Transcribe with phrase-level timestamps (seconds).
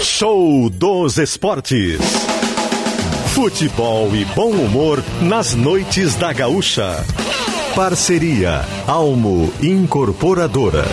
[0.00, 2.00] Show dos Esportes.
[3.34, 7.04] Futebol e bom humor nas noites da Gaúcha.
[7.74, 10.84] Parceria Almo Incorporadora.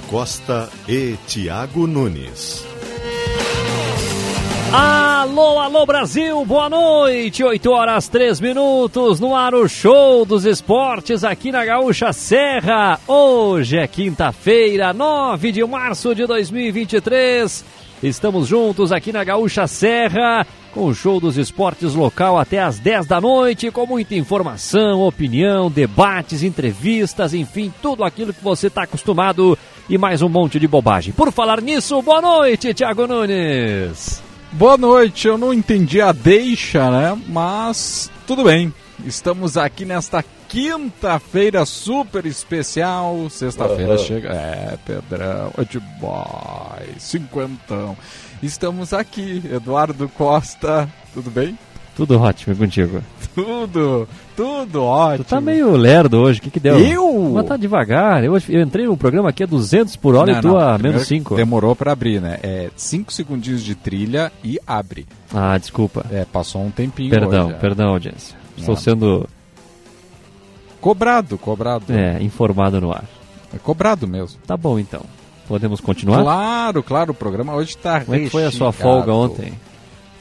[0.00, 2.64] Costa e Tiago Nunes.
[4.72, 11.24] Alô, alô Brasil, boa noite, 8 horas 3 minutos, no ar o show dos esportes
[11.24, 12.98] aqui na Gaúcha Serra.
[13.06, 17.64] Hoje é quinta-feira, 9 de março de 2023.
[18.02, 23.06] Estamos juntos aqui na Gaúcha Serra com o show dos esportes local até às 10
[23.06, 29.58] da noite, com muita informação, opinião, debates, entrevistas, enfim, tudo aquilo que você está acostumado
[29.88, 31.12] e mais um monte de bobagem.
[31.12, 34.22] Por falar nisso, boa noite, Thiago Nunes.
[34.52, 37.18] Boa noite, eu não entendi a deixa, né?
[37.28, 38.72] Mas tudo bem.
[39.04, 43.28] Estamos aqui nesta quinta-feira super especial.
[43.30, 43.98] Sexta-feira uhum.
[43.98, 44.28] chega.
[44.28, 47.02] É, Pedrão, é demais.
[47.02, 47.96] Cinquentão.
[48.42, 50.88] Estamos aqui, Eduardo Costa.
[51.14, 51.58] Tudo bem?
[51.96, 53.02] Tudo ótimo contigo.
[53.34, 55.24] Tudo, tudo ótimo.
[55.24, 56.78] Tu tá meio lerdo hoje, o que que deu?
[56.78, 57.30] Eu?
[57.32, 58.22] Mas tá devagar.
[58.22, 61.06] Eu, eu entrei no programa aqui a 200 por hora não, e tu a menos
[61.06, 61.34] 5.
[61.34, 62.38] Demorou pra abrir, né?
[62.42, 65.06] É 5 segundinhos de trilha e abre.
[65.32, 66.04] Ah, desculpa.
[66.10, 67.58] É, passou um tempinho Perdão, hoje, é.
[67.58, 68.36] perdão, audiência.
[68.54, 69.26] Estou sendo...
[70.78, 71.90] Cobrado, cobrado.
[71.90, 73.04] É, informado no ar.
[73.54, 74.38] É cobrado mesmo.
[74.46, 75.02] Tá bom, então.
[75.48, 76.22] Podemos continuar?
[76.22, 79.52] Claro, claro, o programa hoje está Como é que foi a sua folga ontem?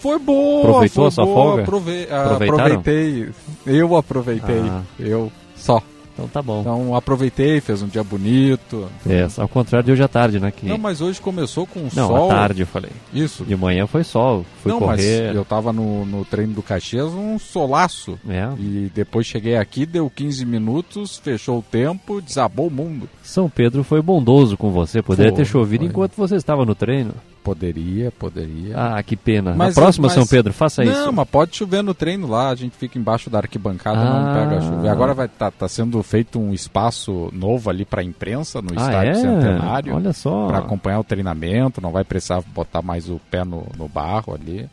[0.02, 0.62] Foi boa.
[0.62, 1.62] Aproveitou foi a sua boa, folga?
[1.62, 3.30] Aprove aproveitei.
[3.66, 4.62] Eu aproveitei.
[4.62, 4.82] Ah.
[5.00, 5.82] Eu só.
[6.14, 6.62] Então tá bom.
[6.62, 8.88] Então aproveitei, fez um dia bonito.
[9.08, 10.52] É, ao contrário de hoje à tarde, né?
[10.52, 10.66] Que...
[10.66, 12.18] Não, mas hoje começou com Não, sol.
[12.18, 12.92] Não, à tarde eu falei.
[13.14, 13.44] Isso.
[13.46, 15.28] De manhã foi sol, fui Não, correr.
[15.28, 18.20] mas eu tava no, no treino do Caxias, um solaço.
[18.28, 18.50] É.
[18.60, 23.08] E depois cheguei aqui, deu 15 minutos, fechou o tempo, desabou o mundo.
[23.24, 25.90] São Pedro foi bondoso com você, poderia ter chovido foi.
[25.90, 27.14] enquanto você estava no treino.
[27.44, 28.76] Poderia, poderia.
[28.78, 29.56] Ah, que pena.
[29.56, 30.14] Mas, Na próxima, mas...
[30.14, 31.06] São Pedro, faça não, isso.
[31.06, 34.20] Não, mas pode chover no treino lá, a gente fica embaixo da arquibancada, Ah.
[34.20, 34.86] não pega a chuva.
[34.86, 38.76] E agora vai tá, tá sendo feito um espaço novo ali para imprensa no Ah,
[38.76, 39.16] estádio é?
[39.16, 39.96] centenário.
[39.96, 40.48] Olha só.
[40.48, 44.70] Para acompanhar o treinamento, não vai precisar botar mais o pé no, no barro ali.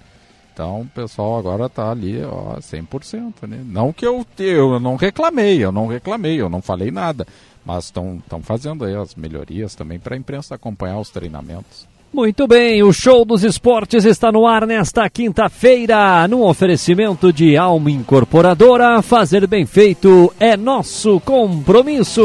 [0.53, 3.61] Então o pessoal agora tá ali, ó, 100%, né?
[3.65, 7.27] Não que eu, eu não reclamei, eu não reclamei, eu não falei nada.
[7.65, 11.87] Mas estão fazendo aí as melhorias também para a imprensa acompanhar os treinamentos.
[12.13, 17.91] Muito bem, o show dos esportes está no ar nesta quinta-feira, num oferecimento de Alma
[17.91, 19.03] Incorporadora.
[19.03, 22.23] Fazer bem feito é nosso compromisso.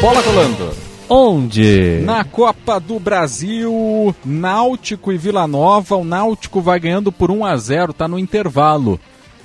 [0.00, 0.70] Bola rolando.
[1.08, 2.00] Onde?
[2.04, 7.56] Na Copa do Brasil, Náutico e Vila Nova, o Náutico vai ganhando por 1 a
[7.56, 9.00] 0, tá no intervalo.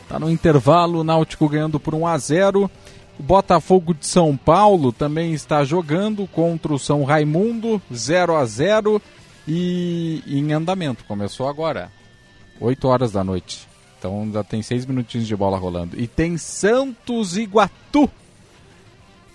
[0.08, 2.72] Tá no intervalo, o Náutico ganhando por 1 a 0.
[3.20, 9.02] O Botafogo de São Paulo também está jogando contra o São Raimundo, 0 a 0
[9.48, 11.04] e em andamento.
[11.06, 11.90] Começou agora,
[12.60, 13.68] 8 horas da noite.
[13.98, 16.00] Então ainda tem 6 minutinhos de bola rolando.
[16.00, 18.08] E tem Santos Iguatu,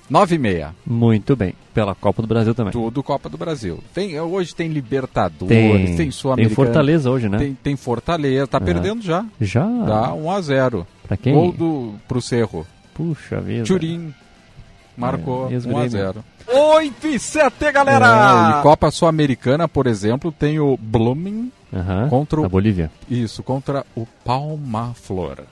[0.09, 0.75] 9 e meia.
[0.87, 2.73] Muito bem, pela Copa do Brasil também.
[2.73, 3.81] Tudo Copa do Brasil.
[3.93, 6.55] Tem, hoje tem Libertadores, Tem, tem, Sul-Americana.
[6.57, 7.39] tem Fortaleza hoje, né?
[7.39, 8.61] Tem, tem Fortaleza, tá É.
[8.61, 9.25] perdendo já.
[9.41, 9.67] Já?
[9.67, 11.33] Dá 1 a 0 Pra quem?
[11.35, 12.65] Gol do, pro Cerro.
[12.95, 13.65] Puxa vida.
[13.65, 14.15] Turim
[14.97, 15.89] marcou É, 1 a ex-Grêmio.
[15.91, 18.57] 0 8 e 7, galera!
[18.57, 22.91] É, e Copa Sul-Americana, por exemplo, tem o Blooming Aham, contra o- Bolívia.
[23.09, 25.45] isso, contra o Palma Flor.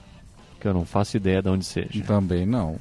[0.60, 2.02] Que eu não faço ideia de onde seja.
[2.06, 2.76] Também não.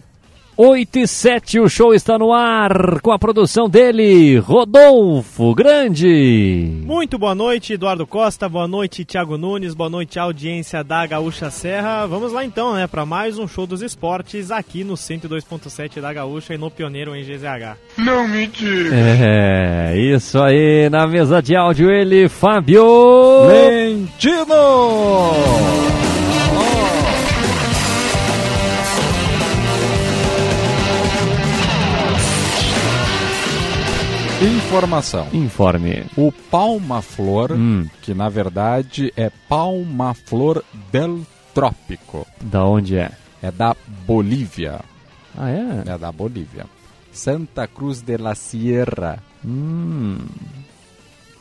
[0.62, 6.82] 8 e 7, o show está no ar com a produção dele, Rodolfo Grande.
[6.84, 8.50] Muito boa noite, Eduardo Costa.
[8.50, 9.74] Boa noite, Thiago Nunes.
[9.74, 12.06] Boa noite, audiência da Gaúcha Serra.
[12.08, 16.54] Vamos lá então, né, para mais um show dos esportes aqui no 102.7 da Gaúcha
[16.54, 17.78] e no Pioneiro em GZH.
[18.92, 23.48] É, isso aí, na mesa de áudio ele, Fábio.
[23.48, 24.50] Lentino!
[34.42, 35.28] Informação.
[35.34, 36.06] Informe.
[36.16, 41.22] O Palma Flor, Hum, que na verdade é Palma Flor del
[41.54, 43.12] Trópico, da onde é?
[43.42, 43.76] é da
[44.06, 44.80] Bolívia.
[45.38, 45.84] Ah, é?
[45.94, 46.66] É da Bolívia.
[47.12, 49.20] Santa Cruz de la Sierra.
[49.44, 50.20] Hum,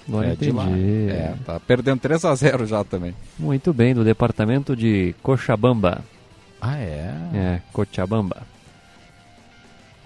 [0.08, 0.64] Agora é de lá.
[0.64, 1.10] entendi.
[1.10, 3.14] É, tá perdendo 3 a 0 já também.
[3.38, 6.02] Muito bem, do departamento de Cochabamba.
[6.60, 7.14] Ah, é?
[7.34, 8.38] É, Cochabamba.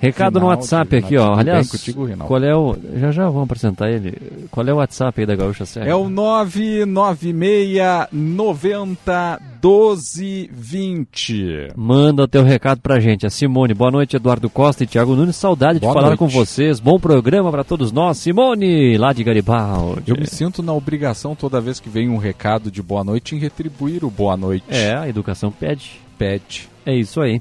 [0.03, 1.37] Recado no WhatsApp aqui, ó.
[1.37, 2.77] Aliás, contigo, qual é o.
[2.97, 4.19] Já já vamos apresentar ele.
[4.51, 5.87] Qual é o WhatsApp aí da Gaúcha Serra?
[5.87, 11.69] É o 996 90 12 20.
[11.77, 13.25] Manda o teu recado pra gente.
[13.25, 15.37] A Simone, boa noite, Eduardo Costa e Thiago Nunes.
[15.37, 16.19] Saudade Boa de falar noite.
[16.19, 16.81] com vocês.
[16.81, 18.19] Bom programa pra todos nós.
[18.19, 20.11] Simone, lá de Garibaldi.
[20.11, 23.39] Eu me sinto na obrigação toda vez que vem um recado de boa noite em
[23.39, 24.65] retribuir o boa noite.
[24.69, 26.01] É, a educação pede.
[26.19, 26.69] Pede.
[26.85, 27.41] É isso aí.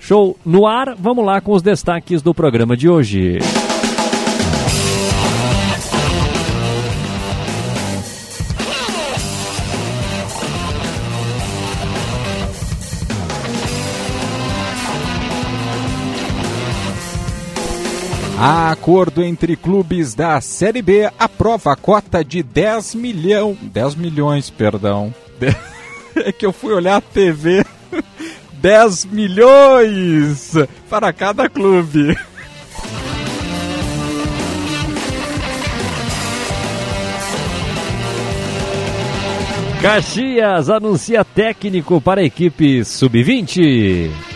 [0.00, 0.96] Show no ar.
[0.98, 3.38] Vamos lá com os destaques do programa de hoje.
[18.42, 25.14] Acordo entre clubes da Série B aprova a cota de 10 milhão, 10 milhões, perdão.
[26.16, 27.64] É que eu fui olhar a TV.
[28.60, 30.52] 10 milhões
[30.88, 32.14] para cada clube.
[39.80, 44.29] Caxias anuncia técnico para a equipe sub-20.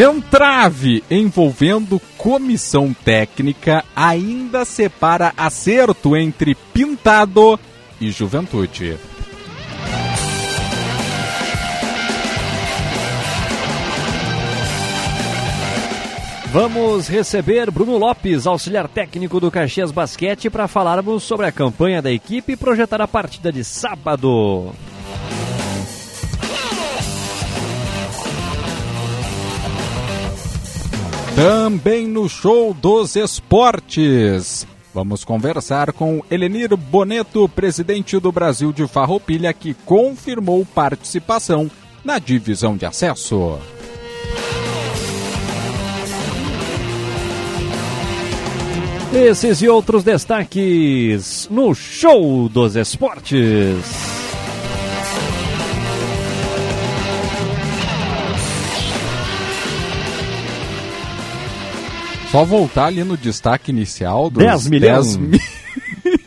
[0.00, 7.58] Entrave envolvendo comissão técnica ainda separa acerto entre Pintado
[8.00, 8.96] e Juventude.
[16.52, 22.12] Vamos receber Bruno Lopes, auxiliar técnico do Caxias Basquete, para falarmos sobre a campanha da
[22.12, 24.72] equipe e projetar a partida de sábado.
[31.38, 34.66] Também no show dos esportes.
[34.92, 41.70] Vamos conversar com Elenir Boneto, presidente do Brasil de Farroupilha, que confirmou participação
[42.04, 43.56] na divisão de acesso.
[49.14, 54.07] Esses e outros destaques no show dos esportes.
[62.30, 65.16] Só voltar ali no destaque inicial dos 10 milhões.
[65.16, 65.40] 10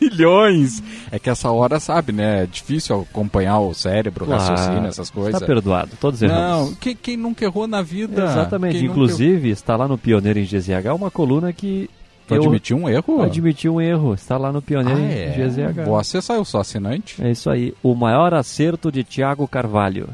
[0.00, 0.82] milhões.
[1.12, 2.42] É que essa hora, sabe, né?
[2.42, 5.34] É difícil acompanhar o cérebro, o raciocínio, essas coisas.
[5.34, 6.70] Está perdoado, todos erramos.
[6.70, 8.24] Não, quem, quem nunca errou na vida?
[8.24, 8.72] Exatamente.
[8.72, 11.88] Quem nunca Inclusive, está lá no Pioneiro em GZH uma coluna que
[12.28, 13.22] eu admitiu um erro?
[13.22, 14.14] admiti um erro.
[14.14, 15.30] Está lá no Pioneiro Ah, em é?
[15.48, 15.84] GZH.
[15.84, 17.22] Vou acessar, eu sou assinante.
[17.22, 17.74] É isso aí.
[17.82, 20.08] O maior acerto de Thiago Carvalho.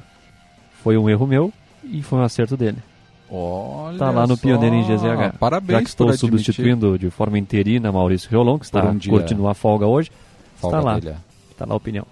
[0.82, 1.52] Foi um erro meu
[1.84, 2.78] e foi um acerto dele.
[3.30, 4.42] Olha Está lá no só.
[4.42, 5.38] Pioneiro em GZH.
[5.38, 9.54] Parabéns Já que estou substituindo de forma interina Maurício Riolon, que está um curtindo a
[9.54, 10.10] folga hoje.
[10.56, 10.98] Folga está lá.
[10.98, 11.16] dele, é.
[11.50, 12.06] Está lá a opinião.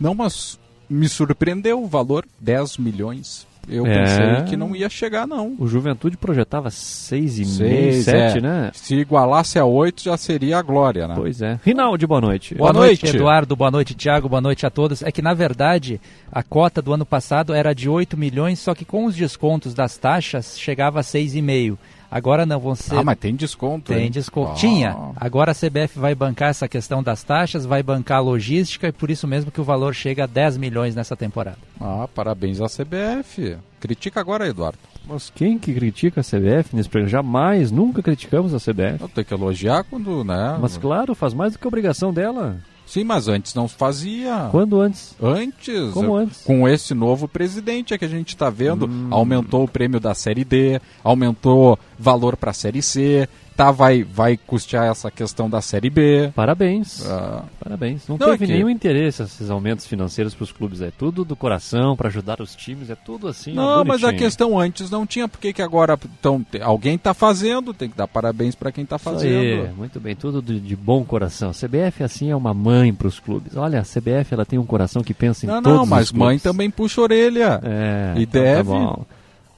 [0.00, 0.58] Não, mas
[0.88, 3.46] me surpreendeu o valor, 10 milhões.
[3.68, 3.94] Eu É.
[4.04, 5.54] pensei que não ia chegar, não.
[5.58, 8.40] O Juventude projetava 6,5, Seis, 7, é.
[8.40, 8.70] né?
[8.74, 11.14] Se igualasse a 8, já seria a glória, né?
[11.16, 11.58] Pois é.
[11.64, 12.54] Rinaldi, boa noite.
[12.54, 13.16] Boa Boa noite, noite.
[13.16, 13.56] Eduardo.
[13.56, 14.28] Boa noite, Thiago.
[14.28, 15.02] Boa noite a todos.
[15.02, 16.00] É que, na verdade,
[16.30, 19.96] a cota do ano passado era de 8 milhões, só que com os descontos das
[19.96, 21.78] taxas chegava a 6,5.
[22.14, 22.94] Agora não vão ser.
[22.94, 23.92] Ah, mas tem desconto.
[23.92, 24.10] Tem hein?
[24.10, 24.52] desconto.
[24.52, 24.54] Ah.
[24.54, 24.96] Tinha.
[25.16, 29.10] Agora a CBF vai bancar essa questão das taxas, vai bancar a logística e por
[29.10, 31.58] isso mesmo que o valor chega a 10 milhões nessa temporada.
[31.80, 33.56] Ah, parabéns à CBF.
[33.80, 34.78] Critica agora, Eduardo.
[35.04, 37.10] Mas quem que critica a CBF nesse programa?
[37.10, 39.08] Jamais, nunca criticamos a CBF.
[39.12, 40.56] Tenho que elogiar quando, né?
[40.60, 42.58] Mas claro, faz mais do que obrigação dela.
[42.86, 44.48] Sim, mas antes não fazia.
[44.50, 45.16] Quando antes?
[45.22, 45.90] Antes.
[45.92, 46.42] Como antes?
[46.42, 49.08] Com esse novo presidente é que a gente está vendo, Hum.
[49.10, 54.36] aumentou o prêmio da Série D, aumentou valor para a Série C, tá, vai, vai
[54.36, 56.30] custear essa questão da Série B.
[56.34, 57.04] Parabéns.
[57.06, 58.06] Ah, Parabéns.
[58.08, 60.80] Não, Não, teve é que- nenhum interesse esses aumentos financeiros para os clubes.
[60.80, 63.52] É tudo do coração, para ajudar os times, é tudo assim.
[63.58, 67.14] ó, não, mas a questão antes não tinha, por que que agora tão, alguém está
[67.14, 69.62] fazendo, tem que dar parabéns para quem está fazendo.
[69.66, 71.50] aí, muito bem, tudo de, de bom coração.
[71.50, 73.56] A CBF, assim, é uma mãe para os clubes.
[73.56, 76.38] Olha, a CBF ela tem um coração que pensa em Não, todos não, mas mãe
[76.38, 77.60] também puxa orelha.
[77.62, 78.62] É, E então tá deve.
[78.68, 79.04] bom.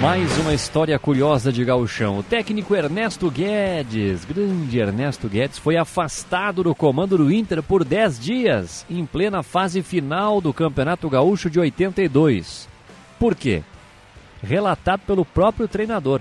[0.02, 2.18] Mais uma história curiosa de gauchão.
[2.18, 8.20] O técnico Ernesto Guedes, grande Ernesto Guedes, foi afastado do comando do Inter por 10
[8.20, 12.68] dias, em plena fase final do Campeonato Gaúcho de 82.
[13.18, 13.62] Por quê?
[14.44, 16.20] Relatado pelo próprio treinador,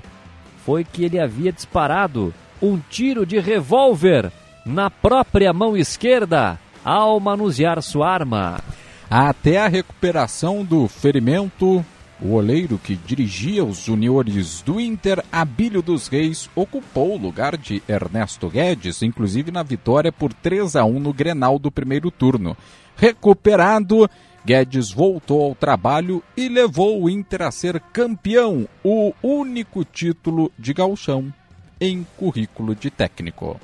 [0.65, 4.31] foi que ele havia disparado um tiro de revólver
[4.65, 8.61] na própria mão esquerda ao manusear sua arma.
[9.09, 11.85] Até a recuperação do ferimento,
[12.21, 17.83] o oleiro que dirigia os juniores do Inter, Abílio dos Reis, ocupou o lugar de
[17.87, 22.55] Ernesto Guedes, inclusive na vitória por 3 a 1 no Grenal do primeiro turno.
[22.95, 24.09] Recuperado,
[24.45, 30.73] Guedes voltou ao trabalho e levou o Inter a ser campeão, o único título de
[30.73, 31.33] gauchão
[31.79, 33.57] em currículo de técnico.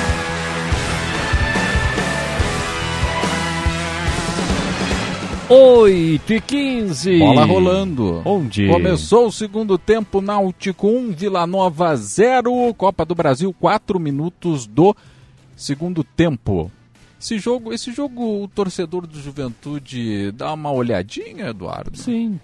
[5.49, 7.19] Oito e quinze.
[7.19, 8.21] Bola rolando.
[8.25, 8.67] Onde?
[8.67, 14.95] Começou o segundo tempo, Náutico 1, Vila Nova 0, Copa do Brasil, 4 minutos do
[15.55, 16.71] segundo tempo.
[17.21, 21.97] Esse jogo, esse jogo, o torcedor do Juventude dá uma olhadinha, Eduardo?
[21.97, 22.39] Sim,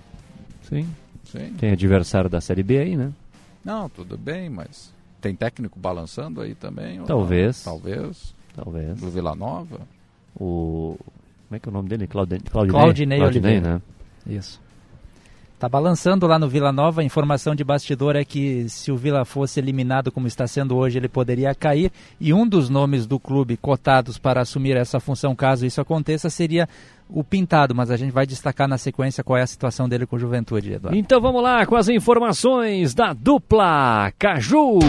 [0.70, 0.88] sim.
[1.24, 1.54] Sim.
[1.58, 3.12] Tem adversário da Série B aí, né?
[3.64, 7.02] Não, tudo bem, mas tem técnico balançando aí também?
[7.04, 7.64] Talvez.
[7.64, 8.36] Talvez.
[8.56, 9.00] Talvez.
[9.00, 9.82] Do Vila Nova?
[10.36, 10.98] O.
[11.48, 12.08] Como é que é o nome dele?
[12.08, 13.74] Claudinei, Claudinei, Claudinei Oliveira.
[13.76, 13.82] né?
[14.28, 14.62] Isso.
[15.60, 17.02] Tá balançando lá no Vila Nova.
[17.02, 20.98] A informação de bastidor é que se o Vila fosse eliminado como está sendo hoje,
[20.98, 21.92] ele poderia cair.
[22.18, 26.70] E um dos nomes do clube cotados para assumir essa função, caso isso aconteça, seria
[27.10, 27.76] o Pintado.
[27.76, 30.74] Mas a gente vai destacar na sequência qual é a situação dele com o Juventude,
[30.74, 30.98] Eduardo.
[30.98, 34.80] Então vamos lá com as informações da dupla Caju.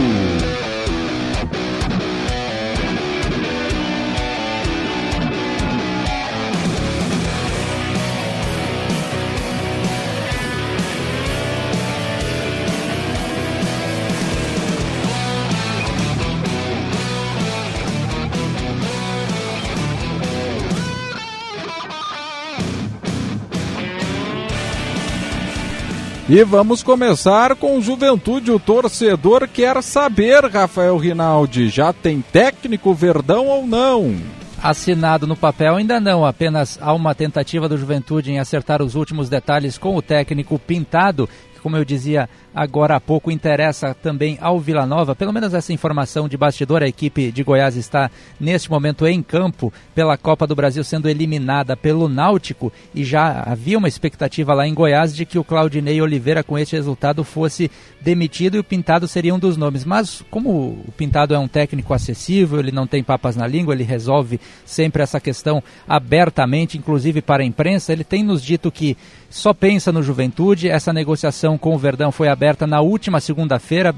[26.32, 28.52] E vamos começar com Juventude.
[28.52, 34.14] O torcedor quer saber, Rafael Rinaldi, já tem técnico Verdão ou não?
[34.62, 39.28] Assinado no papel ainda não, apenas há uma tentativa do Juventude em acertar os últimos
[39.28, 44.59] detalhes com o técnico Pintado, que como eu dizia agora há pouco interessa também ao
[44.59, 45.14] Vila Nova.
[45.14, 49.73] Pelo menos essa informação de bastidor, a equipe de Goiás está neste momento em campo
[49.95, 54.75] pela Copa do Brasil sendo eliminada pelo Náutico e já havia uma expectativa lá em
[54.75, 59.35] Goiás de que o Claudinei Oliveira com este resultado fosse demitido e o Pintado seria
[59.35, 59.85] um dos nomes.
[59.85, 63.85] Mas como o Pintado é um técnico acessível, ele não tem papas na língua, ele
[63.85, 68.97] resolve sempre essa questão abertamente, inclusive para a imprensa, ele tem nos dito que
[69.28, 70.69] só pensa no Juventude.
[70.69, 73.94] Essa negociação com o Verdão foi aberta na última segunda-feira,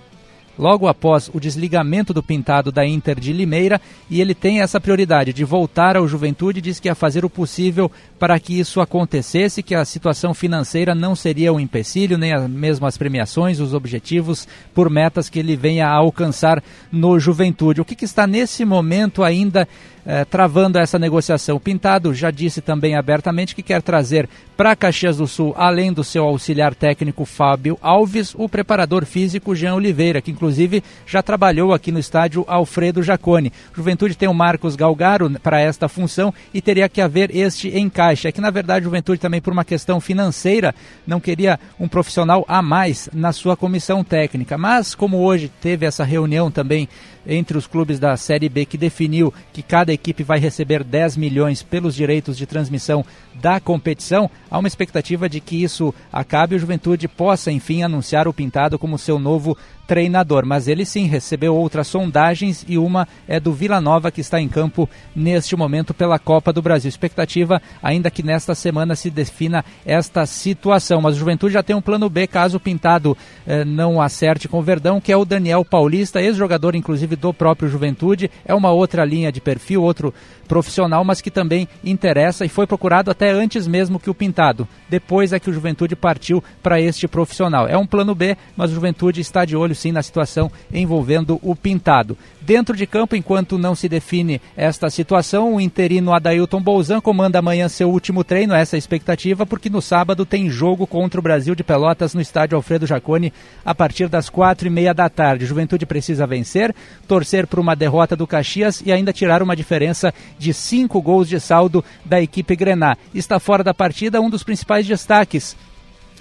[0.59, 3.81] logo após o desligamento do pintado da Inter de Limeira
[4.11, 7.91] e ele tem essa prioridade de voltar ao Juventude, diz que ia fazer o possível
[8.19, 12.97] para que isso acontecesse, que a situação financeira não seria um empecilho, nem mesmo as
[12.97, 17.81] premiações, os objetivos por metas que ele venha a alcançar no Juventude.
[17.81, 19.67] O que, que está nesse momento ainda
[20.05, 21.55] eh, travando essa negociação.
[21.55, 26.03] O Pintado já disse também abertamente que quer trazer para Caxias do Sul, além do
[26.03, 31.93] seu auxiliar técnico Fábio Alves, o preparador físico Jean Oliveira, que inclusive já trabalhou aqui
[31.93, 33.53] no estádio Alfredo Jacone.
[33.73, 38.27] Juventude tem o Marcos Galgaro para esta função e teria que haver este encaixe.
[38.27, 40.75] É que na verdade Juventude também por uma questão financeira
[41.07, 44.59] não queria um profissional a mais na sua comissão técnica.
[44.59, 46.89] Mas como hoje teve essa reunião também
[47.27, 51.63] entre os clubes da Série B que definiu que cada equipe vai receber 10 milhões
[51.63, 56.59] pelos direitos de transmissão da competição, há uma expectativa de que isso acabe e o
[56.59, 60.47] Juventude possa, enfim, anunciar o Pintado como seu novo treinador.
[60.47, 64.49] Mas ele sim recebeu outras sondagens e uma é do Vila Nova, que está em
[64.49, 66.89] campo neste momento pela Copa do Brasil.
[66.89, 71.01] Expectativa ainda que nesta semana se defina esta situação.
[71.01, 74.59] Mas o Juventude já tem um plano B caso o Pintado eh, não acerte com
[74.59, 78.31] o Verdão, que é o Daniel Paulista, ex-jogador inclusive do próprio Juventude.
[78.45, 80.13] É uma outra linha de perfil, outro
[80.47, 84.69] profissional, mas que também interessa e foi procurado até antes mesmo que o Pintado.
[84.89, 87.67] Depois é que o Juventude partiu para este profissional.
[87.67, 91.57] É um plano B, mas o Juventude está de olho sim na situação envolvendo o
[91.57, 92.19] Pintado.
[92.45, 97.69] Dentro de campo, enquanto não se define esta situação, o interino Adailton Bolzan comanda amanhã
[97.69, 101.55] seu último treino, essa é a expectativa, porque no sábado tem jogo contra o Brasil
[101.55, 103.33] de Pelotas no estádio Alfredo Jaconi
[103.65, 105.47] a partir das quatro e meia da tarde.
[105.47, 106.75] Juventude precisa vencer,
[107.07, 111.39] torcer por uma derrota do Caxias e ainda tirar uma diferença de cinco gols de
[111.39, 112.97] saldo da equipe Grená.
[113.15, 115.57] Está fora da partida um dos principais destaques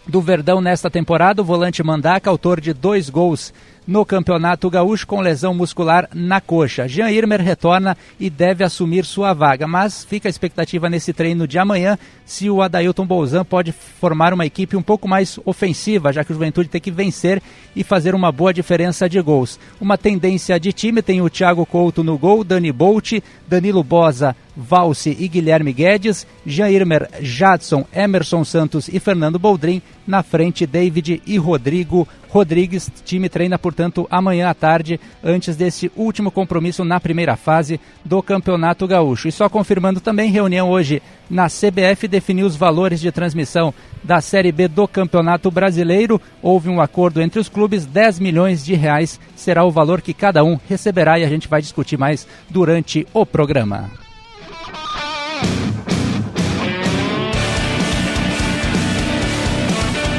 [0.08, 3.54] do Verdão nesta temporada, o volante Mandaca, autor de dois gols
[3.88, 6.88] no Campeonato Gaúcho com lesão muscular na coxa.
[6.88, 11.58] Jean Irmer retorna e deve assumir sua vaga, mas fica a expectativa nesse treino de
[11.58, 16.32] amanhã se o Adailton Bolzan pode formar uma equipe um pouco mais ofensiva, já que
[16.32, 17.42] o Juventude tem que vencer
[17.76, 19.60] e fazer uma boa diferença de gols.
[19.80, 23.14] Uma tendência de time tem o Thiago Couto no gol, Dani Bolt,
[23.48, 29.82] Danilo Bosa, Valse e Guilherme Guedes, Jean Irmer, Jadson, Emerson Santos e Fernando Boldrin.
[30.06, 32.92] Na frente, David e Rodrigo Rodrigues.
[33.06, 38.88] Time treina, portanto, amanhã à tarde, antes desse último compromisso na primeira fase do Campeonato
[38.88, 39.28] Gaúcho.
[39.28, 44.52] E só confirmando também, reunião hoje na CBF definiu os valores de transmissão da Série
[44.52, 46.20] B do Campeonato Brasileiro.
[46.42, 50.44] Houve um acordo entre os clubes, 10 milhões de reais será o valor que cada
[50.44, 54.01] um receberá e a gente vai discutir mais durante o programa.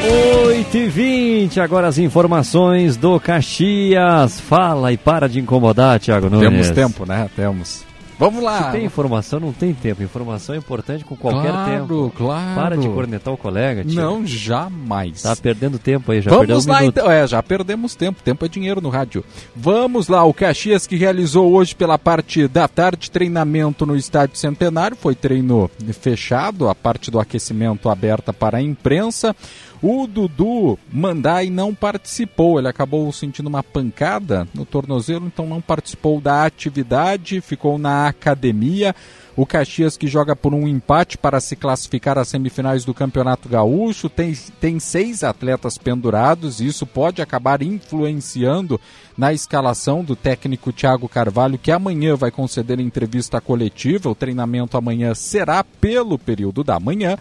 [0.04, 4.40] 8 e 20 agora as informações do Caxias.
[4.40, 6.48] Fala e para de incomodar, Thiago Nunes.
[6.48, 7.30] Temos tempo, né?
[7.36, 7.84] Temos.
[8.22, 8.66] Vamos lá.
[8.66, 10.00] Se tem informação, não tem tempo.
[10.00, 12.12] Informação é importante com qualquer claro, tempo.
[12.16, 14.00] Claro, Para de cornetar o colega, tio.
[14.00, 15.22] Não, jamais.
[15.22, 17.10] Tá perdendo tempo aí, já Vamos um lá então.
[17.10, 18.22] É, já perdemos tempo.
[18.22, 19.24] Tempo é dinheiro no rádio.
[19.56, 20.22] Vamos lá.
[20.22, 24.96] O Caxias que realizou hoje pela parte da tarde treinamento no Estádio Centenário.
[24.96, 25.68] Foi treino
[26.00, 29.34] fechado, a parte do aquecimento aberta para a imprensa.
[29.82, 36.20] O Dudu Mandai não participou, ele acabou sentindo uma pancada no tornozelo, então não participou
[36.20, 38.94] da atividade, ficou na academia.
[39.34, 44.08] O Caxias que joga por um empate para se classificar às semifinais do Campeonato Gaúcho
[44.08, 48.80] tem, tem seis atletas pendurados e isso pode acabar influenciando
[49.18, 54.10] na escalação do técnico Thiago Carvalho, que amanhã vai conceder entrevista coletiva.
[54.10, 57.16] O treinamento amanhã será pelo período da manhã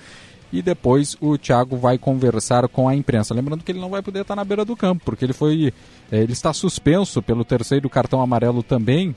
[0.52, 3.34] e depois o Thiago vai conversar com a imprensa.
[3.34, 5.74] Lembrando que ele não vai poder estar na beira do campo, porque ele foi.
[6.12, 9.16] eh, Ele está suspenso pelo terceiro cartão amarelo também,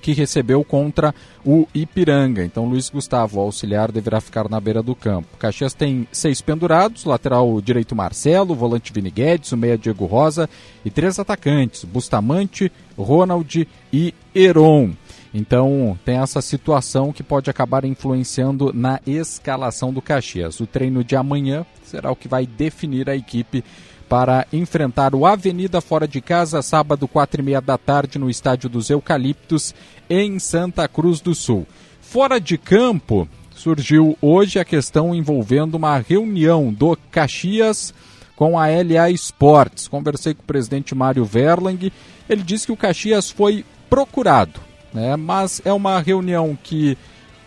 [0.00, 1.12] que recebeu contra
[1.44, 2.44] o Ipiranga.
[2.44, 5.36] Então Luiz Gustavo, auxiliar, deverá ficar na beira do campo.
[5.38, 10.48] Caxias tem seis pendurados, lateral direito Marcelo, volante Vini Guedes, o meia Diego Rosa
[10.84, 14.92] e três atacantes, Bustamante, Ronald e Heron.
[15.32, 20.60] Então tem essa situação que pode acabar influenciando na escalação do Caxias.
[20.60, 23.62] O treino de amanhã será o que vai definir a equipe
[24.08, 28.68] para enfrentar o Avenida fora de casa, sábado, quatro e meia da tarde, no Estádio
[28.68, 29.74] dos Eucaliptos,
[30.08, 31.66] em Santa Cruz do Sul.
[32.00, 37.92] Fora de campo, surgiu hoje a questão envolvendo uma reunião do Caxias
[38.34, 39.88] com a LA Sports.
[39.88, 41.92] Conversei com o presidente Mário Verlang,
[42.30, 44.60] ele disse que o Caxias foi procurado,
[44.92, 45.16] né?
[45.16, 46.96] mas é uma reunião que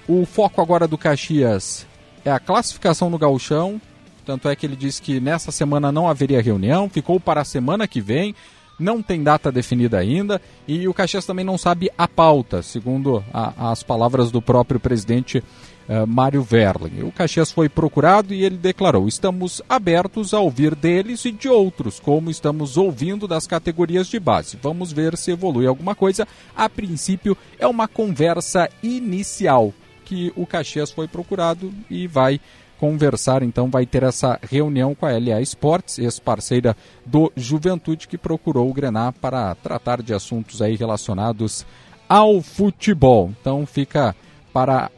[0.07, 1.85] o foco agora do Caxias
[2.23, 3.81] é a classificação no gauchão,
[4.25, 7.87] tanto é que ele disse que nessa semana não haveria reunião, ficou para a semana
[7.87, 8.35] que vem,
[8.79, 13.71] não tem data definida ainda e o Caxias também não sabe a pauta, segundo a,
[13.71, 15.43] as palavras do próprio presidente
[15.91, 17.03] uh, Mário Verling.
[17.03, 21.99] O Caxias foi procurado e ele declarou: estamos abertos a ouvir deles e de outros,
[21.99, 24.57] como estamos ouvindo das categorias de base.
[24.61, 26.27] Vamos ver se evolui alguma coisa.
[26.55, 29.73] A princípio, é uma conversa inicial
[30.05, 32.39] que o Caxias foi procurado e vai
[32.77, 36.75] conversar, então vai ter essa reunião com a LA Sports, ex-parceira
[37.05, 41.63] do Juventude, que procurou o Grenar para tratar de assuntos aí relacionados
[42.09, 43.31] ao futebol.
[43.39, 44.15] Então fica
[44.51, 44.89] para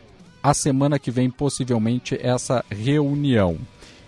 [0.43, 3.57] a semana que vem, possivelmente, essa reunião.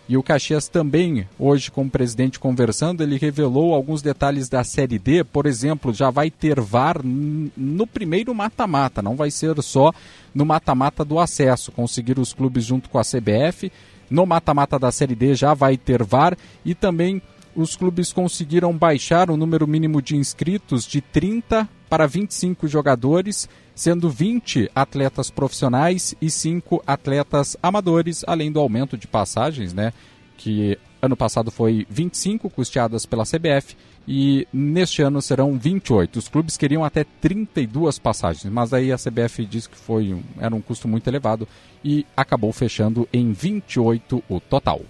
[0.07, 4.99] E o Caxias também, hoje com o presidente conversando, ele revelou alguns detalhes da Série
[4.99, 5.23] D.
[5.23, 9.91] Por exemplo, já vai ter VAR no primeiro mata-mata, não vai ser só
[10.33, 11.71] no mata-mata do acesso.
[11.71, 13.71] Conseguir os clubes junto com a CBF.
[14.07, 17.19] No mata-mata da Série D já vai ter VAR e também
[17.55, 24.09] os clubes conseguiram baixar o número mínimo de inscritos de 30 para 25 jogadores, sendo
[24.09, 29.93] 20 atletas profissionais e 5 atletas amadores, além do aumento de passagens, né?
[30.37, 33.75] Que ano passado foi 25 custeadas pela CBF
[34.07, 36.19] e neste ano serão 28.
[36.19, 40.53] Os clubes queriam até 32 passagens, mas aí a CBF disse que foi um, era
[40.53, 41.47] um custo muito elevado
[41.83, 44.81] e acabou fechando em 28 o total.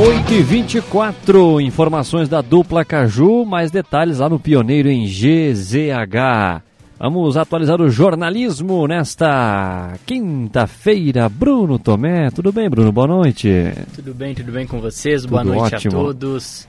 [0.00, 6.62] 8 e 24 informações da dupla Caju, mais detalhes lá no Pioneiro em GZH.
[7.00, 11.28] Vamos atualizar o jornalismo nesta quinta-feira.
[11.28, 12.92] Bruno Tomé, tudo bem, Bruno?
[12.92, 13.50] Boa noite.
[13.92, 15.22] Tudo bem, tudo bem com vocês?
[15.22, 16.00] Tudo Boa noite ótimo.
[16.00, 16.68] a todos.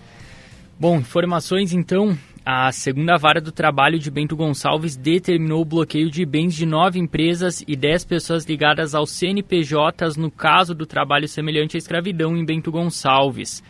[0.79, 2.17] Bom, informações então.
[2.51, 6.97] A segunda vara do trabalho de Bento Gonçalves determinou o bloqueio de bens de nove
[6.97, 12.43] empresas e dez pessoas ligadas aos CNPJs no caso do trabalho semelhante à escravidão em
[12.43, 13.61] Bento Gonçalves.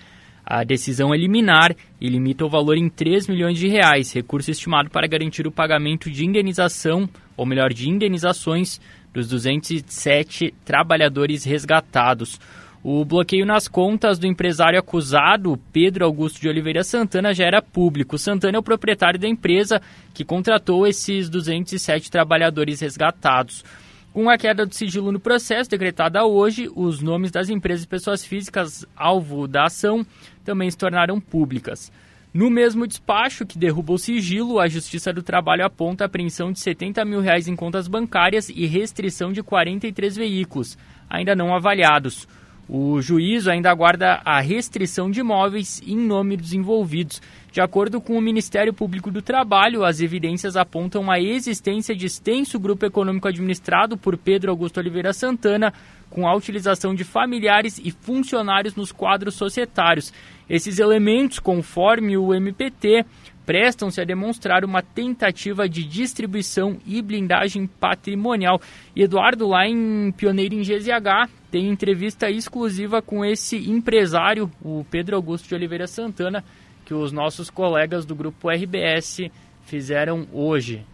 [0.46, 4.90] A decisão é liminar e limita o valor em 3 milhões de reais, recurso estimado
[4.90, 8.80] para garantir o pagamento de indenização, ou melhor, de indenizações
[9.14, 12.40] dos 207 trabalhadores resgatados.
[12.82, 18.18] O bloqueio nas contas do empresário acusado, Pedro Augusto de Oliveira Santana, já era público.
[18.18, 19.82] Santana é o proprietário da empresa
[20.14, 23.66] que contratou esses 207 trabalhadores resgatados.
[24.14, 28.24] Com a queda do sigilo no processo, decretada hoje, os nomes das empresas e pessoas
[28.24, 30.06] físicas alvo da ação
[30.46, 31.92] também se tornaram públicas.
[32.34, 36.60] No mesmo despacho que derruba o sigilo, a Justiça do Trabalho aponta a apreensão de
[36.60, 40.78] 70 mil reais em contas bancárias e restrição de 43 veículos,
[41.10, 42.28] ainda não avaliados.
[42.72, 47.20] O juízo ainda aguarda a restrição de imóveis em nome dos envolvidos.
[47.52, 52.60] De acordo com o Ministério Público do Trabalho, as evidências apontam a existência de extenso
[52.60, 55.74] grupo econômico administrado por Pedro Augusto Oliveira Santana,
[56.12, 60.14] com a utilização de familiares e funcionários nos quadros societários.
[60.48, 63.04] Esses elementos, conforme o MPT,
[63.50, 68.62] prestam-se a demonstrar uma tentativa de distribuição e blindagem patrimonial.
[68.96, 75.16] E Eduardo, lá em Pioneiro em GZH, tem entrevista exclusiva com esse empresário, o Pedro
[75.16, 76.44] Augusto de Oliveira Santana,
[76.86, 79.32] que os nossos colegas do grupo RBS
[79.66, 80.86] fizeram hoje.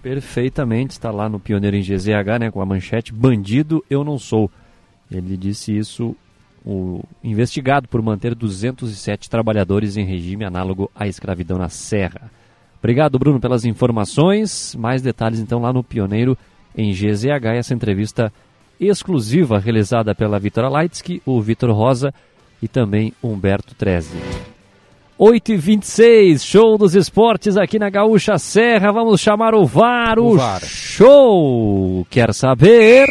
[0.00, 4.48] Perfeitamente, está lá no Pioneiro em GZH, né, com a manchete Bandido eu não sou.
[5.10, 6.14] Ele disse isso
[6.66, 12.28] o investigado por manter 207 trabalhadores em regime análogo à escravidão na Serra.
[12.80, 14.74] Obrigado, Bruno, pelas informações.
[14.74, 16.36] Mais detalhes então lá no Pioneiro
[16.76, 18.32] em GZH, essa entrevista
[18.78, 22.12] exclusiva realizada pela Vitora Leitsky, o Vitor Rosa
[22.62, 24.18] e também Humberto Treze.
[25.18, 28.92] 8 e 26 show dos esportes aqui na Gaúcha Serra.
[28.92, 30.60] Vamos chamar o VAR, o, O VAR.
[30.62, 32.06] show.
[32.10, 33.06] Quer saber?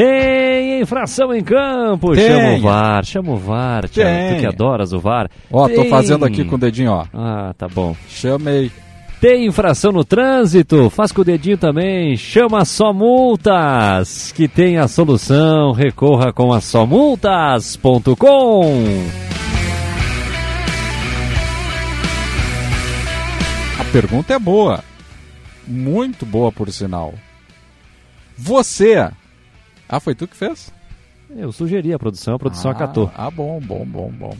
[0.00, 2.14] Tem infração em campo.
[2.14, 2.26] Tem.
[2.26, 4.34] Chama o VAR, chama o VAR, Thiago.
[4.34, 5.28] Tu que adoras o VAR.
[5.52, 5.90] Ó, tô Tem.
[5.90, 7.04] fazendo aqui com o dedinho, ó.
[7.12, 7.94] Ah, tá bom.
[8.08, 8.72] Chamei.
[9.20, 10.88] Tem infração no trânsito?
[10.88, 12.16] Faz com o dedinho também.
[12.16, 15.72] Chama Só Multas, que tem a solução.
[15.72, 18.72] Recorra com a somultas.com.
[23.78, 24.82] A pergunta é boa.
[25.68, 27.12] Muito boa, por sinal.
[28.38, 29.10] Você.
[29.92, 30.72] Ah, foi tu que fez?
[31.36, 33.10] Eu sugeri a produção, a produção ah, acatou.
[33.12, 34.36] Ah, bom, bom, bom, bom.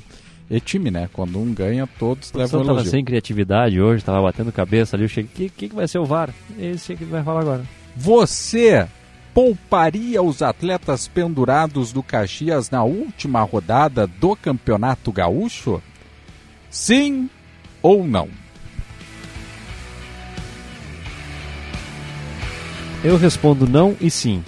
[0.48, 1.10] E time, né?
[1.12, 2.90] Quando um ganha, todos levam o tava elogio.
[2.92, 5.04] sem criatividade hoje, tava batendo cabeça ali.
[5.04, 6.30] Eu cheguei, o que, que, que vai ser o VAR?
[6.56, 7.64] Esse que vai falar agora.
[7.96, 8.86] Você
[9.34, 15.82] pouparia os atletas pendurados do Caxias na última rodada do Campeonato Gaúcho?
[16.70, 17.28] Sim
[17.82, 18.28] ou não?
[23.02, 24.44] Eu respondo não e sim.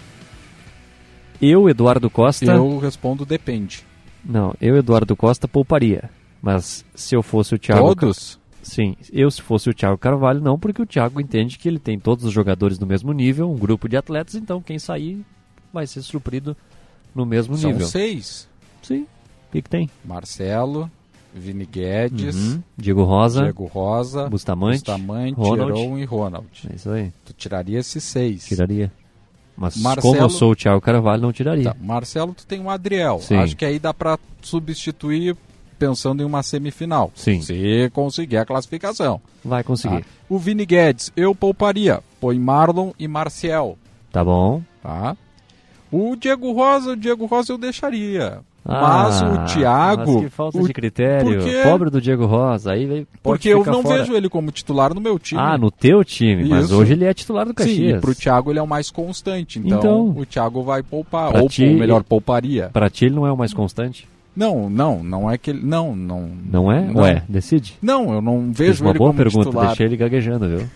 [1.43, 2.45] Eu, Eduardo Costa.
[2.53, 3.85] Eu respondo depende.
[4.25, 6.09] Não, eu, Eduardo Costa, pouparia.
[6.41, 7.95] Mas se eu fosse o Thiago.
[7.95, 8.39] Todos?
[8.63, 11.99] Sim, eu se fosse o Thiago Carvalho, não, porque o Thiago entende que ele tem
[11.99, 15.21] todos os jogadores no mesmo nível, um grupo de atletas, então quem sair
[15.73, 16.57] vai ser suprido
[17.13, 17.87] no mesmo São nível.
[17.89, 18.49] seis.
[18.81, 19.03] Sim.
[19.49, 19.91] O que, que tem?
[20.05, 20.89] Marcelo,
[21.35, 22.63] Vini Guedes, Uhum.
[22.77, 25.81] Diego Rosa, Diego Rosa, Bustamante, Bustamante Ronald.
[25.81, 26.47] Heron e Ronald.
[26.71, 28.45] É isso aí, Tu tiraria esses seis.
[28.47, 28.93] tiraria.
[29.57, 31.65] Mas Marcelo- como eu sou o Thiago Carvalho, não tiraria.
[31.73, 33.21] Tá, Marcelo, tu tem um Adriel.
[33.21, 33.37] Sim.
[33.37, 35.37] Acho que aí dá pra substituir
[35.79, 37.11] pensando em uma semifinal.
[37.15, 37.41] Sim.
[37.43, 39.21] Se conseguir a classificação.
[39.45, 40.03] Vai conseguir.
[40.03, 40.07] Tá.
[40.29, 42.01] O Vini Guedes, eu pouparia.
[42.21, 43.77] Põe Marlon e Marcial.
[44.11, 44.63] Tá bom.
[44.83, 45.17] Tá?
[45.91, 48.41] O Diego Rosa, o Diego Rosa eu deixaria.
[48.65, 50.13] Ah, mas o Thiago.
[50.15, 51.41] Mas que falta o- de critério.
[51.41, 51.61] por quê?
[51.65, 52.73] Pobre do Diego Rosa.
[52.73, 53.99] Aí pode Porque eu não fora.
[53.99, 55.41] vejo ele como titular no meu time.
[55.41, 56.45] Ah, no teu time.
[56.49, 56.77] Mas Isso.
[56.77, 57.99] hoje ele é titular do Sim, Caxias.
[57.99, 59.59] e pro Thiago ele é o mais constante.
[59.59, 61.37] Então, Então, o Thiago vai poupar.
[61.37, 62.71] Ou, ti- melhor, pouparia.
[62.73, 64.07] Pra ti ele não é o mais constante?
[64.35, 65.61] Não, não, não é que ele.
[65.63, 66.31] Não, não.
[66.51, 66.81] Não é?
[66.87, 67.03] Não.
[67.03, 67.75] Ué, decide.
[67.83, 69.67] Não, eu não Fiz vejo uma ele boa como pergunta, titular.
[69.67, 70.67] deixei ele gaguejando, viu?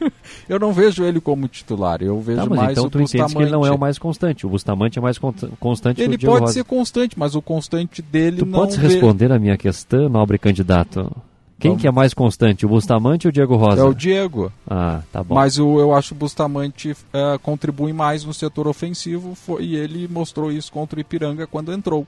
[0.48, 2.02] Eu não vejo ele como titular.
[2.02, 3.52] Eu vejo Tá, mais então o tu entende que ele Bustamante.
[3.52, 4.46] não é o mais constante.
[4.46, 6.52] O Bustamante é mais con- constante que Ele pode Rosa.
[6.52, 10.38] ser constante, mas o constante dele Tu não podes vê- responder a minha questão, nobre
[10.38, 11.10] candidato?
[11.58, 11.80] Quem Vamos.
[11.80, 13.80] que é mais constante, o Bustamante ou o Diego Rosa?
[13.80, 14.52] É o Diego.
[14.68, 15.34] Ah, tá bom.
[15.34, 19.74] Mas o, eu acho que o Bustamante eh, contribui mais no setor ofensivo foi- e
[19.76, 22.06] ele mostrou isso contra o Ipiranga quando entrou.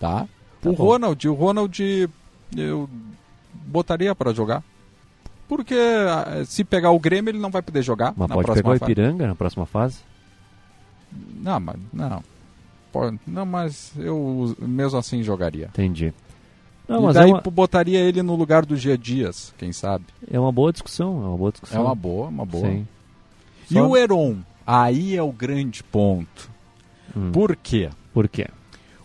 [0.00, 0.26] Tá?
[0.62, 0.84] Tá o bom.
[0.84, 2.08] Ronald, o Ronald
[2.56, 2.88] eu
[3.66, 4.62] botaria para jogar.
[5.48, 8.68] Porque ah, se pegar o Grêmio ele não vai poder jogar Mas na pode pegar
[8.68, 8.82] o fase.
[8.92, 9.98] Ipiranga na próxima fase?
[11.40, 12.22] Não, mas não.
[12.92, 15.66] Pode- não, mas eu mesmo assim jogaria.
[15.66, 16.12] Entendi.
[16.86, 20.04] Não, e mas daí é, uma, botaria ele no lugar do Gia Dias, quem sabe?
[20.30, 21.84] é uma boa discussão, é uma boa É discussão.
[21.84, 22.66] uma boa, uma boa.
[22.66, 22.86] Sim.
[23.70, 24.38] E Só- o Heron?
[24.66, 26.50] Aí é o grande ponto.
[27.16, 27.90] Hum, Por quê?
[28.12, 28.48] Por quê?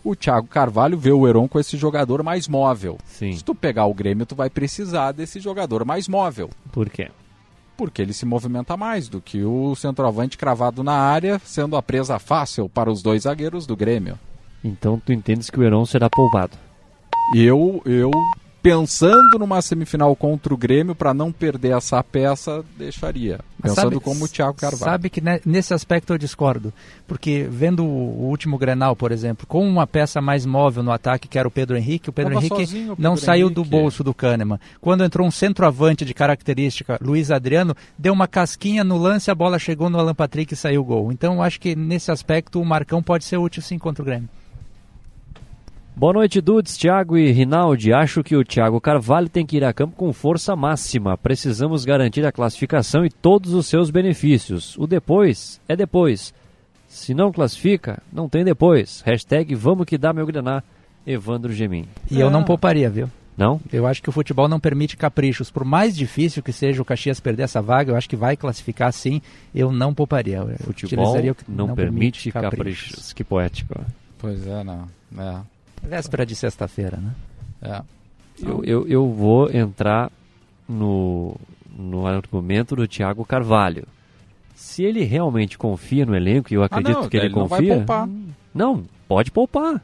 [0.04, 2.98] O Thiago Carvalho vê o Heron com esse jogador mais móvel.
[3.06, 3.32] Sim.
[3.32, 6.50] Se tu pegar o Grêmio, tu vai precisar desse jogador mais móvel.
[6.70, 7.10] Por quê?
[7.74, 12.18] Porque ele se movimenta mais do que o centroavante cravado na área, sendo a presa
[12.18, 14.18] fácil para os dois zagueiros do Grêmio.
[14.62, 16.56] Então tu entendes que o Heron será poupado.
[17.34, 18.10] Eu, eu
[18.64, 23.38] pensando numa semifinal contra o Grêmio, para não perder essa peça, deixaria.
[23.62, 24.82] Mas Pensando sabe- como o Thiago Carvalho.
[24.90, 26.72] Sabe que ne- nesse aspecto eu discordo.
[27.06, 31.38] Porque vendo o, último Grenal, por exemplo, com uma peça mais móvel no ataque, que
[31.38, 33.76] era o Pedro Henrique, o Pedro Tava Henrique sozinho o não Pedro saiu do Henrique.
[33.76, 34.58] bolso do Kahneman.
[34.80, 39.58] Quando entrou um centroavante de característica, Luiz Adriano, deu uma casquinha no lance, a bola
[39.58, 41.12] chegou no Alan Patrick e saiu o gol.
[41.12, 44.28] Então eu acho que nesse aspecto o Marcão pode ser útil sim contra o Grêmio.
[45.96, 47.92] Boa noite, Dudes, Thiago e Rinaldi.
[47.92, 51.16] Acho que o Thiago Carvalho tem que ir a campo com força máxima.
[51.16, 54.76] Precisamos garantir a classificação e todos os seus benefícios.
[54.76, 56.34] O depois é depois.
[56.88, 59.02] Se não classifica, não tem depois.
[59.06, 60.64] Hashtag vamos que dá meu grenar.
[61.06, 61.86] Evandro Gemin.
[62.10, 63.08] E eu não pouparia, viu?
[63.36, 63.60] Não?
[63.72, 65.48] Eu acho que o futebol não permite caprichos.
[65.48, 68.92] Por mais difícil que seja o Caxias perder essa vaga, eu acho que vai classificar
[68.92, 69.22] sim.
[69.54, 70.38] Eu não pouparia.
[70.38, 73.12] Eu Futebol utilizaria o que não, permite caprichos.
[73.12, 73.80] Que poético.
[74.18, 74.88] Pois é, não.
[75.18, 75.53] É,
[75.88, 77.12] Véspera de sexta-feira, né?
[77.62, 77.82] é.
[78.42, 80.10] Eu, eu, eu vou entrar
[80.68, 81.36] no,
[81.78, 83.86] no argumento do Thiago Carvalho.
[84.56, 87.48] Se ele realmente confia no elenco, e eu acredito Ah, não, que ele, ele não
[87.48, 87.76] confia.
[87.76, 88.08] poupar.
[88.52, 89.80] Não, pode poupar.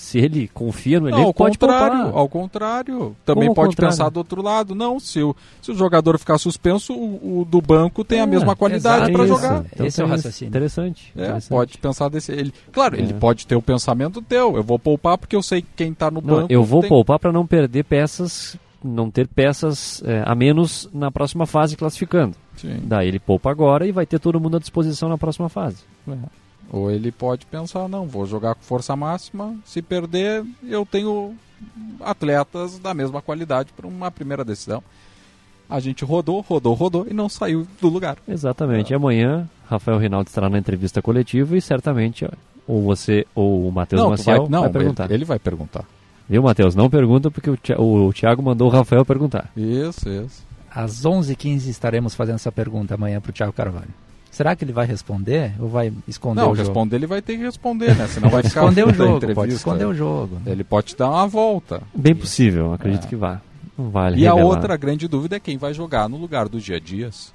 [0.00, 2.18] Se ele confia no Não, elenco, ao pode contrário, poupar.
[2.18, 3.16] ao contrário.
[3.22, 3.92] Também ao pode contrário?
[3.96, 4.74] pensar do outro lado.
[4.74, 8.26] Não, se o, se o jogador ficar suspenso, o, o do banco tem a É,
[8.26, 9.62] mesma qualidade para jogar.
[9.70, 10.48] Então, Esse é o tem- raciocínio.
[10.48, 11.12] Interessante.
[11.14, 11.48] É, interessante.
[11.50, 12.32] pode pensar desse.
[12.32, 13.14] Ele, claro, ele É.
[13.14, 14.56] pode ter o pensamento teu.
[14.56, 16.52] Eu vou poupar porque eu sei que quem tá no Não, banco.
[16.52, 21.10] eu vou tem- poupar para não perder peças, não ter peças é, a menos na
[21.10, 22.34] próxima fase classificando.
[22.56, 22.80] Sim.
[22.84, 25.84] Daí ele poupa agora e vai ter todo mundo à disposição na próxima fase.
[26.08, 26.14] É.
[26.70, 29.56] Ou ele pode pensar, não, vou jogar com força máxima.
[29.64, 31.34] Se perder, eu tenho
[32.00, 34.82] atletas da mesma qualidade para uma primeira decisão.
[35.68, 38.18] A gente rodou, rodou, rodou e não saiu do lugar.
[38.26, 38.92] Exatamente.
[38.92, 42.26] E amanhã, Rafael Rinaldo estará na entrevista coletiva e certamente
[42.66, 45.04] ou você ou o Matheus Maciel vai, não vai perguntar.
[45.06, 45.84] Ele, ele vai perguntar.
[46.28, 46.76] Viu, Matheus?
[46.76, 49.50] Não pergunta porque o Thiago mandou o Rafael perguntar.
[49.56, 50.44] Isso, isso.
[50.72, 53.90] Às 11h15 estaremos fazendo essa pergunta amanhã para o Thiago Carvalho.
[54.30, 56.68] Será que ele vai responder ou vai esconder Não, o jogo?
[56.68, 58.06] responder ele vai ter que responder, né?
[58.06, 59.34] Senão vai ficar Esconder o jogo, entrevista.
[59.40, 60.40] pode esconder o jogo.
[60.46, 61.82] Ele pode te dar uma volta.
[61.94, 63.08] Bem possível, acredito É.
[63.08, 63.40] que vá.
[63.76, 64.48] Não vale E a revelar.
[64.54, 67.32] outra grande dúvida é quem vai jogar no lugar do Dia Dias.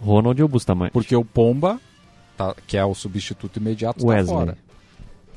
[0.00, 0.92] Ronald ou Bustamante?
[0.92, 1.78] Porque o Pomba
[2.36, 4.22] tá, que é o substituto imediato, Wesley.
[4.22, 4.58] está fora.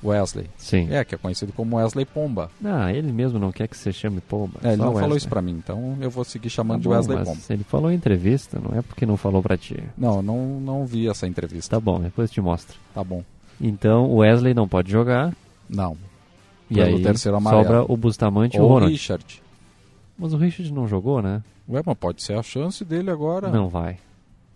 [0.03, 0.47] Wesley.
[0.57, 0.87] Sim.
[0.91, 2.51] É, que é conhecido como Wesley Pomba.
[2.63, 4.59] Ah, ele mesmo não quer que você chame Pomba.
[4.63, 5.17] É, ele não falou Wesley.
[5.17, 7.39] isso pra mim, então eu vou seguir chamando Tá de bom, Wesley mas Pomba.
[7.49, 9.81] Ele falou em entrevista, não é porque não falou pra ti.
[9.97, 11.75] Não, não, não vi essa entrevista.
[11.75, 12.77] Tá bom, depois eu te mostro.
[12.93, 13.23] Tá bom.
[13.61, 15.33] Então o Wesley não pode jogar.
[15.69, 15.95] Não.
[16.69, 17.63] E Pelo aí terceiro amarelo.
[17.63, 18.91] sobra o Bustamante e o Ou o Ronald.
[18.91, 19.41] Richard.
[20.17, 21.41] Mas o Richard não jogou, né?
[21.69, 23.49] Ué, mas pode ser a chance dele agora.
[23.49, 23.97] Não vai.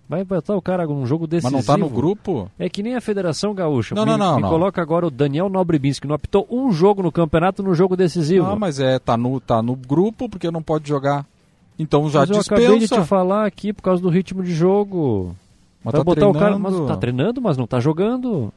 [0.09, 1.57] Vai botar o cara num jogo decisivo.
[1.57, 2.49] Mas não tá no grupo?
[2.57, 3.93] É que nem a Federação Gaúcha.
[3.93, 4.49] Não, me, não, não, Me não.
[4.49, 8.45] coloca agora o Daniel Nobribins, que não apitou um jogo no campeonato no jogo decisivo.
[8.47, 11.25] Não, mas é, tá no, tá no grupo porque não pode jogar.
[11.77, 12.61] Então já Mas eu dispensa.
[12.63, 15.35] acabei de te falar aqui por causa do ritmo de jogo.
[15.83, 16.45] Mas vai tá botar o cara.
[16.55, 16.79] treinando.
[16.79, 18.51] Mas tá treinando, mas não tá jogando.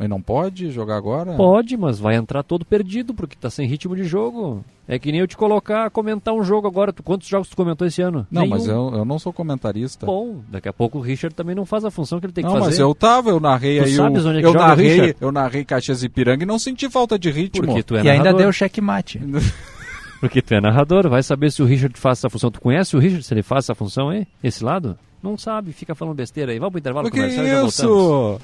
[0.00, 1.34] Mas não pode jogar agora?
[1.34, 4.64] Pode, mas vai entrar todo perdido, porque tá sem ritmo de jogo.
[4.88, 6.90] É que nem eu te colocar, comentar um jogo agora.
[6.90, 8.26] Tu, quantos jogos tu comentou esse ano?
[8.30, 8.54] Não, Nenhum.
[8.56, 10.06] mas eu, eu não sou comentarista.
[10.06, 12.48] Bom, daqui a pouco o Richard também não faz a função que ele tem que
[12.48, 12.70] não, fazer.
[12.70, 13.94] mas eu tava, eu narrei Tu aí.
[13.94, 15.16] sabes o, onde é que eu joga narrei, Richard?
[15.20, 17.66] eu narrei Caxias e Piranga e não senti falta de ritmo.
[17.66, 18.40] Porque tu é E ainda narrador.
[18.40, 19.20] deu checkmate.
[20.18, 22.50] Porque tu é narrador, vai saber se o Richard faz essa função.
[22.50, 24.26] Tu conhece o Richard, se ele faz essa função aí?
[24.42, 24.98] Esse lado?
[25.22, 26.58] Não sabe, fica falando besteira aí.
[26.58, 27.86] Vamos pro intervalo O que comercial e já isso?
[27.86, 28.40] voltamos.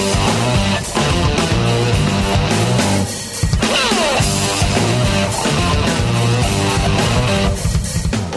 [0.00, 1.37] Thank you.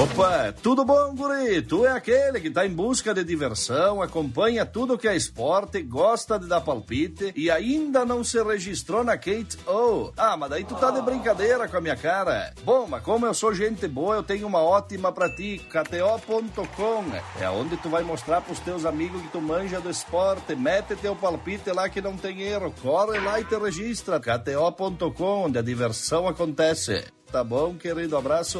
[0.01, 1.61] Opa, tudo bom, guri?
[1.61, 6.39] Tu é aquele que tá em busca de diversão, acompanha tudo que é esporte, gosta
[6.39, 10.11] de dar palpite e ainda não se registrou na Kate O.
[10.17, 12.51] Ah, mas daí tu tá de brincadeira com a minha cara.
[12.63, 17.03] Bom, mas como eu sou gente boa, eu tenho uma ótima pra ti, KTO.com.
[17.39, 20.55] É onde tu vai mostrar pros teus amigos que tu manja do esporte.
[20.55, 22.73] Mete teu palpite lá que não tem erro.
[22.81, 24.19] Corre lá e te registra.
[24.19, 27.05] KTO.com, onde a diversão acontece.
[27.31, 28.17] Tá bom, querido?
[28.17, 28.59] Abraço.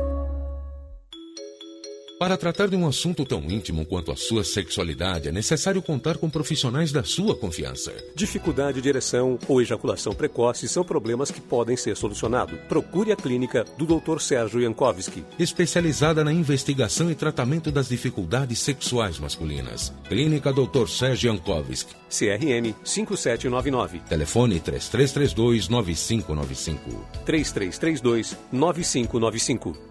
[2.21, 6.29] Para tratar de um assunto tão íntimo quanto a sua sexualidade, é necessário contar com
[6.29, 7.91] profissionais da sua confiança.
[8.13, 12.59] Dificuldade de ereção ou ejaculação precoce são problemas que podem ser solucionados.
[12.69, 14.19] Procure a clínica do Dr.
[14.19, 15.25] Sérgio Jankowski.
[15.39, 19.91] Especializada na investigação e tratamento das dificuldades sexuais masculinas.
[20.07, 20.87] Clínica Dr.
[20.87, 21.95] Sérgio Jankowski.
[22.07, 27.07] CRM 5799 Telefone 3332 9595.
[27.25, 29.90] 3332 9595.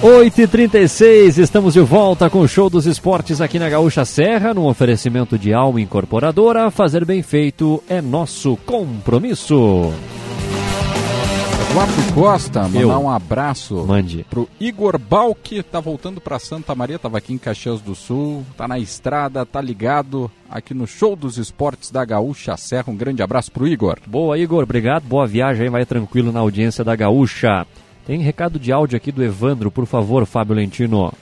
[0.00, 5.36] 8h36, estamos de volta com o show dos esportes aqui na Gaúcha Serra, num oferecimento
[5.36, 6.70] de Alma Incorporadora.
[6.70, 9.92] Fazer bem feito é nosso compromisso.
[11.78, 12.88] Eduardo Costa, mandar Eu.
[12.88, 14.26] um abraço Mande.
[14.28, 18.66] pro Igor Balk, tá voltando pra Santa Maria, tava aqui em Caxias do Sul, tá
[18.66, 22.86] na estrada, tá ligado aqui no show dos esportes da Gaúcha Serra.
[22.88, 23.98] Um grande abraço pro Igor.
[24.08, 25.04] Boa, Igor, obrigado.
[25.04, 27.64] Boa viagem aí, vai tranquilo na audiência da Gaúcha.
[28.04, 31.12] Tem recado de áudio aqui do Evandro, por favor, Fábio Lentino.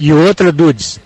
[0.00, 0.98] E outra, Dudes,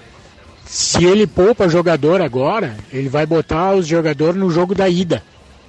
[0.65, 5.21] se ele poupa jogador agora, ele vai botar os jogadores no jogo da ida.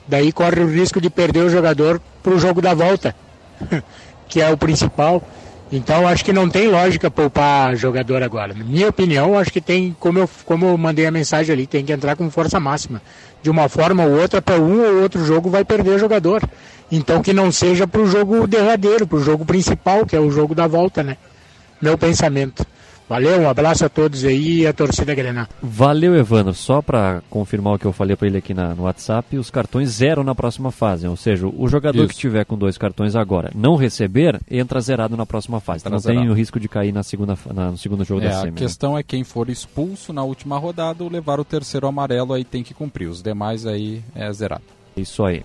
[0.08, 3.16] Daí corre o risco de perder o jogador pro jogo da volta,
[4.28, 5.24] que é o principal.
[5.72, 8.54] Então acho que não tem lógica poupar jogador agora.
[8.54, 11.86] Na minha opinião, acho que tem, como eu, como eu mandei a mensagem ali, tem
[11.86, 13.02] que entrar com força máxima.
[13.42, 16.44] De uma forma ou outra, para um ou outro jogo vai perder jogador.
[16.92, 20.30] Então que não seja para o jogo derradeiro, para o jogo principal, que é o
[20.30, 21.16] jogo da volta, né?
[21.82, 22.66] Meu pensamento.
[23.12, 25.46] Valeu, um abraço a todos aí e a torcida Grenal.
[25.62, 26.54] Valeu, Evandro.
[26.54, 29.90] Só para confirmar o que eu falei para ele aqui na, no WhatsApp, os cartões
[29.90, 31.06] zero na próxima fase.
[31.06, 32.08] Ou seja, o jogador Isso.
[32.08, 35.82] que tiver com dois cartões agora não receber, entra zerado na próxima fase.
[35.82, 36.22] Entra não zerado.
[36.22, 38.48] tem o risco de cair na segunda, na, no segundo jogo é, da semi.
[38.48, 38.58] A né?
[38.58, 39.02] questão né?
[39.02, 42.74] é quem for expulso na última rodada ou levar o terceiro amarelo aí tem que
[42.74, 43.10] cumprir.
[43.10, 44.64] Os demais aí é zerado.
[44.96, 45.44] Isso aí.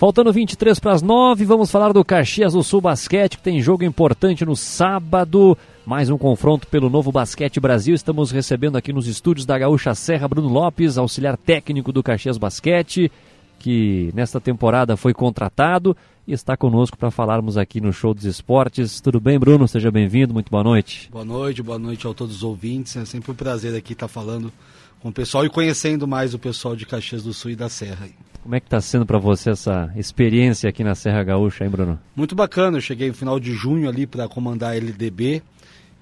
[0.00, 3.84] Faltando 23 para as 9, vamos falar do Caxias do Sul Basquete, que tem jogo
[3.84, 5.58] importante no sábado.
[5.90, 7.96] Mais um confronto pelo Novo Basquete Brasil.
[7.96, 13.10] Estamos recebendo aqui nos estúdios da Gaúcha Serra Bruno Lopes, auxiliar técnico do Caxias Basquete,
[13.58, 15.96] que nesta temporada foi contratado
[16.28, 19.00] e está conosco para falarmos aqui no Show dos Esportes.
[19.00, 19.66] Tudo bem, Bruno?
[19.66, 21.08] Seja bem-vindo, muito boa noite.
[21.10, 22.94] Boa noite, boa noite a todos os ouvintes.
[22.94, 24.52] É sempre um prazer aqui estar falando
[25.00, 28.08] com o pessoal e conhecendo mais o pessoal de Caxias do Sul e da Serra.
[28.44, 31.98] Como é que está sendo para você essa experiência aqui na Serra Gaúcha, hein, Bruno?
[32.14, 32.76] Muito bacana.
[32.76, 35.42] Eu cheguei no final de junho ali para comandar a LDB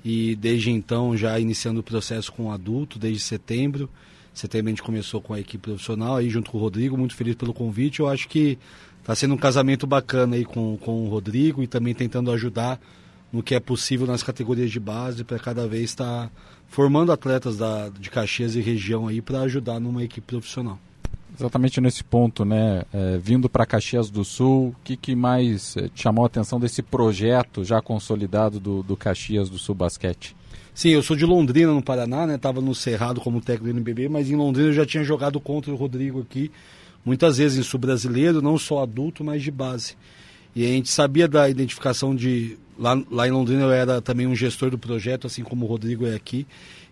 [0.09, 3.91] e desde então já iniciando o processo com o adulto, desde setembro.
[4.33, 7.35] Setembro a gente começou com a equipe profissional aí junto com o Rodrigo, muito feliz
[7.35, 8.01] pelo convite.
[8.01, 8.59] Eu acho que
[9.01, 12.81] está sendo um casamento bacana aí com, com o Rodrigo e também tentando ajudar
[13.31, 16.31] no que é possível nas categorias de base para cada vez estar tá
[16.69, 20.79] formando atletas da, de Caxias e região aí para ajudar numa equipe profissional.
[21.39, 22.83] Exatamente nesse ponto, né?
[22.93, 26.59] É, vindo para Caxias do Sul, o que, que mais é, te chamou a atenção
[26.59, 30.35] desse projeto já consolidado do, do Caxias do Sul Basquete?
[30.75, 32.37] Sim, eu sou de Londrina, no Paraná, né?
[32.37, 35.73] Tava no Cerrado como técnico do NBB, mas em Londrina eu já tinha jogado contra
[35.73, 36.51] o Rodrigo aqui,
[37.05, 39.97] muitas vezes em sul brasileiro, não só adulto, mas de base.
[40.57, 42.59] E a gente sabia da identificação de.
[42.77, 46.05] Lá, lá em Londrina eu era também um gestor do projeto, assim como o Rodrigo
[46.05, 46.47] é aqui.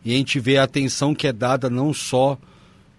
[0.05, 2.39] E a gente vê a atenção que é dada não só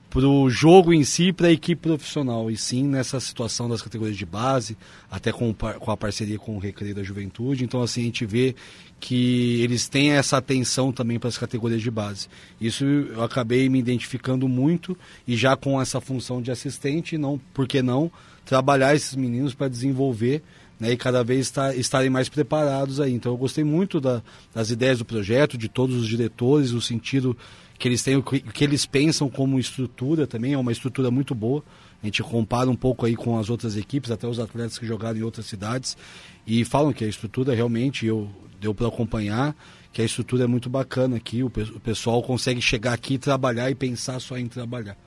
[0.09, 4.17] para o jogo em si para a equipe profissional, e sim nessa situação das categorias
[4.17, 4.77] de base,
[5.11, 7.63] até com, com a parceria com o Recreio da Juventude.
[7.63, 8.55] Então, assim, a gente vê
[8.99, 12.27] que eles têm essa atenção também para as categorias de base.
[12.59, 14.97] Isso eu acabei me identificando muito
[15.27, 18.11] e já com essa função de assistente, não, por que não,
[18.45, 20.41] trabalhar esses meninos para desenvolver
[20.79, 23.13] né, e cada vez estar, estarem mais preparados aí.
[23.13, 24.21] Então eu gostei muito da,
[24.53, 27.37] das ideias do projeto, de todos os diretores, o sentido
[27.77, 31.35] que eles têm, o que, que eles pensam como estrutura também, é uma estrutura muito
[31.35, 31.63] boa.
[32.01, 35.17] A gente compara um pouco aí com as outras equipes, até os atletas que jogaram
[35.17, 35.97] em outras cidades,
[36.45, 39.55] e falam que a estrutura realmente, eu deu para acompanhar,
[39.91, 43.75] que a estrutura é muito bacana aqui, o, o pessoal consegue chegar aqui, trabalhar e
[43.75, 44.97] pensar só em trabalhar.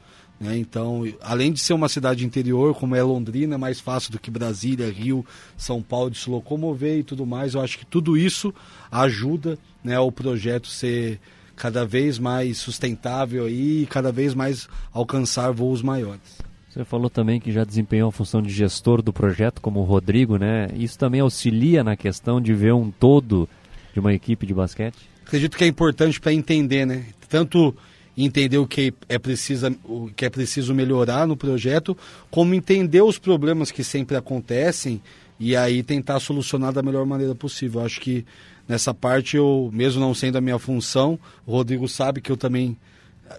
[0.40, 0.56] Né?
[0.56, 4.30] Então, além de ser uma cidade interior, como é Londrina, é mais fácil do que
[4.30, 5.24] Brasília, Rio,
[5.56, 7.54] São Paulo de se locomover e tudo mais.
[7.54, 8.52] Eu acho que tudo isso
[8.90, 11.20] ajuda né, o projeto ser
[11.60, 16.38] cada vez mais sustentável e cada vez mais alcançar voos maiores.
[16.70, 20.38] Você falou também que já desempenhou a função de gestor do projeto, como o Rodrigo,
[20.38, 20.68] né?
[20.74, 23.46] Isso também auxilia na questão de ver um todo
[23.92, 24.96] de uma equipe de basquete?
[25.26, 27.04] Acredito que é importante para entender, né?
[27.28, 27.76] Tanto
[28.16, 31.94] entender o que é, precisa, o que é preciso melhorar no projeto,
[32.30, 35.02] como entender os problemas que sempre acontecem
[35.38, 37.84] e aí tentar solucionar da melhor maneira possível.
[37.84, 38.24] Acho que
[38.70, 42.76] nessa parte eu, mesmo não sendo a minha função, o Rodrigo sabe que eu também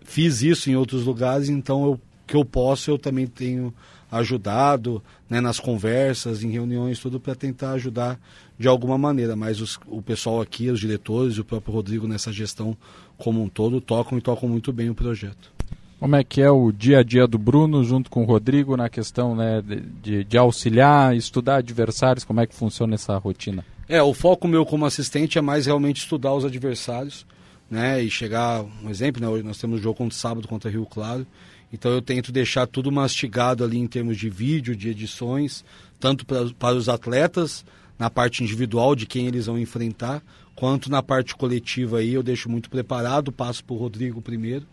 [0.03, 3.73] fiz isso em outros lugares, então eu que eu posso eu também tenho
[4.09, 8.19] ajudado né, nas conversas, em reuniões, tudo para tentar ajudar
[8.59, 9.35] de alguma maneira.
[9.35, 12.75] Mas os, o pessoal aqui, os diretores, o próprio Rodrigo nessa gestão
[13.17, 15.51] como um todo tocam e tocam muito bem o projeto.
[15.99, 18.89] Como é que é o dia a dia do Bruno junto com o Rodrigo na
[18.89, 19.61] questão né,
[20.01, 22.25] de, de auxiliar, estudar adversários?
[22.25, 23.63] Como é que funciona essa rotina?
[23.91, 27.25] É, o foco meu como assistente é mais realmente estudar os adversários,
[27.69, 28.01] né?
[28.01, 29.27] E chegar, um exemplo, né?
[29.27, 31.27] Hoje nós temos o jogo contra sábado contra Rio Claro.
[31.73, 35.65] Então eu tento deixar tudo mastigado ali em termos de vídeo, de edições,
[35.99, 37.65] tanto pra, para os atletas,
[37.99, 40.23] na parte individual de quem eles vão enfrentar,
[40.55, 44.65] quanto na parte coletiva aí eu deixo muito preparado, passo para o Rodrigo primeiro,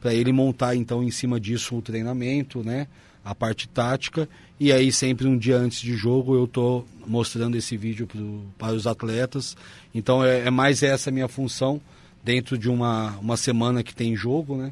[0.00, 2.86] para ele montar então em cima disso o treinamento, né?
[3.24, 4.28] A parte tática
[4.60, 8.74] e aí sempre um dia antes de jogo eu tô mostrando esse vídeo pro, para
[8.74, 9.56] os atletas.
[9.94, 11.80] Então é, é mais essa minha função
[12.22, 14.70] dentro de uma, uma semana que tem jogo, né?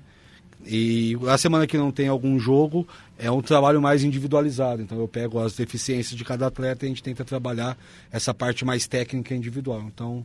[0.66, 2.86] E a semana que não tem algum jogo
[3.16, 4.82] é um trabalho mais individualizado.
[4.82, 7.74] Então eu pego as deficiências de cada atleta e a gente tenta trabalhar
[8.12, 9.84] essa parte mais técnica individual.
[9.86, 10.22] Então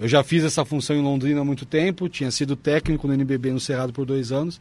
[0.00, 3.52] eu já fiz essa função em Londrina há muito tempo, tinha sido técnico no NBB
[3.52, 4.58] no Cerrado por dois anos.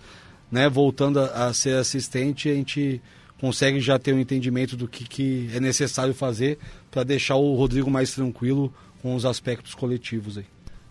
[0.52, 0.68] Né?
[0.68, 3.02] Voltando a, a ser assistente, a gente
[3.42, 6.60] consegue já ter um entendimento do que, que é necessário fazer
[6.92, 8.72] para deixar o Rodrigo mais tranquilo
[9.02, 10.46] com os aspectos coletivos aí.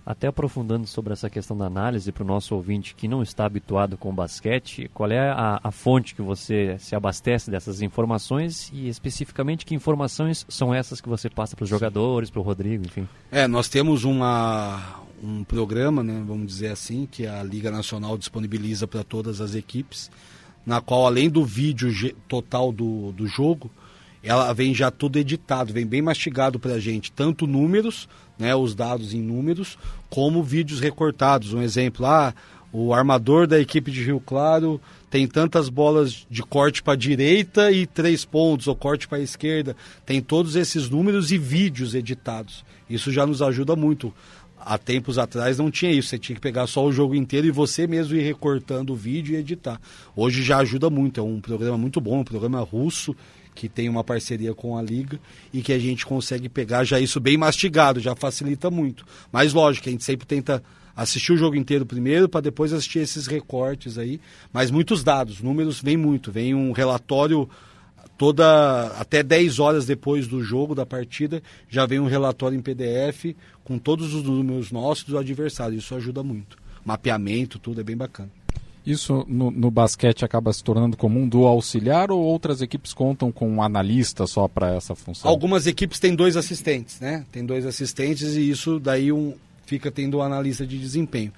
[0.04, 3.96] Até aprofundando sobre essa questão da análise para o nosso ouvinte que não está habituado
[3.96, 9.64] com basquete, qual é a, a, fonte que você se abastece dessas informações e especificamente
[9.64, 13.06] que informações são essas que você passa para os jogadores, para o Rodrigo, enfim?
[13.30, 18.88] É, nós temos uma, um programa, né, vamos dizer assim, que a Liga Nacional disponibiliza
[18.88, 20.10] para todas as equipes,
[20.64, 21.90] na qual além do vídeo
[22.28, 23.70] total do, do jogo,
[24.22, 28.08] ela vem já tudo editado, vem bem mastigado para a gente, tanto números,
[28.38, 31.54] né, os dados em números, como vídeos recortados.
[31.54, 32.34] Um exemplo, ah,
[32.72, 34.80] o armador da equipe de Rio Claro
[35.10, 39.74] tem tantas bolas de corte para direita e três pontos, ou corte para esquerda.
[40.06, 42.64] Tem todos esses números e vídeos editados.
[42.88, 44.12] Isso já nos ajuda muito.
[44.62, 47.50] Há tempos atrás não tinha isso, você tinha que pegar só o jogo inteiro e
[47.50, 49.80] você mesmo ir recortando o vídeo e editar.
[50.14, 53.16] Hoje já ajuda muito, é um programa muito bom, um programa russo
[53.54, 55.18] que tem uma parceria com a Liga
[55.52, 59.04] e que a gente consegue pegar já isso bem mastigado, já facilita muito.
[59.32, 60.62] Mas lógico, a gente sempre tenta
[60.94, 64.20] assistir o jogo inteiro primeiro para depois assistir esses recortes aí.
[64.52, 67.48] Mas muitos dados, números vem muito, vem um relatório
[68.20, 73.34] toda até 10 horas depois do jogo da partida, já vem um relatório em PDF
[73.64, 75.78] com todos os números nossos do adversário.
[75.78, 76.58] Isso ajuda muito.
[76.84, 78.28] Mapeamento, tudo é bem bacana.
[78.84, 83.48] Isso no, no, basquete acaba se tornando comum do auxiliar ou outras equipes contam com
[83.48, 85.30] um analista só para essa função?
[85.30, 87.24] Algumas equipes têm dois assistentes, né?
[87.32, 91.32] Tem dois assistentes e isso daí um fica tendo um analista de desempenho.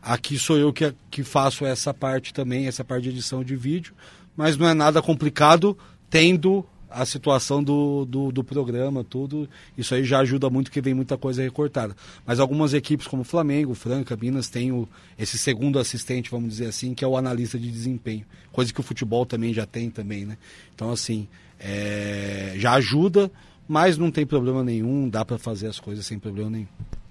[0.00, 3.94] Aqui sou eu que, que faço essa parte também, essa parte de edição de vídeo,
[4.36, 5.76] mas não é nada complicado
[6.10, 9.48] tendo a situação do, do, do, programa, tudo,
[9.78, 11.94] isso aí já ajuda muito, que vem muita coisa recortada.
[12.26, 16.92] Mas algumas equipes como Flamengo, Franca, Minas, têm o, esse segundo assistente, vamos dizer assim,
[16.92, 18.26] que é o analista de desempenho.
[18.50, 20.36] Coisa que o futebol também já tem também, né?
[20.74, 21.28] Então, assim,
[21.60, 23.30] é, já ajuda,
[23.68, 26.66] mas não tem problema nenhum, dá para fazer as coisas sem problema nenhum.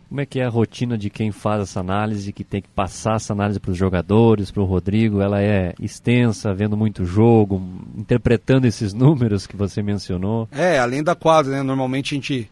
[0.10, 3.18] Como é que é a rotina de quem faz essa análise, que tem que passar
[3.18, 5.22] essa análise para os jogadores, para o Rodrigo?
[5.22, 7.62] Ela é extensa, vendo muito jogo,
[7.96, 10.50] interpretando esses números que você mencionou?
[10.52, 11.62] É, além da quadra, né?
[11.62, 12.50] Normalmente a gente,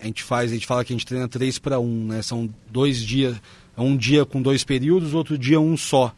[0.00, 2.22] a gente faz, a gente fala que a gente treina 3 para 1, né?
[2.22, 3.36] São dois dias,
[3.76, 6.14] um dia com dois períodos, outro dia um só.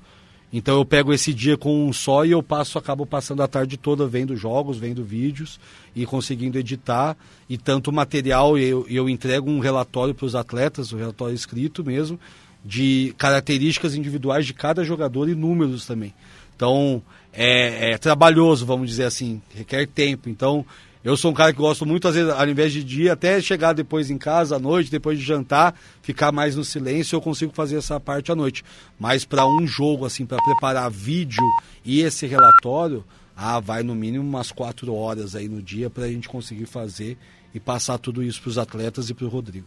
[0.52, 3.76] Então eu pego esse dia com um só e eu passo, acabo passando a tarde
[3.76, 5.60] toda vendo jogos, vendo vídeos
[5.94, 7.16] e conseguindo editar.
[7.48, 12.18] E tanto material, eu, eu entrego um relatório para os atletas, um relatório escrito mesmo,
[12.64, 16.14] de características individuais de cada jogador e números também.
[16.56, 20.30] Então é, é trabalhoso, vamos dizer assim, requer tempo.
[20.30, 20.64] Então
[21.04, 23.72] eu sou um cara que gosto muito, às vezes, ao invés de dia, até chegar
[23.72, 27.76] depois em casa à noite, depois de jantar, ficar mais no silêncio, eu consigo fazer
[27.76, 28.64] essa parte à noite.
[28.98, 31.44] Mas para um jogo, assim, para preparar vídeo
[31.84, 33.04] e esse relatório,
[33.36, 37.16] ah, vai no mínimo umas quatro horas aí no dia para a gente conseguir fazer
[37.54, 39.66] e passar tudo isso para os atletas e para o Rodrigo.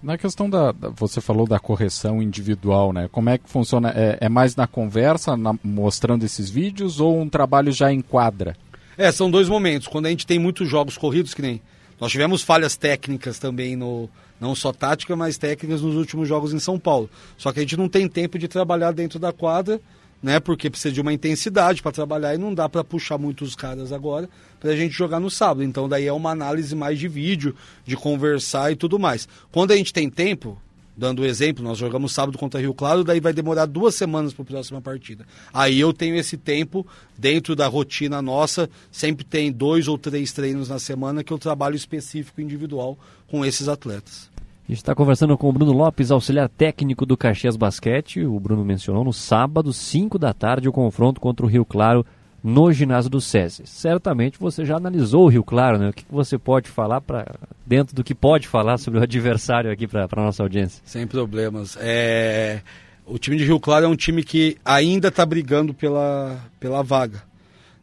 [0.00, 3.08] Na questão da, você falou da correção individual, né?
[3.10, 3.90] Como é que funciona?
[3.90, 8.56] É, é mais na conversa, na, mostrando esses vídeos ou um trabalho já em quadra?
[8.98, 9.86] É, são dois momentos.
[9.86, 11.62] Quando a gente tem muitos jogos corridos, que nem.
[12.00, 16.58] Nós tivemos falhas técnicas também, no, não só tática, mas técnicas nos últimos jogos em
[16.58, 17.08] São Paulo.
[17.36, 19.80] Só que a gente não tem tempo de trabalhar dentro da quadra,
[20.20, 20.40] né?
[20.40, 24.28] Porque precisa de uma intensidade para trabalhar e não dá para puxar muitos caras agora
[24.58, 25.62] para a gente jogar no sábado.
[25.62, 29.28] Então daí é uma análise mais de vídeo, de conversar e tudo mais.
[29.52, 30.60] Quando a gente tem tempo,
[30.98, 34.46] Dando exemplo, nós jogamos sábado contra Rio Claro, daí vai demorar duas semanas para a
[34.46, 35.24] próxima partida.
[35.54, 36.84] Aí eu tenho esse tempo
[37.16, 41.76] dentro da rotina nossa, sempre tem dois ou três treinos na semana que eu trabalho
[41.76, 44.28] específico individual com esses atletas.
[44.36, 48.26] A gente está conversando com o Bruno Lopes, auxiliar técnico do Caxias Basquete.
[48.26, 52.04] O Bruno mencionou no sábado, 5 da tarde, o confronto contra o Rio Claro
[52.42, 53.62] no ginásio do SESI.
[53.66, 55.88] Certamente você já analisou o Rio Claro, né?
[55.88, 57.26] O que você pode falar para
[57.66, 60.82] dentro do que pode falar sobre o adversário aqui para a nossa audiência?
[60.84, 61.76] Sem problemas.
[61.80, 62.60] É...
[63.04, 67.22] O time de Rio Claro é um time que ainda está brigando pela, pela vaga.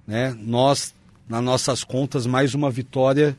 [0.05, 0.35] Né?
[0.39, 0.93] Nós,
[1.27, 3.35] nas nossas contas, mais uma vitória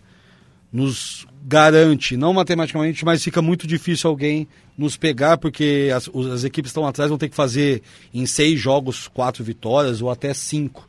[0.73, 6.71] nos garante, não matematicamente, mas fica muito difícil alguém nos pegar, porque as, as equipes
[6.71, 10.87] estão atrás vão ter que fazer em seis jogos quatro vitórias ou até cinco.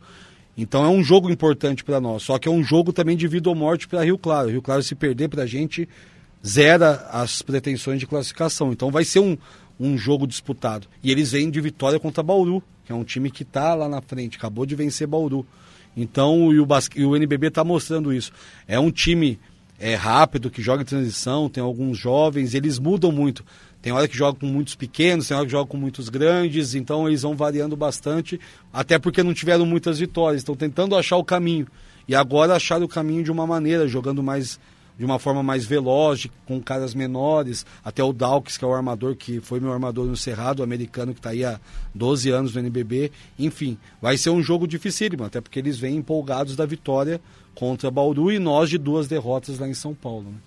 [0.57, 2.23] Então é um jogo importante para nós.
[2.23, 4.49] Só que é um jogo também de vida ou morte para Rio Claro.
[4.49, 5.87] Rio Claro, se perder para a gente,
[6.45, 8.71] zera as pretensões de classificação.
[8.71, 9.37] Então vai ser um,
[9.79, 10.87] um jogo disputado.
[11.03, 14.01] E eles vêm de vitória contra Bauru, que é um time que está lá na
[14.01, 15.45] frente, acabou de vencer Bauru.
[15.95, 18.31] Então e o, e o NBB está mostrando isso.
[18.67, 19.39] É um time
[19.79, 23.45] é, rápido, que joga em transição, tem alguns jovens, eles mudam muito.
[23.87, 27.07] Tem hora que joga com muitos pequenos, tem hora que joga com muitos grandes, então
[27.07, 28.37] eles vão variando bastante,
[28.73, 31.65] até porque não tiveram muitas vitórias, estão tentando achar o caminho.
[32.05, 34.59] E agora acharam o caminho de uma maneira, jogando mais
[34.97, 39.15] de uma forma mais veloz, com caras menores, até o Dawkins, que é o armador,
[39.15, 41.57] que foi meu armador no Cerrado, americano que está aí há
[41.95, 43.09] 12 anos no NBB.
[43.39, 47.21] Enfim, vai ser um jogo dificílimo, até porque eles vêm empolgados da vitória
[47.55, 50.25] contra Bauru e nós de duas derrotas lá em São Paulo.
[50.29, 50.46] Né?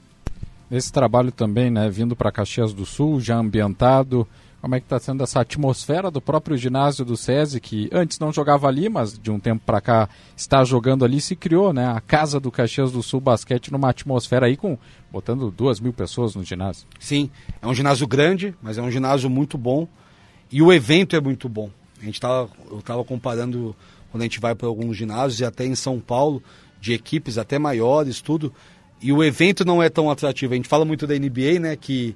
[0.71, 4.27] Esse trabalho também, né, vindo para Caxias do Sul, já ambientado,
[4.61, 8.31] como é que está sendo essa atmosfera do próprio ginásio do SESI, que antes não
[8.33, 11.87] jogava ali, mas de um tempo para cá está jogando ali, se criou, né?
[11.87, 14.77] A casa do Caxias do Sul Basquete numa atmosfera aí com
[15.11, 16.87] botando duas mil pessoas no ginásio.
[16.99, 19.89] Sim, é um ginásio grande, mas é um ginásio muito bom
[20.53, 21.71] e o evento é muito bom.
[22.01, 23.75] A gente tava, eu estava comparando
[24.11, 26.43] quando a gente vai para alguns ginásios e até em São Paulo
[26.81, 28.53] de equipes até maiores, tudo.
[29.03, 30.53] E o evento não é tão atrativo.
[30.53, 31.77] A gente fala muito da NBA, né?
[31.77, 32.15] Que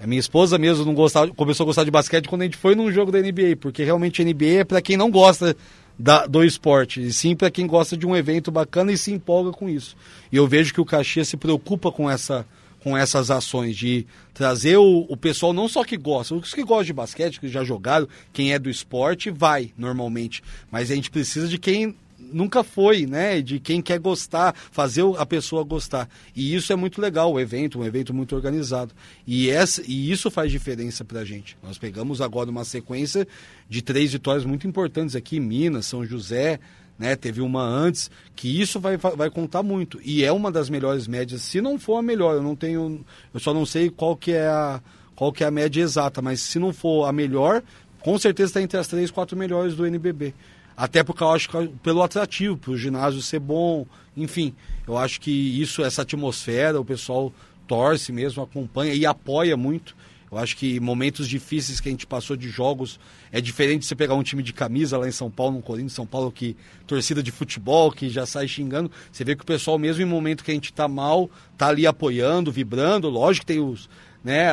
[0.00, 2.74] a minha esposa mesmo não gostava, começou a gostar de basquete quando a gente foi
[2.74, 5.56] num jogo da NBA, porque realmente a NBA é para quem não gosta
[5.98, 9.50] da, do esporte, e sim para quem gosta de um evento bacana e se empolga
[9.50, 9.96] com isso.
[10.30, 12.46] E eu vejo que o Caxias se preocupa com essa
[12.80, 16.84] com essas ações de trazer o, o pessoal não só que gosta, os que gostam
[16.84, 21.48] de basquete, que já jogaram, quem é do esporte vai normalmente, mas a gente precisa
[21.48, 21.96] de quem
[22.32, 23.40] nunca foi, né?
[23.40, 26.08] De quem quer gostar, fazer a pessoa gostar.
[26.34, 28.92] E isso é muito legal, o evento, um evento muito organizado.
[29.26, 31.56] E, essa, e isso faz diferença pra gente.
[31.62, 33.26] Nós pegamos agora uma sequência
[33.68, 36.58] de três vitórias muito importantes aqui, Minas, São José,
[36.98, 37.14] né?
[37.14, 40.00] Teve uma antes, que isso vai, vai contar muito.
[40.02, 43.04] E é uma das melhores médias, se não for a melhor, eu não tenho.
[43.32, 44.80] Eu só não sei qual que é a,
[45.14, 47.62] qual que é a média exata, mas se não for a melhor,
[48.00, 50.34] com certeza está entre as três, quatro melhores do NBB.
[50.78, 53.84] Até porque eu acho que pelo atrativo, para o ginásio ser bom,
[54.16, 54.54] enfim,
[54.86, 55.28] eu acho que
[55.60, 57.32] isso, essa atmosfera, o pessoal
[57.66, 59.96] torce mesmo, acompanha e apoia muito.
[60.30, 63.00] Eu acho que momentos difíceis que a gente passou de jogos
[63.32, 65.94] é diferente de você pegar um time de camisa lá em São Paulo, no Corinthians,
[65.94, 66.56] São Paulo, que
[66.86, 68.88] torcida de futebol, que já sai xingando.
[69.10, 71.88] Você vê que o pessoal, mesmo em momento que a gente está mal, tá ali
[71.88, 73.08] apoiando, vibrando.
[73.08, 73.90] Lógico que tem os,
[74.22, 74.50] né,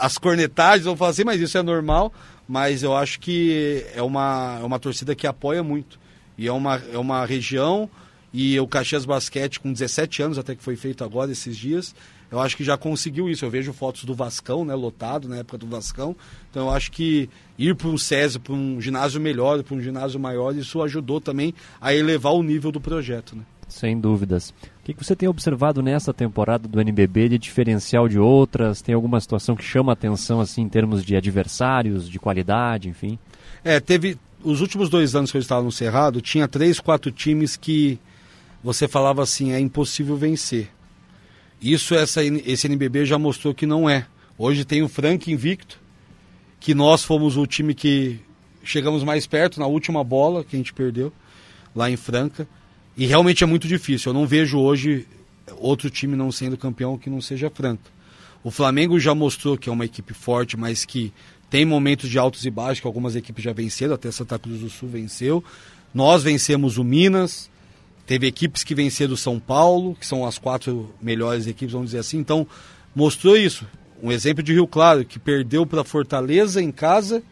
[0.00, 2.12] as cornetagens, vão falar assim, mas isso é normal
[2.50, 6.00] mas eu acho que é uma, é uma torcida que apoia muito.
[6.36, 7.88] E é uma, é uma região,
[8.34, 11.94] e o Caxias Basquete, com 17 anos, até que foi feito agora esses dias,
[12.28, 13.44] eu acho que já conseguiu isso.
[13.44, 16.16] Eu vejo fotos do Vascão, né, lotado na época do Vascão.
[16.50, 20.18] Então eu acho que ir para um SESI, para um ginásio melhor, para um ginásio
[20.18, 23.36] maior, isso ajudou também a elevar o nível do projeto.
[23.36, 23.44] Né?
[23.68, 24.52] Sem dúvidas.
[24.80, 28.80] O que você tem observado nessa temporada do NBB de diferencial de outras?
[28.80, 33.18] Tem alguma situação que chama atenção assim em termos de adversários, de qualidade, enfim?
[33.62, 37.56] É, teve os últimos dois anos que eu estava no Cerrado, tinha três, quatro times
[37.56, 37.98] que
[38.64, 40.70] você falava assim, é impossível vencer.
[41.60, 44.06] Isso essa, esse NBB já mostrou que não é.
[44.38, 45.78] Hoje tem o Frank invicto,
[46.58, 48.18] que nós fomos o time que
[48.64, 51.12] chegamos mais perto na última bola que a gente perdeu
[51.74, 52.48] lá em Franca.
[52.96, 54.10] E realmente é muito difícil.
[54.10, 55.06] Eu não vejo hoje
[55.58, 57.82] outro time não sendo campeão que não seja Franca.
[58.42, 61.12] O Flamengo já mostrou que é uma equipe forte, mas que
[61.50, 64.70] tem momentos de altos e baixos que algumas equipes já venceram, até Santa Cruz do
[64.70, 65.44] Sul venceu.
[65.92, 67.50] Nós vencemos o Minas,
[68.06, 71.98] teve equipes que venceram o São Paulo, que são as quatro melhores equipes, vamos dizer
[71.98, 72.18] assim.
[72.18, 72.46] Então,
[72.94, 73.66] mostrou isso.
[74.02, 77.22] Um exemplo de Rio Claro, que perdeu para Fortaleza em casa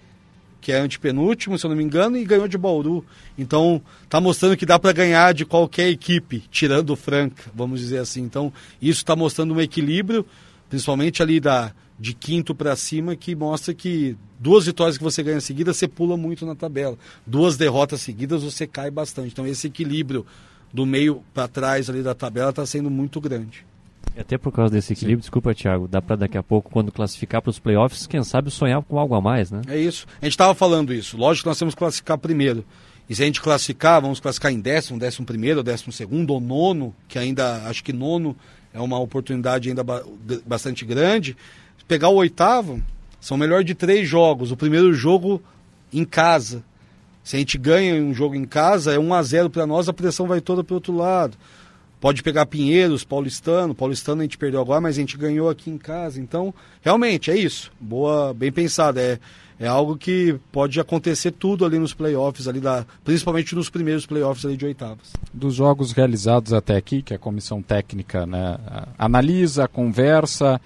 [0.61, 3.05] que é antepenúltimo, se eu não me engano, e ganhou de Bauru.
[3.37, 7.99] Então, está mostrando que dá para ganhar de qualquer equipe, tirando o Franca, vamos dizer
[7.99, 8.23] assim.
[8.23, 10.27] Então, isso está mostrando um equilíbrio,
[10.69, 15.41] principalmente ali da de quinto para cima, que mostra que duas vitórias que você ganha
[15.41, 16.97] seguidas, você pula muito na tabela.
[17.27, 19.33] Duas derrotas seguidas, você cai bastante.
[19.33, 20.25] Então, esse equilíbrio
[20.73, 23.67] do meio para trás ali da tabela está sendo muito grande.
[24.19, 25.27] E até por causa desse equilíbrio, Sim.
[25.27, 28.83] desculpa, Thiago, dá para daqui a pouco, quando classificar para os playoffs, quem sabe sonhar
[28.83, 29.61] com algo a mais, né?
[29.69, 30.09] É isso.
[30.21, 31.17] A gente estava falando isso.
[31.17, 32.65] Lógico que nós temos que classificar primeiro.
[33.09, 36.93] E se a gente classificar, vamos classificar em décimo, décimo primeiro, décimo segundo ou nono,
[37.07, 38.37] que ainda, acho que nono
[38.75, 39.85] é uma oportunidade ainda
[40.45, 41.37] bastante grande.
[41.87, 42.83] Pegar o oitavo,
[43.21, 44.51] são melhor de três jogos.
[44.51, 45.41] O primeiro jogo
[45.93, 46.65] em casa.
[47.23, 49.93] Se a gente ganha um jogo em casa, é 1 a 0 para nós, a
[49.93, 51.37] pressão vai toda para o outro lado.
[52.01, 53.75] Pode pegar Pinheiros, Paulistano.
[53.75, 56.21] Paulistano a gente perdeu agora, mas a gente ganhou aqui em casa.
[56.21, 57.73] Então, realmente, é isso.
[57.81, 59.01] Boa, bem pensado.
[59.01, 59.19] É,
[59.59, 64.47] é algo que pode acontecer tudo ali nos playoffs, ali da, principalmente nos primeiros playoffs
[64.47, 65.13] ali de oitavas.
[65.35, 68.57] Dos jogos realizados até aqui, que a comissão técnica né,
[68.97, 70.61] analisa, conversa,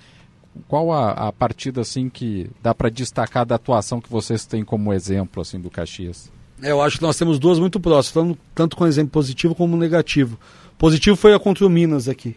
[0.69, 4.93] qual a, a partida assim que dá para destacar da atuação que vocês têm como
[4.93, 6.31] exemplo assim do Caxias?
[6.63, 10.39] É, eu acho que nós temos duas muito próximas, tanto com exemplo positivo como negativo.
[10.83, 12.35] Positivo foi a contra o Minas aqui.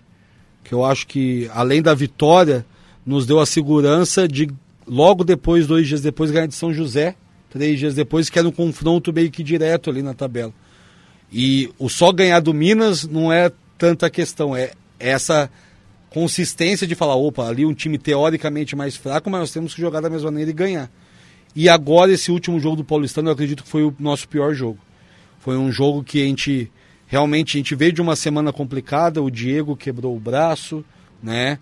[0.64, 2.64] Que eu acho que, além da vitória,
[3.04, 4.48] nos deu a segurança de,
[4.86, 7.16] logo depois, dois dias depois, ganhar de São José.
[7.50, 10.54] Três dias depois, que era um confronto meio que direto ali na tabela.
[11.34, 15.50] E o só ganhar do Minas não é tanta questão, é essa
[16.12, 20.02] consistência de falar, opa, ali um time teoricamente mais fraco, mas nós temos que jogar
[20.02, 20.92] da mesma maneira e ganhar.
[21.56, 24.78] E agora esse último jogo do Paulistano, eu acredito que foi o nosso pior jogo.
[25.40, 26.72] Foi um jogo que a gente
[27.08, 30.84] realmente a gente veio de uma semana complicada, o Diego quebrou o braço,
[31.22, 31.60] né?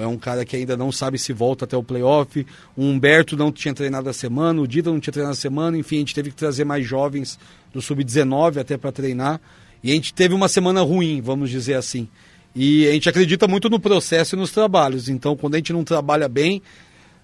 [0.00, 2.44] É um cara que ainda não sabe se volta até o playoff.
[2.76, 5.78] O Humberto não tinha treinado a semana, o Dida não tinha treinado a semana.
[5.78, 7.38] Enfim, a gente teve que trazer mais jovens
[7.72, 9.40] do sub-19 até para treinar.
[9.82, 12.08] E a gente teve uma semana ruim, vamos dizer assim.
[12.54, 15.08] E a gente acredita muito no processo e nos trabalhos.
[15.08, 16.62] Então, quando a gente não trabalha bem,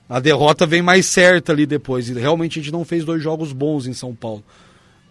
[0.09, 2.09] a derrota vem mais certa ali depois.
[2.09, 4.45] E realmente a gente não fez dois jogos bons em São Paulo.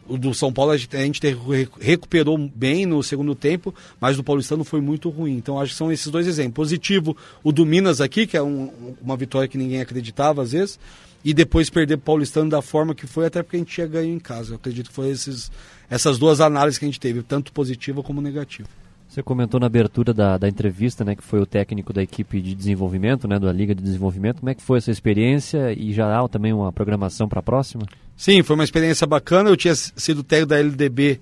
[0.09, 1.37] O do São Paulo a gente,
[1.79, 5.37] recuperou bem no segundo tempo, mas o Paulistano foi muito ruim.
[5.37, 6.55] Então acho que são esses dois exemplos.
[6.55, 10.79] Positivo, o do Minas aqui, que é um, uma vitória que ninguém acreditava às vezes,
[11.23, 14.13] e depois perder o Paulistano da forma que foi, até porque a gente tinha ganho
[14.13, 14.51] em casa.
[14.51, 15.51] Eu acredito que esses,
[15.89, 18.67] essas duas análises que a gente teve, tanto positiva como negativa.
[19.09, 22.53] Você comentou na abertura da, da entrevista, né, que foi o técnico da equipe de
[22.53, 24.41] desenvolvimento, né, da Liga de Desenvolvimento.
[24.41, 27.87] Como é que foi essa experiência e já há também uma programação para a próxima?
[28.15, 29.49] Sim, foi uma experiência bacana.
[29.49, 31.19] Eu tinha sido técnico da LDB,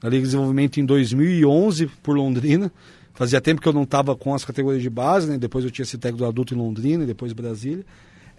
[0.00, 2.72] da Liga de Desenvolvimento, em 2011 por Londrina.
[3.14, 5.38] Fazia tempo que eu não estava com as categorias de base, né?
[5.38, 7.86] Depois eu tinha sido técnico do adulto em Londrina e depois Brasília.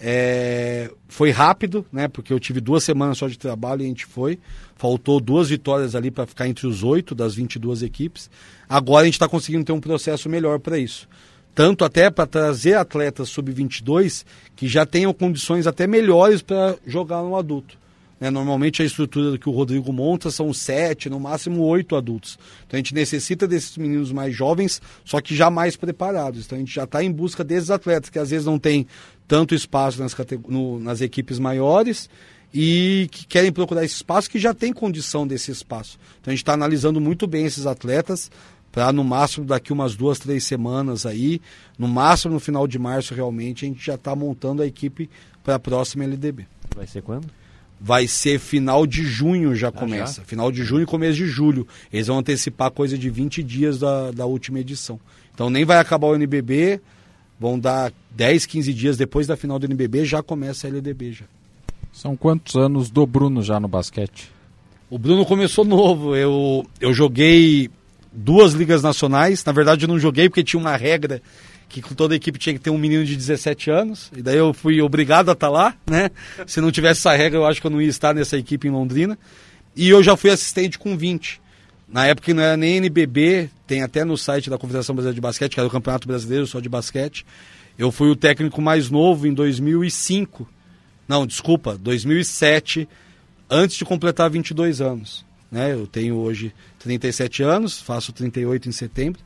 [0.02, 2.08] É, foi rápido, né?
[2.08, 4.39] Porque eu tive duas semanas só de trabalho e a gente foi.
[4.76, 8.30] Faltou duas vitórias ali para ficar entre os oito das 22 equipes.
[8.68, 11.08] Agora a gente está conseguindo ter um processo melhor para isso.
[11.54, 14.24] Tanto até para trazer atletas sub-22
[14.56, 17.78] que já tenham condições até melhores para jogar no adulto.
[18.20, 18.30] Né?
[18.30, 22.38] Normalmente a estrutura que o Rodrigo monta são sete, no máximo oito adultos.
[22.68, 26.45] Então a gente necessita desses meninos mais jovens, só que já mais preparados.
[26.45, 28.86] Então a gente já está em busca desses atletas que às vezes não tem
[29.30, 30.15] tanto espaço nas,
[30.47, 32.09] no, nas equipes maiores
[32.51, 35.99] e que querem procurar esse espaço que já tem condição desse espaço.
[36.19, 38.32] Então a gente está analisando muito bem esses atletas
[38.71, 41.39] para no máximo daqui umas duas, três semanas aí,
[41.77, 45.07] no máximo no final de março realmente, a gente já está montando a equipe
[45.43, 46.47] para a próxima LDB.
[46.75, 47.27] Vai ser quando?
[47.80, 50.21] Vai ser final de junho já ah, começa.
[50.21, 50.23] Já?
[50.23, 51.67] Final de junho e começo de julho.
[51.93, 54.99] Eles vão antecipar coisa de 20 dias da, da última edição.
[55.34, 56.82] Então nem vai acabar o NBB,
[57.39, 61.25] vão dar 10, 15 dias depois da final do NBB, já começa a LDB já.
[61.93, 64.31] São quantos anos do Bruno já no basquete?
[64.89, 66.15] O Bruno começou novo.
[66.15, 67.69] Eu, eu joguei
[68.11, 69.43] duas ligas nacionais.
[69.43, 71.21] Na verdade, eu não joguei porque tinha uma regra
[71.67, 74.11] que com toda a equipe tinha que ter um menino de 17 anos.
[74.15, 76.09] E daí eu fui obrigado a estar tá lá, né?
[76.47, 78.71] Se não tivesse essa regra, eu acho que eu não ia estar nessa equipe em
[78.71, 79.17] Londrina.
[79.75, 81.39] E eu já fui assistente com 20.
[81.91, 85.53] Na época não era nem NBB, tem até no site da Confederação Brasileira de Basquete,
[85.53, 87.25] que era o Campeonato Brasileiro só de basquete.
[87.77, 90.47] Eu fui o técnico mais novo em 2005.
[91.07, 92.87] Não, desculpa, 2007,
[93.49, 95.25] antes de completar 22 anos.
[95.51, 95.73] Né?
[95.73, 99.19] Eu tenho hoje 37 anos, faço 38 em setembro,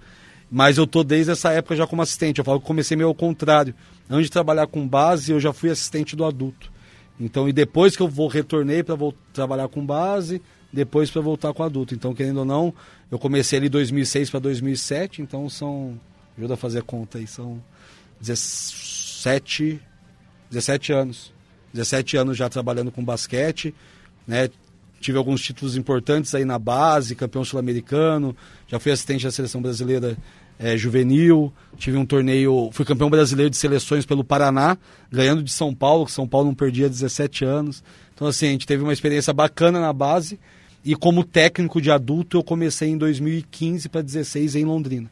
[0.50, 2.40] mas eu tô desde essa época já como assistente.
[2.40, 3.76] Eu falo que comecei meio ao contrário.
[4.10, 6.72] Antes de trabalhar com base, eu já fui assistente do adulto.
[7.20, 8.96] Então, e depois que eu vou retornei para
[9.34, 10.42] trabalhar com base,
[10.74, 11.94] depois para voltar com adulto.
[11.94, 12.74] Então, querendo ou não,
[13.12, 16.00] eu comecei ali 2006 para 2007, então são,
[16.36, 17.64] ajuda a fazer a conta aí, são
[18.20, 19.80] 17,
[20.50, 21.32] 17 anos.
[21.72, 23.74] 17 anos já trabalhando com basquete,
[24.28, 24.50] né?
[25.00, 28.36] Tive alguns títulos importantes aí na base, campeão sul-americano,
[28.68, 30.18] já fui assistente da seleção brasileira
[30.58, 34.78] é, juvenil, tive um torneio, fui campeão brasileiro de seleções pelo Paraná,
[35.12, 37.84] ganhando de São Paulo, que São Paulo não perdia 17 anos.
[38.14, 40.40] Então, assim, a gente teve uma experiência bacana na base
[40.86, 45.10] e como técnico de adulto, eu comecei em 2015 para 16 em Londrina.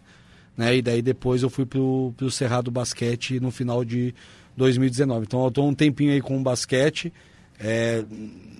[0.57, 0.78] Né?
[0.78, 4.13] E daí depois eu fui para o Cerrado Basquete no final de
[4.57, 5.26] 2019.
[5.26, 7.11] Então eu estou um tempinho aí com o basquete,
[7.59, 8.03] é,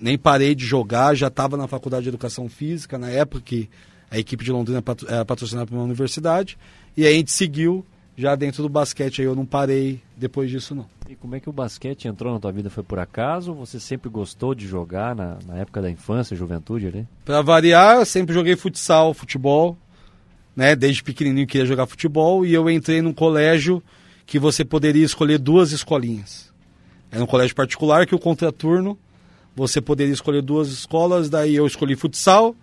[0.00, 3.68] nem parei de jogar, já estava na faculdade de Educação Física, na época que
[4.10, 6.58] a equipe de Londrina era patrocinada por uma universidade,
[6.96, 7.84] e aí a gente seguiu
[8.16, 10.86] já dentro do basquete, aí eu não parei depois disso não.
[11.12, 12.70] E como é que o basquete entrou na tua vida?
[12.70, 13.52] Foi por acaso?
[13.52, 17.06] Você sempre gostou de jogar na, na época da infância, juventude ali?
[17.22, 19.76] Para variar, sempre joguei futsal, futebol,
[20.56, 20.74] né?
[20.74, 23.82] Desde pequenininho queria jogar futebol e eu entrei num colégio
[24.24, 26.50] que você poderia escolher duas escolinhas.
[27.10, 28.98] Era um colégio particular que o contraturno
[29.54, 32.56] você poderia escolher duas escolas, daí eu escolhi futsal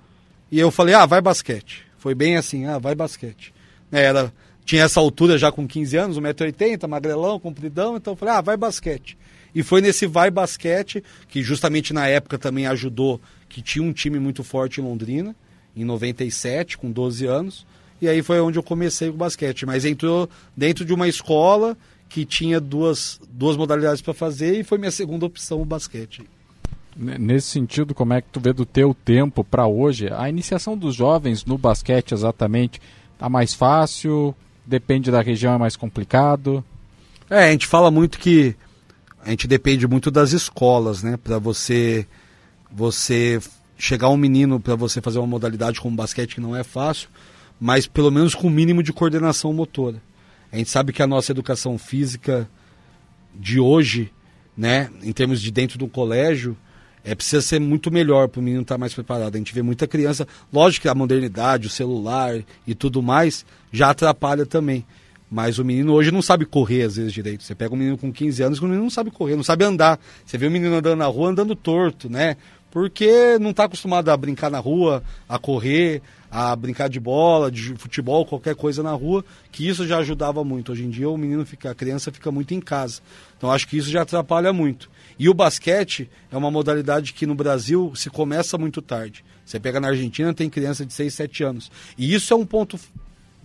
[0.52, 1.86] e eu falei: "Ah, vai basquete".
[2.00, 3.54] Foi bem assim: "Ah, vai basquete".
[3.92, 4.34] Era
[4.70, 8.56] tinha essa altura já com 15 anos, 1,80m, magrelão, compridão, então eu falei, ah, vai
[8.56, 9.18] basquete.
[9.54, 14.20] E foi nesse vai basquete, que justamente na época também ajudou, que tinha um time
[14.20, 15.36] muito forte em Londrina,
[15.76, 17.66] em 97, com 12 anos,
[18.00, 19.66] e aí foi onde eu comecei com o basquete.
[19.66, 21.76] Mas entrou dentro de uma escola
[22.08, 26.22] que tinha duas, duas modalidades para fazer e foi minha segunda opção o basquete.
[26.96, 30.10] Nesse sentido, como é que tu vê do teu tempo para hoje?
[30.14, 32.80] A iniciação dos jovens no basquete exatamente
[33.16, 34.36] está mais fácil?
[34.70, 36.64] Depende da região, é mais complicado?
[37.30, 38.56] É, a gente fala muito que
[39.26, 41.18] a gente depende muito das escolas, né?
[41.18, 42.06] Para você,
[42.72, 43.42] você
[43.78, 47.10] chegar um menino para você fazer uma modalidade como basquete que não é fácil,
[47.60, 50.02] mas pelo menos com o mínimo de coordenação motora.
[50.52, 52.50] A gente sabe que a nossa educação física
[53.36, 54.12] de hoje,
[54.56, 56.56] né, em termos de dentro do colégio,
[57.10, 59.34] é, precisa ser muito melhor para o menino estar tá mais preparado.
[59.34, 63.90] A gente vê muita criança, lógico que a modernidade, o celular e tudo mais já
[63.90, 64.86] atrapalha também.
[65.32, 67.44] Mas o menino hoje não sabe correr às vezes direito.
[67.44, 70.00] Você pega um menino com 15 anos, o menino não sabe correr, não sabe andar.
[70.24, 72.38] Você vê o menino andando na rua andando torto, né?
[72.70, 77.74] Porque não está acostumado a brincar na rua, a correr, a brincar de bola, de
[77.76, 80.72] futebol, qualquer coisa na rua, que isso já ajudava muito.
[80.72, 83.02] Hoje em dia o menino fica, a criança fica muito em casa.
[83.36, 84.92] Então acho que isso já atrapalha muito.
[85.20, 89.26] E o basquete é uma modalidade que no Brasil se começa muito tarde.
[89.46, 91.70] Você pega na Argentina, tem criança de 6, 7 anos.
[91.98, 92.80] E isso é um ponto,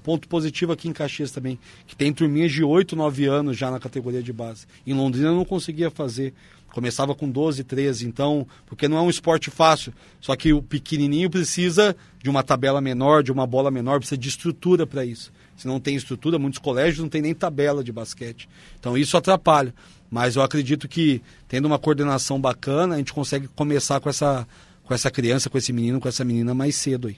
[0.04, 3.80] ponto positivo aqui em Caxias também, que tem turminhas de 8, 9 anos já na
[3.80, 4.66] categoria de base.
[4.86, 6.32] Em Londrina não conseguia fazer.
[6.72, 9.92] Começava com 12, 13, então, porque não é um esporte fácil.
[10.20, 14.28] Só que o pequenininho precisa de uma tabela menor, de uma bola menor, precisa de
[14.28, 15.32] estrutura para isso.
[15.56, 18.48] Se não tem estrutura, muitos colégios não tem nem tabela de basquete.
[18.78, 19.74] Então isso atrapalha.
[20.14, 24.46] Mas eu acredito que tendo uma coordenação bacana, a gente consegue começar com essa,
[24.84, 27.16] com essa criança, com esse menino, com essa menina mais cedo aí.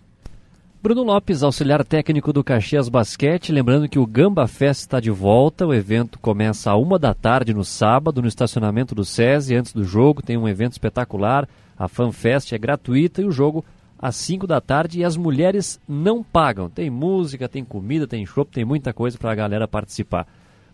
[0.83, 5.67] Bruno Lopes, auxiliar técnico do Caxias Basquete, lembrando que o Gamba Fest está de volta.
[5.67, 9.85] O evento começa a uma da tarde no sábado, no estacionamento do SESI, antes do
[9.85, 10.23] jogo.
[10.23, 11.47] Tem um evento espetacular.
[11.79, 13.63] A FanFest é gratuita e o jogo
[13.99, 15.01] às 5 da tarde.
[15.01, 16.71] E as mulheres não pagam.
[16.71, 20.27] Tem música, tem comida, tem show, tem muita coisa para a galera participar.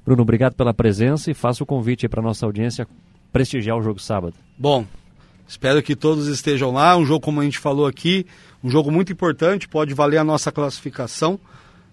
[0.05, 2.87] Bruno, obrigado pela presença e faço o convite para nossa audiência
[3.33, 4.35] prestigiar o jogo sábado.
[4.59, 4.85] Bom,
[5.47, 6.97] espero que todos estejam lá.
[6.97, 8.27] Um jogo, como a gente falou aqui,
[8.63, 11.39] um jogo muito importante, pode valer a nossa classificação,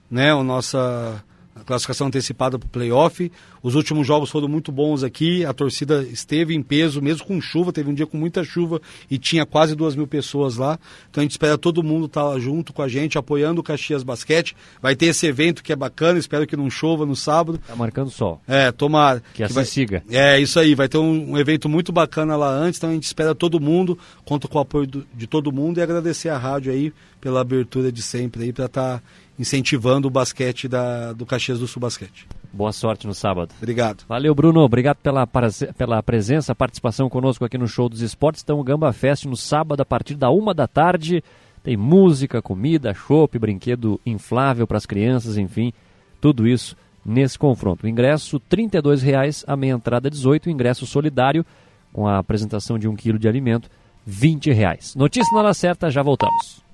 [0.09, 0.31] né?
[0.31, 1.23] A nossa
[1.65, 3.31] classificação antecipada para o playoff.
[3.61, 7.71] Os últimos jogos foram muito bons aqui, a torcida esteve em peso, mesmo com chuva,
[7.71, 10.79] teve um dia com muita chuva e tinha quase duas mil pessoas lá.
[11.09, 14.01] Então a gente espera todo mundo estar tá junto com a gente, apoiando o Caxias
[14.01, 14.55] Basquete.
[14.81, 17.59] Vai ter esse evento que é bacana, espero que não chova no sábado.
[17.67, 18.41] Tá marcando sol.
[18.47, 19.19] É, tomara.
[19.19, 19.65] Que, que assim vai...
[19.65, 20.03] siga.
[20.09, 23.03] É, isso aí, vai ter um, um, evento muito bacana lá antes, então a gente
[23.03, 26.71] espera todo mundo, conta com o apoio do, de todo mundo e agradecer a rádio
[26.71, 29.03] aí pela abertura de sempre aí para estar tá
[29.39, 32.27] incentivando o basquete da, do Caxias do Sul Basquete.
[32.51, 33.53] Boa sorte no sábado.
[33.57, 34.03] Obrigado.
[34.07, 34.59] Valeu, Bruno.
[34.59, 38.43] Obrigado pela, pela presença, participação conosco aqui no Show dos Esportes.
[38.43, 41.23] Então, o Gamba Fest no sábado, a partir da uma da tarde.
[41.63, 45.73] Tem música, comida, chopp, brinquedo inflável para as crianças, enfim,
[46.21, 46.75] tudo isso
[47.05, 47.85] nesse confronto.
[47.85, 51.45] O ingresso R$ 32,00, a meia entrada 18, o ingresso solidário,
[51.91, 53.69] com a apresentação de um quilo de alimento,
[54.07, 54.95] R$ 20,00.
[54.95, 56.68] Notícia na hora certa, já voltamos.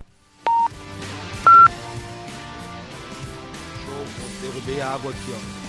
[4.87, 5.65] Água aqui, ó.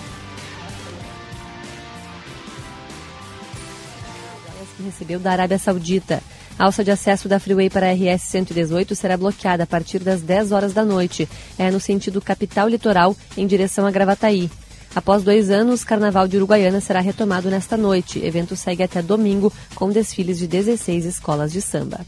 [4.76, 6.22] que recebeu da Arábia Saudita.
[6.58, 10.22] A alça de acesso da Freeway para a RS 118 será bloqueada a partir das
[10.22, 11.28] 10 horas da noite.
[11.58, 14.50] É no sentido capital litoral, em direção a Gravataí.
[14.94, 18.24] Após dois anos, Carnaval de Uruguaiana será retomado nesta noite.
[18.24, 22.00] Evento segue até domingo, com desfiles de 16 escolas de samba.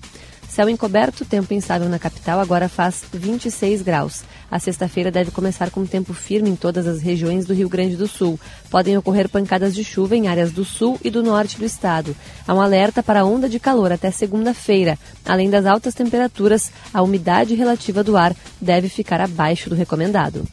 [0.48, 4.22] Céu encoberto, tempo instável na capital, agora faz 26 graus.
[4.50, 8.08] A sexta-feira deve começar com tempo firme em todas as regiões do Rio Grande do
[8.08, 8.40] Sul.
[8.70, 12.16] Podem ocorrer pancadas de chuva em áreas do sul e do norte do estado.
[12.46, 14.98] Há um alerta para onda de calor até segunda-feira.
[15.24, 20.46] Além das altas temperaturas, a umidade relativa do ar deve ficar abaixo do recomendado.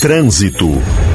[0.00, 0.68] Trânsito.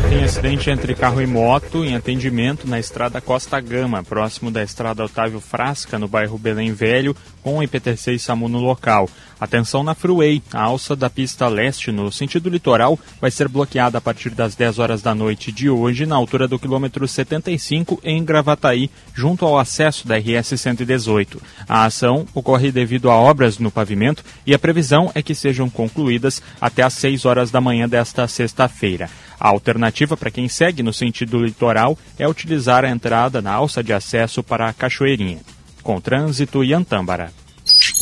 [0.10, 5.06] Tem acidente entre carro e moto em atendimento na estrada Costa Gama, próximo da estrada
[5.06, 7.16] Otávio Frasca, no bairro Belém Velho,
[7.50, 9.10] com IPTC e SAMU no local.
[9.42, 14.02] Atenção na Freeway, a alça da pista leste no sentido litoral vai ser bloqueada a
[14.02, 18.92] partir das 10 horas da noite de hoje, na altura do quilômetro 75 em Gravataí,
[19.16, 21.42] junto ao acesso da RS 118.
[21.68, 26.44] A ação ocorre devido a obras no pavimento e a previsão é que sejam concluídas
[26.62, 29.10] até às 6 horas da manhã desta sexta-feira.
[29.40, 33.92] A alternativa para quem segue no sentido litoral é utilizar a entrada na alça de
[33.92, 35.40] acesso para a Cachoeirinha.
[35.82, 37.39] Com trânsito e Antâmbara.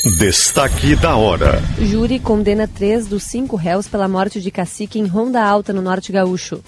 [0.05, 1.59] Destaque da hora.
[1.81, 6.11] Júri condena três dos cinco réus pela morte de cacique em Ronda Alta, no Norte
[6.11, 6.63] Gaúcho.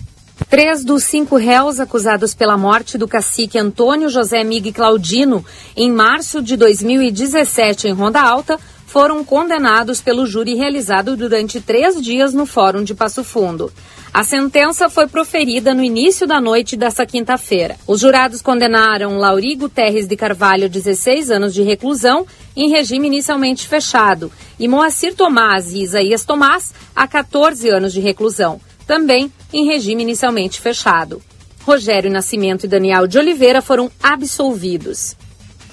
[0.49, 5.45] Três dos cinco réus acusados pela morte do cacique Antônio José Migue Claudino
[5.77, 12.33] em março de 2017 em Ronda Alta foram condenados pelo júri realizado durante três dias
[12.33, 13.71] no Fórum de Passo Fundo.
[14.11, 17.77] A sentença foi proferida no início da noite dessa quinta-feira.
[17.87, 24.31] Os jurados condenaram Laurigo Terres de Carvalho, 16 anos de reclusão, em regime inicialmente fechado,
[24.59, 28.59] e Moacir Tomás e Isaías Tomás, a 14 anos de reclusão.
[28.87, 31.21] também em regime inicialmente fechado.
[31.61, 35.15] Rogério Nascimento e Daniel de Oliveira foram absolvidos.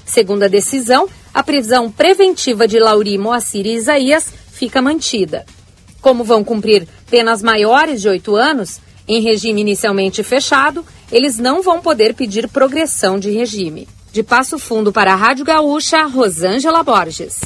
[0.04, 5.46] Segundo a decisão, a prisão preventiva de Lauri Moacir e Isaías fica mantida.
[6.06, 8.78] Como vão cumprir penas maiores de oito anos,
[9.08, 13.88] em regime inicialmente fechado, eles não vão poder pedir progressão de regime.
[14.12, 17.40] De Passo Fundo para a Rádio Gaúcha, Rosângela Borges.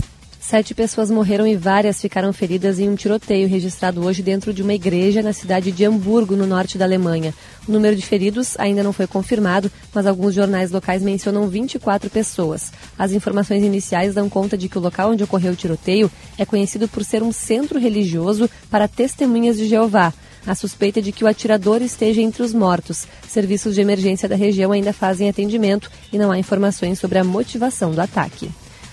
[0.51, 4.75] Sete pessoas morreram e várias ficaram feridas em um tiroteio registrado hoje dentro de uma
[4.75, 7.33] igreja na cidade de Hamburgo, no norte da Alemanha.
[7.69, 12.73] O número de feridos ainda não foi confirmado, mas alguns jornais locais mencionam 24 pessoas.
[12.99, 16.89] As informações iniciais dão conta de que o local onde ocorreu o tiroteio é conhecido
[16.89, 20.13] por ser um centro religioso para testemunhas de Jeová.
[20.45, 23.07] A suspeita de que o atirador esteja entre os mortos.
[23.29, 27.93] Serviços de emergência da região ainda fazem atendimento e não há informações sobre a motivação
[27.93, 28.51] do ataque.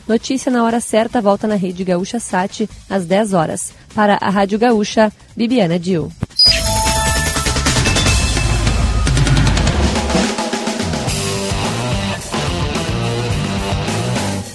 [0.08, 3.74] Notícia na hora certa volta na Rede Gaúcha Sat às 10 horas.
[3.94, 6.12] Para a Rádio Gaúcha, Bibiana Dil.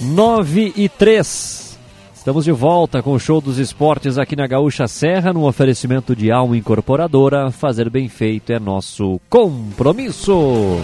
[0.01, 1.77] Nove e três.
[2.13, 6.31] Estamos de volta com o show dos esportes aqui na Gaúcha Serra, no oferecimento de
[6.31, 7.51] Alma Incorporadora.
[7.51, 10.79] Fazer bem feito é nosso compromisso.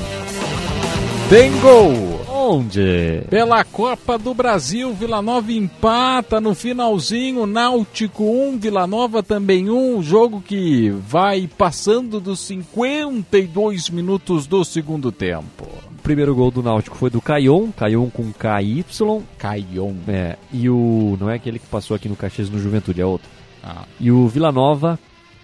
[1.30, 2.29] Tem gol!
[2.52, 3.22] Onde?
[3.30, 10.02] Pela Copa do Brasil, Vila Nova empata no finalzinho, Náutico 1, Vila Nova também 1,
[10.02, 15.68] jogo que vai passando dos 52 minutos do segundo tempo.
[15.92, 18.84] O primeiro gol do Náutico foi do Caion, Caion com KY.
[19.38, 19.94] Caion.
[20.08, 21.16] É, e o.
[21.20, 23.30] Não é aquele que passou aqui no Caxias no Juventude, é outro.
[23.64, 23.84] Ah.
[24.00, 24.98] E o Vila Nova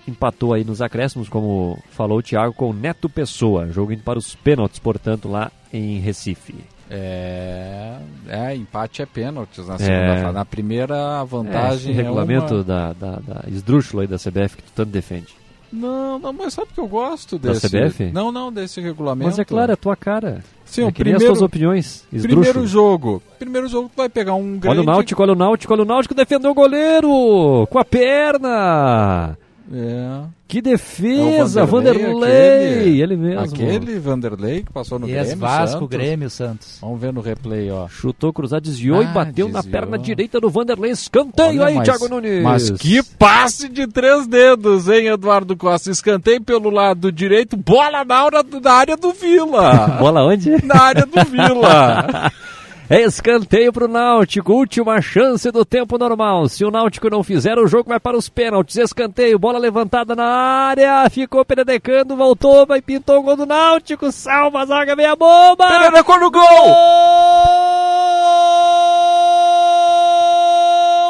[0.08, 3.72] empatou aí nos acréscimos, como falou o Thiago, com o Neto Pessoa.
[3.72, 6.56] Jogo indo para os pênaltis, portanto, lá em Recife.
[6.90, 9.78] É, é empate é pênaltis na É.
[9.80, 10.34] segunda fase.
[10.34, 12.64] Na primeira, a É, vantagem esse é regulamento uma...
[12.64, 15.34] da, da, da esdrúxula aí da CBF que tu tanto defende.
[15.74, 17.68] Não, não, mas sabe que eu gosto Da desse...
[17.68, 18.12] CBF?
[18.14, 19.26] Não, não, desse regulamento.
[19.26, 20.42] Mas é claro, é a tua cara.
[20.64, 22.06] Sim, é nem primeiro, as tuas opiniões.
[22.10, 22.68] Primeiro esdrúxulo.
[22.68, 23.24] jogo.
[23.38, 24.68] Primeiro jogo tu vai pegar um grande...
[24.70, 29.38] Olha o Náutico, olha o Náutico, olha o Náutico defendeu o goleiro com a perna.
[29.74, 30.22] É.
[30.48, 33.40] Que É defesa, o Vanderlei, aquele, ele mesmo.
[33.42, 35.90] Aquele Vanderlei que passou no E Grêmio, as Vasco, Santos.
[35.90, 36.78] Grêmio, Santos.
[36.82, 37.88] Vamos ver no replay, ó.
[37.88, 39.82] Chutou, cruzado, desviou e Ah, bateu na desviou.
[39.82, 40.92] perna direita do Vanderlei.
[40.92, 42.44] Escanteio Olha, aí, mas- Thiago Nunes.
[42.44, 45.90] Mas que passe de três dedos, hein, Eduardo Costa?
[45.90, 49.88] Escanteio pelo lado direito, bola na, hora, na área do Vila.
[49.98, 50.64] Bola onde?
[50.64, 52.32] Na área do Vila.
[52.88, 56.48] É escanteio pro Náutico, última chance do tempo normal.
[56.48, 58.76] Se o Náutico não fizer, o jogo vai para os pênaltis.
[58.76, 64.12] Escanteio, bola levantada na área, ficou peredecando, voltou, vai pintou o gol do Náutico.
[64.12, 65.68] Salva a zaga, meia bomba!
[65.68, 66.44] Peredecou no Gol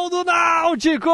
[0.10, 1.12] do Náutico!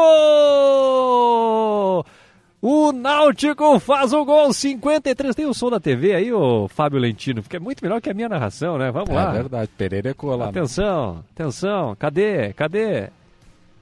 [2.64, 5.34] O Náutico faz o gol 53.
[5.34, 8.14] Tem o som da TV aí, ô Fábio Lentino, porque é muito melhor que a
[8.14, 8.88] minha narração, né?
[8.92, 9.30] Vamos lá.
[9.30, 10.48] É verdade, Pererecou lá.
[10.48, 12.52] Atenção, atenção, cadê?
[12.52, 13.08] Cadê?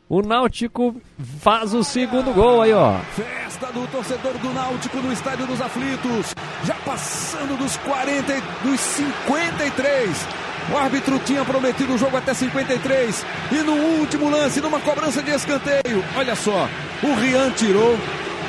[0.08, 0.96] O Náutico
[1.40, 2.98] faz o segundo gol aí, ó.
[3.14, 6.34] Festa do torcedor do Náutico no Estádio dos Aflitos.
[6.64, 10.26] Já passando dos 40, e- dos 53.
[10.72, 13.26] O árbitro tinha prometido o jogo até 53.
[13.52, 16.66] E no último lance, numa cobrança de escanteio, olha só,
[17.02, 17.96] o Rian tirou.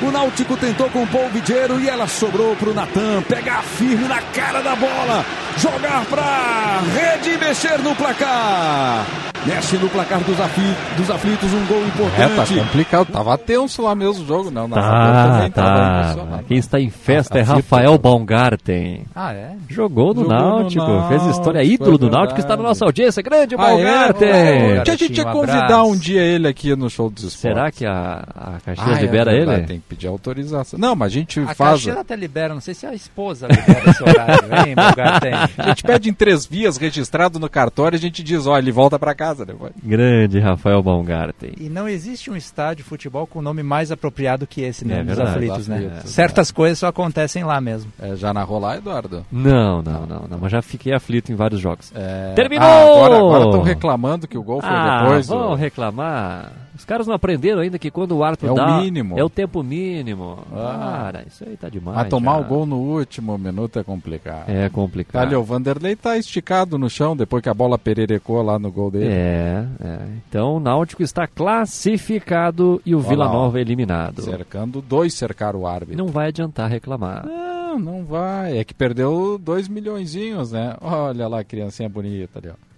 [0.02, 3.22] O Náutico tentou com o Paul Vidiero e ela sobrou pro Natan.
[3.22, 5.24] Pegar firme na cara da bola.
[5.58, 9.04] Jogar pra rede e mexer no placar.
[9.44, 12.54] Mexe no placar dos, afli- dos aflitos, um gol É, importante.
[12.54, 13.06] tá complicado.
[13.12, 14.68] Tava tenso lá mesmo o jogo, não.
[14.68, 16.40] narrador Tá, tava tá.
[16.46, 19.04] Quem está em festa A- é a Rafael fita- Baumgarten.
[19.12, 19.56] Ah, é?
[19.68, 22.84] Jogou no Jogou no Náutico, fez história, Náutico, ídolo é do Náutico, está na nossa
[22.84, 23.20] audiência.
[23.20, 23.66] Grande Ah, é?
[23.66, 24.28] Baumgarten!
[24.28, 27.40] É, a gente ia convidar um dia ele aqui no show dos esportes.
[27.40, 29.66] Será que a, a Caxias Ah, é libera verdade, ele?
[29.66, 30.78] Tem que pedir autorização.
[30.78, 31.72] Não, mas a gente A faz.
[31.72, 35.32] Caxias até libera, não sei se a esposa libera esse horário, hein, Baumgarten?
[35.58, 38.72] A gente pede em três vias registrado no cartório e a gente diz, ó, ele
[38.72, 39.72] volta pra casa depois.
[39.82, 41.52] Grande Rafael Baumgarten.
[41.58, 45.00] E não existe um estádio de futebol com nome mais apropriado que esse, né?
[45.00, 45.30] É dos verdade.
[45.30, 45.76] aflitos, né?
[45.86, 47.92] Aflitos, Certas coisas só acontecem lá mesmo.
[48.00, 49.24] É, já narrou lá, Eduardo?
[49.30, 51.92] Não, não, não, não, mas já fiquei aflito em vários jogos.
[51.94, 52.32] É...
[52.34, 52.66] Terminou!
[52.66, 55.26] Ah, agora estão reclamando que o gol foi Ah, depois.
[55.26, 56.52] vão do- reclamar.
[56.74, 58.78] Os caras não aprenderam ainda que quando o árbitro É o dá...
[58.80, 59.18] mínimo.
[59.18, 60.38] É o tempo mínimo.
[60.52, 61.00] Ah.
[61.02, 61.96] Cara, isso aí tá demais.
[61.96, 62.40] Mas tomar já.
[62.40, 64.48] o gol no último minuto é complicado.
[64.48, 65.22] É complicado.
[65.26, 68.90] Ali, o Vanderlei tá esticado no chão depois que a bola pererecou lá no gol
[68.90, 69.08] dele.
[69.08, 69.98] É, é.
[70.28, 73.24] Então o Náutico está classificado e o Olha Vila.
[73.26, 74.22] Nova eliminado.
[74.22, 75.96] Cercando dois, cercaram o árbitro.
[75.96, 77.26] Não vai adiantar reclamar.
[77.26, 78.58] Não, não vai.
[78.58, 80.76] É que perdeu dois milhõezinhos, né?
[80.80, 82.71] Olha lá a criancinha bonita ali, ó.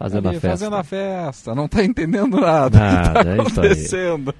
[0.00, 0.48] Fazendo Ali, a festa.
[0.56, 1.54] Fazendo a festa.
[1.54, 2.78] Não tá entendendo nada.
[2.78, 4.34] Nada, que é tá isso aí.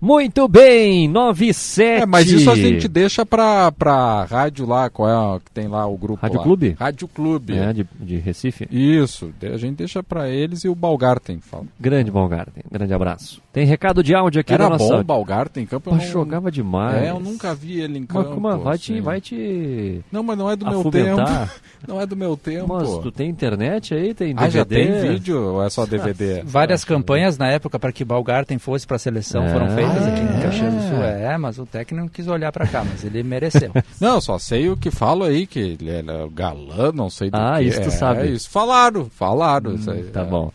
[0.00, 2.02] Muito bem, 97.
[2.02, 5.68] É, mas isso a gente deixa pra, pra rádio lá, qual é a- que tem
[5.68, 6.42] lá o grupo Rádio lá?
[6.44, 6.76] Clube?
[6.78, 7.56] Rádio Clube.
[7.56, 8.68] É, de, de Recife.
[8.70, 11.64] Isso, a gente deixa pra eles e o Balgarten fala.
[11.80, 13.40] Grande Balgarten, grande abraço.
[13.52, 14.84] Tem recado de áudio aqui Era da nossa...
[14.94, 15.88] bom o Balgarten em campo.
[15.90, 17.02] eu Pô, não- jogava demais.
[17.04, 18.34] É, eu nunca vi ele em Mas campo.
[18.40, 19.00] como vai te, assim.
[19.00, 20.00] vai te...
[20.12, 21.22] Não, mas não é do meu tempo.
[21.86, 22.66] Não é do meu tempo.
[22.74, 24.44] Mas tu tem internet aí, tem DVD?
[24.44, 26.42] Ah, já tem vídeo ou é só DVD?
[26.44, 29.52] Várias campanhas na época para que Balgarten fosse para a seleção É.
[29.52, 30.88] foram feitas aqui em Ah, Caxias do é.
[30.88, 31.02] Sul.
[31.04, 33.70] É, mas o técnico não quis olhar para cá, mas ele mereceu.
[34.00, 37.56] Não, só sei o que falo aí, que ele é galã, não sei do Ah,
[37.58, 37.64] que.
[37.64, 38.28] isso tu é, sabe.
[38.32, 38.48] Isso.
[38.50, 39.74] Falaram, falaram.
[39.74, 40.24] isso aí, Tá é.
[40.24, 40.50] bom.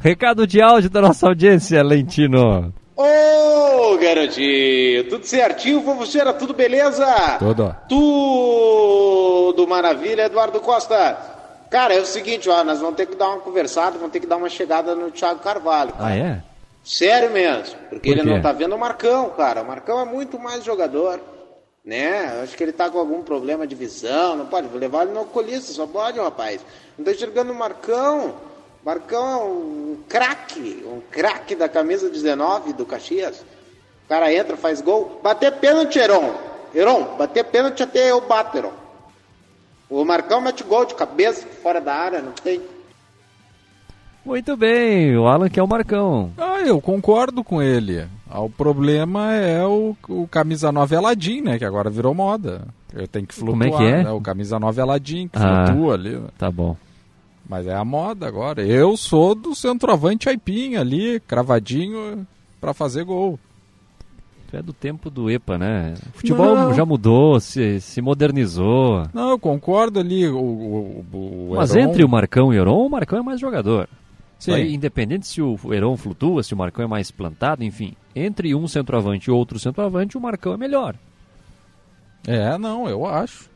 [0.00, 2.72] Recado de áudio da nossa audiência, Lentino.
[2.96, 7.06] Ô, garotinho, tudo certinho, fofucheira, tudo beleza?
[7.38, 7.74] Tudo.
[7.88, 11.16] Tudo maravilha, Eduardo Costa.
[11.70, 14.26] Cara, é o seguinte, ó, nós vamos ter que dar uma conversada, vamos ter que
[14.26, 15.94] dar uma chegada no Thiago Carvalho.
[15.98, 16.42] Ah, é?
[16.84, 19.62] Sério mesmo, porque Por ele não tá vendo o Marcão, cara.
[19.62, 21.20] O Marcão é muito mais jogador,
[21.84, 22.36] né?
[22.36, 25.22] Eu acho que ele tá com algum problema de visão, não pode levar ele no
[25.22, 26.60] oculista, só pode, rapaz.
[26.98, 28.34] Não tô enxergando o Marcão.
[28.84, 33.44] Marcão é um craque, um craque da camisa 19 do Caxias.
[34.04, 35.20] O cara entra, faz gol.
[35.22, 36.34] Bater pênalti, Heron.
[36.74, 38.72] Heron, bater pênalti até eu bato, Heron.
[39.88, 42.60] O Marcão mete gol de cabeça, fora da área, não tem.
[44.24, 46.30] Muito bem, o Alan que é o Marcão.
[46.38, 48.06] Ah, eu concordo com ele.
[48.30, 51.58] Ah, O problema é o, o camisa 9 Aladim, né?
[51.58, 52.66] Que agora virou moda.
[52.94, 53.82] Eu tenho que Como flutuar.
[53.82, 54.04] é que é?
[54.04, 54.10] Né?
[54.12, 56.10] O camisa 9 Aladim, que Ah, flutua ali.
[56.16, 56.28] né?
[56.38, 56.76] Tá bom.
[57.48, 58.62] Mas é a moda agora.
[58.64, 62.24] Eu sou do centroavante aipim ali, cravadinho
[62.60, 63.38] pra fazer gol.
[64.48, 65.94] Tu é do tempo do EPA, né?
[66.14, 66.74] O futebol Não.
[66.74, 69.02] já mudou, se, se modernizou.
[69.12, 70.28] Não, eu concordo ali.
[70.28, 73.22] O, o, o- o Mas Heron- entre o Marcão e o Heron, o Marcão é
[73.22, 73.88] mais jogador.
[74.42, 74.54] Sim.
[74.54, 77.94] Aí, independente se o Heron flutua, se o Marcão é mais plantado, enfim.
[78.14, 80.96] Entre um centroavante e outro centroavante, o Marcão é melhor.
[82.26, 83.48] É, não, eu acho.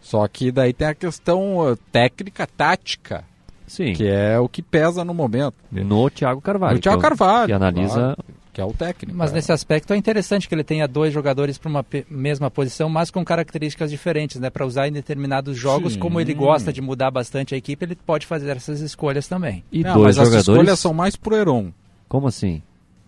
[0.00, 3.24] Só que daí tem a questão uh, técnica, tática.
[3.66, 3.92] Sim.
[3.92, 5.54] Que é o que pesa no momento.
[5.72, 6.76] No Thiago Carvalho.
[6.76, 7.46] No Thiago que é o- Carvalho.
[7.48, 7.94] Que analisa.
[8.16, 8.24] claro,
[8.60, 9.16] que é o técnico.
[9.16, 9.34] Mas é.
[9.34, 13.24] nesse aspecto é interessante que ele tenha dois jogadores para uma mesma posição, mas com
[13.24, 14.50] características diferentes, né?
[14.50, 15.98] Para usar em determinados jogos, Sim.
[15.98, 19.64] como ele gosta de mudar bastante a equipe, ele pode fazer essas escolhas também.
[19.72, 20.48] E Não, dois mas as jogadores.
[20.48, 21.72] escolhas são mais pro Heron.
[22.08, 22.62] Como assim?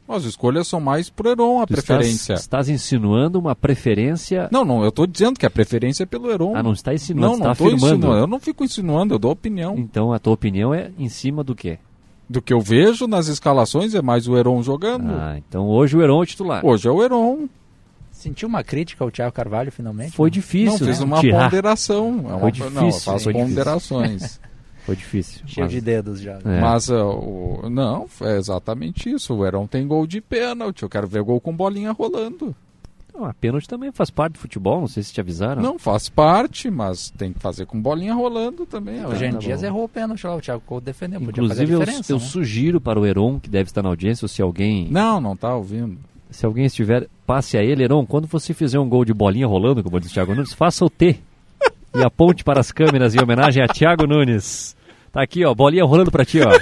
[0.09, 2.35] As escolhas são mais pro Heron, a Tu preferência.
[2.35, 4.49] Estás, estás insinuando uma preferência.
[4.53, 6.55] Não, não, eu tô dizendo que a preferência é pelo Heron.
[6.55, 7.95] Ah, não está insinuando, Não, está não tô afirmando.
[7.97, 8.21] insinuando.
[8.21, 9.75] Eu não fico insinuando, eu dou opinião.
[9.79, 11.79] Então a tua opinião é em cima do quê?
[12.33, 15.13] Do que eu vejo nas escalações é mais o Heron jogando.
[15.13, 16.65] Ah, então hoje o Heron é o titular.
[16.65, 17.47] Hoje é o Heron.
[18.11, 20.13] Sentiu uma crítica ao Thiago Carvalho finalmente?
[20.17, 20.79] Foi difícil.
[20.79, 21.05] Não, fiz né?
[21.05, 21.45] uma Tirar.
[21.51, 22.07] ponderação.
[22.25, 22.75] É uma, Foi difícil.
[22.75, 23.49] Não, eu faço foi difícil.
[23.49, 24.41] ponderações.
[24.87, 25.43] Foi difícil.
[25.47, 26.39] Cheio mas- de dedos já.
[26.45, 26.61] É.
[26.61, 29.33] Mas uh, o, não, é exatamente isso.
[29.35, 30.83] O Heron tem gol de pênalti.
[30.83, 32.53] Eu quero ver gol com bolinha rolando.
[33.15, 35.61] Não, a pênalti também faz parte do futebol, não sei se te avisaram.
[35.61, 38.97] Não, faz parte, mas tem que fazer com bolinha rolando também.
[38.97, 39.07] É, né?
[39.07, 39.65] o Jean tá bom.
[39.67, 42.27] errou o pênalti lá, o Thiago Couto defendeu, podia fazer a Inclusive, eu, eu né?
[42.27, 44.89] sugiro para o Heron, que deve estar na audiência, ou se alguém.
[44.91, 45.99] Não, não tá ouvindo.
[46.31, 49.83] Se alguém estiver, passe a ele, Heron, quando você fizer um gol de bolinha rolando,
[49.83, 51.21] como diz o Thiago Nunes, faça o T
[51.95, 54.75] e aponte para as câmeras em homenagem a Thiago Nunes.
[55.13, 56.59] Tá aqui, ó, bolinha rolando para ti, ó.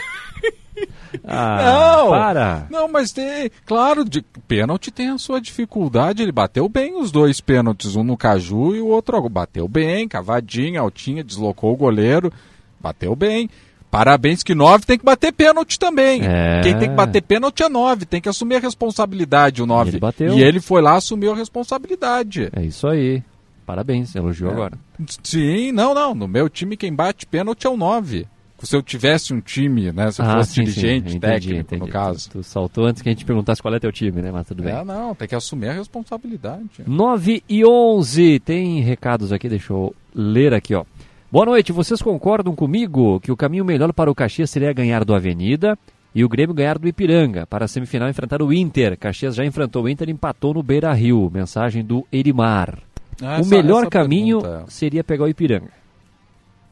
[1.25, 2.11] Ah, não!
[2.11, 2.67] para!
[2.71, 3.51] Não, mas tem.
[3.67, 6.23] Claro, de, pênalti tem a sua dificuldade.
[6.23, 9.29] Ele bateu bem os dois pênaltis, um no Caju e o outro.
[9.29, 12.33] Bateu bem, cavadinha, altinha, deslocou o goleiro.
[12.81, 13.49] Bateu bem.
[13.91, 16.23] Parabéns que nove tem que bater pênalti também.
[16.25, 16.61] É.
[16.63, 19.91] Quem tem que bater pênalti é nove, tem que assumir a responsabilidade o nove.
[19.91, 20.33] Ele bateu.
[20.33, 22.49] E ele foi lá assumiu a responsabilidade.
[22.53, 23.21] É isso aí.
[23.67, 24.55] Parabéns, elogiou É.
[24.55, 24.79] agora.
[25.25, 26.15] Sim, não, não.
[26.15, 28.29] No meu time quem bate pênalti é o nove.
[28.63, 30.11] Se eu tivesse um time, né?
[30.11, 31.91] Se eu Ah, fosse sim, sim, dirigente, entendi, técnico, no entendi.
[31.93, 32.29] caso.
[32.31, 34.31] Tu, tu saltou antes que a gente perguntasse qual é teu time, né?
[34.31, 34.75] Mas tudo bem.
[34.75, 36.65] É, não, tem que assumir a responsabilidade.
[36.87, 38.39] 9 e 11.
[38.41, 40.85] Tem recados aqui, deixa eu ler aqui, ó.
[41.33, 45.15] Boa noite, vocês concordam comigo que o caminho melhor para o Caxias seria ganhar do
[45.15, 45.79] Avenida
[46.15, 48.99] e o Grêmio ganhar do Ipiranga para a semifinal enfrentar o Inter?
[48.99, 51.31] Caxias já enfrentou o Inter e empatou no Beira Rio.
[51.33, 52.79] Mensagem do Erimar.
[53.23, 55.71] Ah, o essa- melhor essa caminho pergunta- seria pegar o Ipiranga.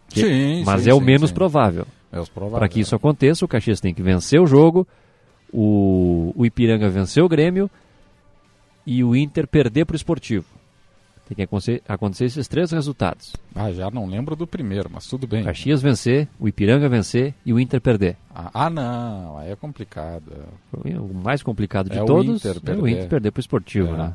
[0.09, 1.35] Sim, mas sim, é o sim, menos sim.
[1.35, 1.87] provável.
[2.11, 2.59] É os prováveis.
[2.59, 4.87] Para que isso aconteça, o Caxias tem que vencer o jogo,
[5.53, 7.71] o, o Ipiranga vencer o Grêmio
[8.87, 10.47] e o Inter perder para o Esportivo.
[11.29, 13.35] Tem que acontecer, acontecer esses três resultados.
[13.55, 15.43] Ah, já não lembro do primeiro, mas tudo bem.
[15.43, 18.17] O Caxias vencer, o Ipiranga vencer e o Inter perder.
[18.35, 20.33] Ah, ah, não, aí é complicado.
[20.73, 22.89] O mais complicado de É o todos Inter é o perder.
[22.91, 23.97] Inter perder para o Esportivo, É.
[23.99, 24.15] né?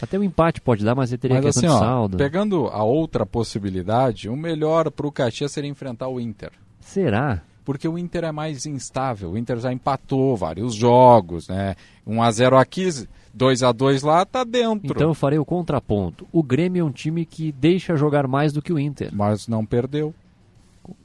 [0.00, 2.16] Até o empate pode dar, mas ele teria Mas questão assim, de ó, saldo.
[2.16, 6.50] pegando a outra possibilidade, o melhor para o Caxias seria enfrentar o Inter.
[6.80, 7.42] Será?
[7.64, 9.30] porque o Inter é mais instável.
[9.30, 11.74] O Inter já empatou vários jogos, né?
[12.06, 12.88] 1 a 0 aqui,
[13.32, 14.92] 2 a 2 lá, tá dentro.
[14.92, 16.26] Então eu farei o contraponto.
[16.30, 19.10] O Grêmio é um time que deixa jogar mais do que o Inter.
[19.12, 20.14] Mas não perdeu.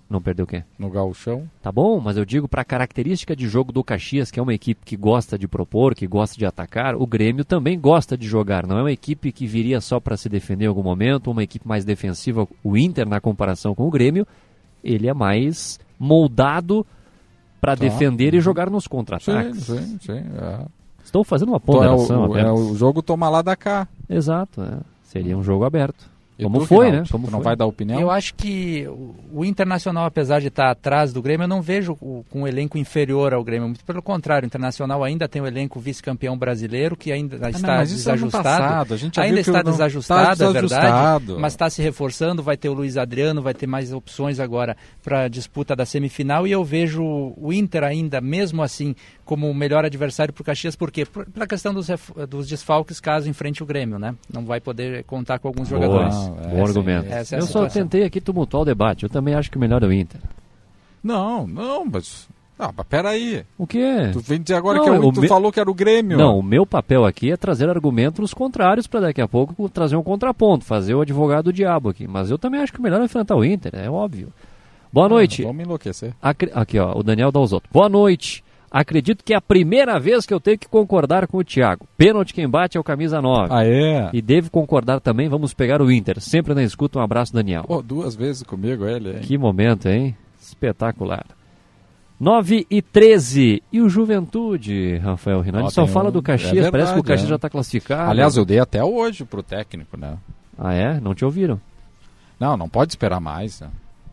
[0.09, 0.63] Não perdeu o quê?
[0.79, 1.47] No gauchão.
[1.61, 4.53] Tá bom, mas eu digo para a característica de jogo do Caxias, que é uma
[4.55, 8.65] equipe que gosta de propor, que gosta de atacar, o Grêmio também gosta de jogar.
[8.65, 11.67] Não é uma equipe que viria só para se defender em algum momento, uma equipe
[11.67, 12.47] mais defensiva.
[12.63, 14.25] O Inter, na comparação com o Grêmio,
[14.83, 16.83] ele é mais moldado
[17.61, 17.83] para Tá.
[17.83, 19.63] defender e jogar nos contra-ataques.
[19.63, 20.23] Sim, sim, sim.
[20.41, 20.65] É.
[21.03, 23.87] Estou fazendo uma Então ponderação é o, é o jogo toma lá da cá.
[24.09, 24.79] Exato, é.
[25.03, 26.09] seria um jogo aberto.
[26.39, 27.03] E Como foi, né?
[27.11, 27.43] Como não foi.
[27.43, 27.99] vai dar opinião?
[27.99, 31.97] Eu acho que o- o Internacional, apesar de estar atrás do Grêmio, eu não vejo
[31.99, 33.67] o- com um elenco inferior ao Grêmio.
[33.67, 37.75] Muito pelo contrário, o Internacional ainda tem um elenco vice-campeão brasileiro que ainda está Ah,
[37.75, 38.43] é ano desajustado.
[38.43, 40.65] passado, a gente ainda está não- desajustado, tá é verdade.
[40.67, 41.39] desajustado.
[41.39, 45.23] Mas está se reforçando, vai ter o Luiz Adriano, vai ter mais opções agora para
[45.23, 46.47] a disputa da semifinal.
[46.47, 48.95] E eu vejo o Inter ainda, mesmo assim,
[49.29, 51.05] como o melhor adversário para o Caxias, por quê?
[51.05, 51.87] Por- Pela questão dos,
[52.27, 54.15] dos desfalques caso enfrente o Grêmio, né?
[54.33, 56.15] Não vai poder contar com alguns Boa, jogadores.
[56.51, 57.13] bom argumento.
[57.13, 59.03] Essa é eu só tentei aqui tumultuar o debate.
[59.03, 60.19] Eu também acho que o melhor é o Inter.
[61.03, 62.27] Não, não, mas.
[62.57, 63.45] Ah, mas peraí.
[63.55, 64.09] O quê?
[64.11, 65.73] Tu vem dizer agora Não, que é o, o tu me- falou que era o
[65.75, 66.17] Grêmio.
[66.17, 70.03] Não, o meu papel aqui é trazer argumentos contrários para daqui a pouco trazer um
[70.03, 72.07] contraponto, fazer o advogado do diabo aqui.
[72.07, 74.33] Mas eu também acho que o melhor é enfrentar o Inter, é óbvio.
[74.91, 75.43] Boa noite.
[75.43, 76.13] Ah, Vamos enlouquecer.
[76.21, 77.69] Aqui, ó, o Daniel Dalzotto.
[77.71, 78.43] Boa noite.
[78.71, 81.87] Acredito que é a primeira vez que eu tenho que concordar com o Thiago.
[81.97, 83.47] Pênalti quem bate é o camisa 9.
[83.51, 84.09] Ah, é?
[84.13, 86.21] E devo concordar também, vamos pegar o Inter.
[86.21, 87.63] Sempre na escuta, um abraço, Daniel.
[87.63, 89.19] Pô, duas vezes comigo ele, hein?
[89.21, 90.15] Que momento, hein?
[90.39, 91.25] Espetacular.
[92.19, 93.63] 9 e 13.
[93.71, 95.73] E o Juventude, Rafael Rinaldi?
[95.73, 97.29] Só fala um- do é Caxias, verdade, parece que o Caxias é.
[97.29, 98.11] já está classificado.
[98.11, 100.17] Aliás, eu dei até hoje pro técnico, né?
[100.57, 100.99] Ah, é?
[100.99, 101.59] Não te ouviram?
[102.39, 103.69] Não, não pode esperar mais, né?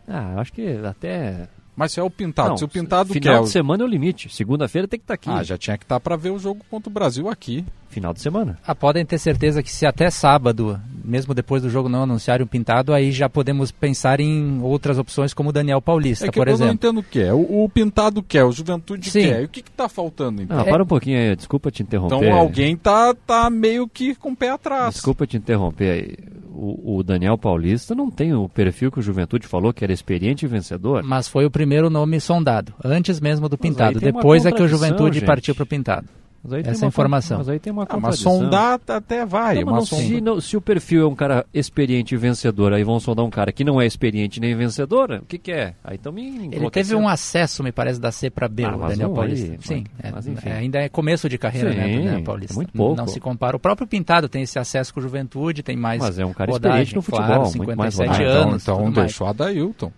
[0.07, 1.49] Ah, acho que até.
[1.77, 3.43] Mas se é o Pintado, Não, se o Pintado final quer...
[3.43, 4.33] de semana é o limite.
[4.33, 5.29] Segunda-feira tem que estar aqui.
[5.29, 7.63] Ah, já tinha que estar pra ver o jogo contra o Brasil aqui.
[7.89, 8.57] Final de semana.
[8.65, 12.47] Ah, podem ter certeza que se até sábado, mesmo depois do jogo não anunciarem o
[12.47, 16.47] pintado, aí já podemos pensar em outras opções como o Daniel Paulista, É que por
[16.47, 16.73] eu não exemplo.
[16.75, 17.33] entendo o que é.
[17.33, 19.21] O, o Pintado quer, o Juventude Sim.
[19.21, 19.41] quer.
[19.41, 20.59] E o que que tá faltando, então?
[20.59, 22.15] Ah, para um pouquinho aí, desculpa te interromper.
[22.17, 24.95] Então alguém tá, tá meio que com o pé atrás.
[24.95, 26.37] Desculpa te interromper aí.
[26.59, 30.43] O, o Daniel Paulista não tem o perfil que o Juventude falou que era experiente
[30.45, 31.03] e vencedor.
[31.03, 33.99] Mas foi o primeiro nome sondado, antes mesmo do pintado.
[33.99, 35.25] Depois é que o Juventude gente.
[35.27, 36.07] partiu para o pintado.
[36.43, 37.37] Mas aí tem Essa é uma informação.
[37.39, 39.63] Mas aí tem uma Ah, mas sondar até vai.
[39.63, 42.99] Não, não, se, não- se o perfil é um cara experiente e vencedor, aí vão
[42.99, 45.73] sondar um cara que não é experiente nem vencedor, o que, que é?
[45.83, 48.87] Aí estão me Ele teve um acesso, me parece, da C para B, Ah, o
[48.87, 49.51] Daniel Paulista.
[49.51, 50.49] aí, Sim, mas- é, mas enfim.
[50.49, 52.53] é, ainda é começo de carreira, né, do Sim, Daniel Paulista.
[52.53, 52.95] é muito pouco.
[52.95, 53.57] Não se compara.
[53.57, 56.51] O próprio Pintado tem esse acesso com o Juventude, tem mais Mas é um cara
[56.51, 58.25] rodagem, experiente no futebol, claro, muito mais 57 rodagem.
[58.27, 58.63] Ah, então, anos.
[58.63, 59.91] então deixou a Dailton.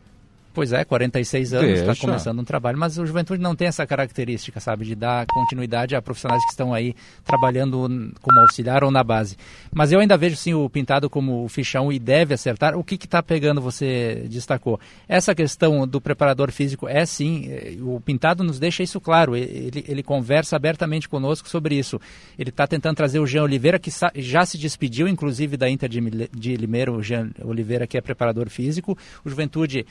[0.53, 4.59] Pois é, 46 anos, está começando um trabalho, mas o Juventude não tem essa característica,
[4.59, 7.77] sabe, de dar continuidade a profissionais que estão aí trabalhando
[8.21, 9.37] como auxiliar ou na base.
[9.71, 12.75] Mas eu ainda vejo sim o Pintado como o fichão e deve acertar.
[12.75, 14.79] O que está pegando, você destacou?
[15.07, 19.85] Essa questão do preparador físico é sim, eh, o Pintado nos deixa isso claro, ele,
[19.87, 22.01] ele conversa abertamente conosco sobre isso.
[22.37, 26.55] Ele está tentando trazer o Jean Oliveira, que já se despediu, inclusive, da Inter de,
[26.55, 28.97] Limeira, o Jean Oliveira, que é preparador físico.
[29.23, 29.85] O Juventude,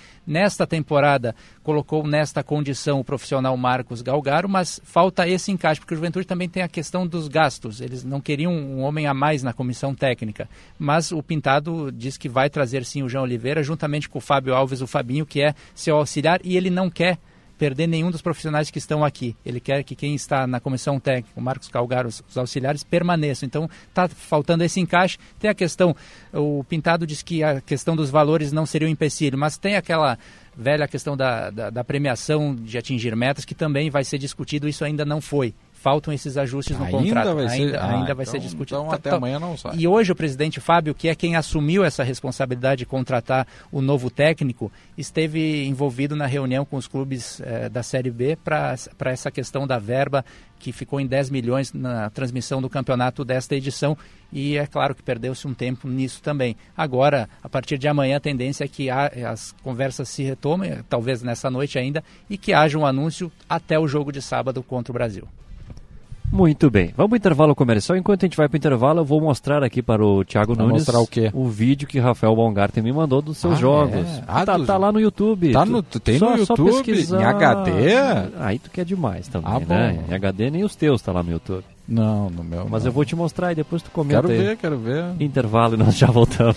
[0.48, 5.96] nesta temporada, colocou nesta condição o profissional Marcos Galgaro, mas falta esse encaixe, porque o
[5.96, 7.82] Juventude também tem a questão dos gastos.
[7.82, 10.48] Eles não queriam um homem a mais na comissão técnica,
[10.78, 14.54] mas o Pintado diz que vai trazer sim o Jean Oliveira, juntamente com o Fábio
[14.54, 17.18] Alves, o Fabinho, que é seu auxiliar, e ele não quer
[17.58, 19.36] perder nenhum dos profissionais que estão aqui.
[19.44, 23.46] Ele quer que quem está na comissão técnica, o Marcos Calgaro, os, os auxiliares, permaneçam.
[23.46, 25.18] Então, está faltando esse encaixe.
[25.38, 25.94] Tem a questão,
[26.32, 30.16] o Pintado diz que a questão dos valores não seria um empecilho, mas tem aquela
[30.56, 34.84] velha questão da, da, da premiação de atingir metas, que também vai ser discutido, isso
[34.84, 35.54] ainda não foi.
[35.80, 37.34] Faltam esses ajustes no Ainda contrato.
[37.36, 38.80] vai ser- ainda Ah, ainda vai então- ser discutido.
[38.80, 39.76] então Tá- até tá- amanhã não sai.
[39.76, 44.10] E hoje o presidente Fábio, que é quem assumiu essa responsabilidade de contratar o novo
[44.10, 48.74] técnico, esteve envolvido na reunião com os clubes eh, da Série B para
[49.04, 50.24] essa questão da verba
[50.58, 53.96] que ficou em 10 milhões na transmissão do campeonato desta edição
[54.32, 56.56] e é claro que perdeu-se um tempo nisso também.
[56.76, 61.48] Agora, a partir de amanhã, a tendência é que as conversas se retomem, talvez nessa
[61.48, 65.28] noite ainda, e que haja um anúncio até o jogo de sábado contra o Brasil.
[66.30, 66.92] Muito bem.
[66.96, 67.96] Vamos para o intervalo comercial.
[67.96, 70.66] Enquanto a gente vai para o intervalo, eu vou mostrar aqui para o Thiago Vai
[70.66, 71.32] Nunes mostrar o quê?
[71.48, 74.06] vídeo que Rafael Baumgarten me mandou dos seus Ah, jogos.
[74.06, 74.22] é?
[74.28, 75.52] Ah, tá, dos- tá lá no YouTube.
[75.52, 76.70] Tá Tu- no- tem só- no YouTube?
[76.70, 77.20] pesquisar.
[77.20, 77.70] Em HD?
[78.40, 79.98] Aí tu quer demais também, Ah, né?
[80.06, 80.12] bom.
[80.12, 81.64] Em HD nem os teus tá lá no YouTube.
[81.88, 82.68] Não, no meu.
[82.70, 82.90] Mas não.
[82.90, 84.38] eu vou te mostrar e depois tu comenta Quero aí.
[84.38, 85.04] ver, quero ver.
[85.18, 86.56] Intervalo e nós já voltamos.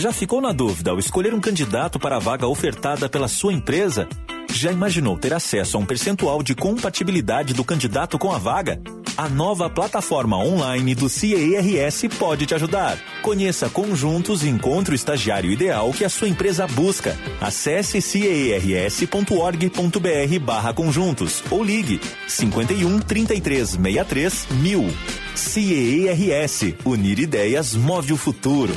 [0.00, 4.08] Já ficou na dúvida ao escolher um candidato para a vaga ofertada pela sua empresa?
[4.50, 8.80] Já imaginou ter acesso a um percentual de compatibilidade do candidato com a vaga?
[9.14, 12.96] A nova plataforma online do CIERS pode te ajudar.
[13.20, 17.14] Conheça conjuntos e encontre o estagiário ideal que a sua empresa busca.
[17.38, 19.18] Acesse ciers.org.br
[20.40, 24.90] barra conjuntos ou ligue 51 33 63 mil.
[25.34, 26.74] CIERS.
[26.86, 28.74] Unir ideias move o futuro.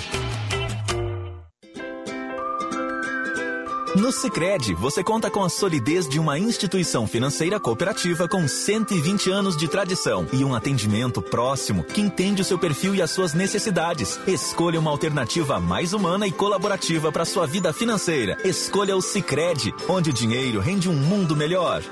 [3.95, 9.55] No Sicredi, você conta com a solidez de uma instituição financeira cooperativa com 120 anos
[9.55, 14.19] de tradição e um atendimento próximo que entende o seu perfil e as suas necessidades.
[14.25, 18.35] Escolha uma alternativa mais humana e colaborativa para sua vida financeira.
[18.43, 21.83] Escolha o Sicredi, onde o dinheiro rende um mundo melhor.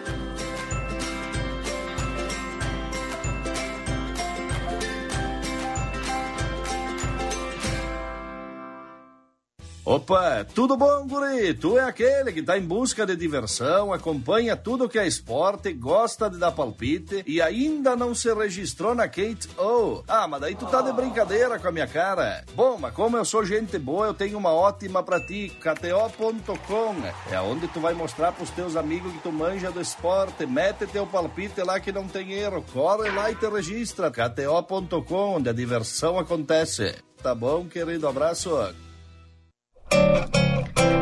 [9.84, 11.56] Opa, tudo bom, guri?
[11.56, 16.30] Tu é aquele que tá em busca de diversão, acompanha tudo que é esporte, gosta
[16.30, 20.04] de dar palpite e ainda não se registrou na Kate O.
[20.08, 22.46] Ah, mas daí tu tá de brincadeira com a minha cara.
[22.54, 26.96] Bom, mas como eu sou gente boa, eu tenho uma ótima pra ti, KTO.com.
[27.32, 30.46] É onde tu vai mostrar pros teus amigos que tu manja do esporte.
[30.46, 32.64] Mete teu palpite lá que não tem erro.
[32.72, 34.12] Corre lá e te registra.
[34.12, 36.96] KTO.com, onde a diversão acontece.
[37.24, 38.08] Tá bom, querido?
[38.08, 38.52] Abraço.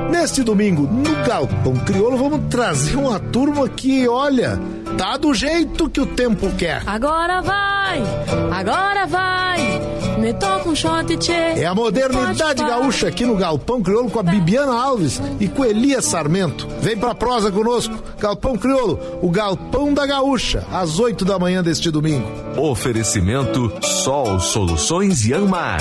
[0.10, 4.60] Neste domingo, no Galpão Crioulo, vamos trazer uma turma que, olha,
[4.98, 6.84] tá do jeito que o tempo quer.
[6.86, 8.03] Agora vai,
[8.52, 9.82] agora vai,
[10.20, 11.32] me toca um shot, tchê.
[11.32, 16.03] É a modernidade gaúcha aqui no Galpão Crioulo com a Bibiana Alves e com Elias
[16.06, 16.68] Sarmento.
[16.82, 21.90] Vem pra prosa conosco, Galpão Crioulo, o Galpão da Gaúcha, às 8 da manhã deste
[21.90, 22.28] domingo.
[22.57, 25.80] Oferecimento Sol Soluções Yanmar.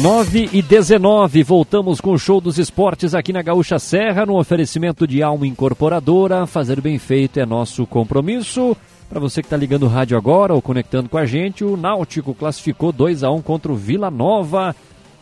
[0.00, 5.08] 9 e 19, voltamos com o show dos esportes aqui na Gaúcha Serra, no oferecimento
[5.08, 6.46] de Alma Incorporadora.
[6.46, 8.76] Fazer bem feito é nosso compromisso.
[9.10, 12.32] Para você que está ligando o rádio agora ou conectando com a gente, o Náutico
[12.32, 14.72] classificou 2 a 1 contra o Vila Nova,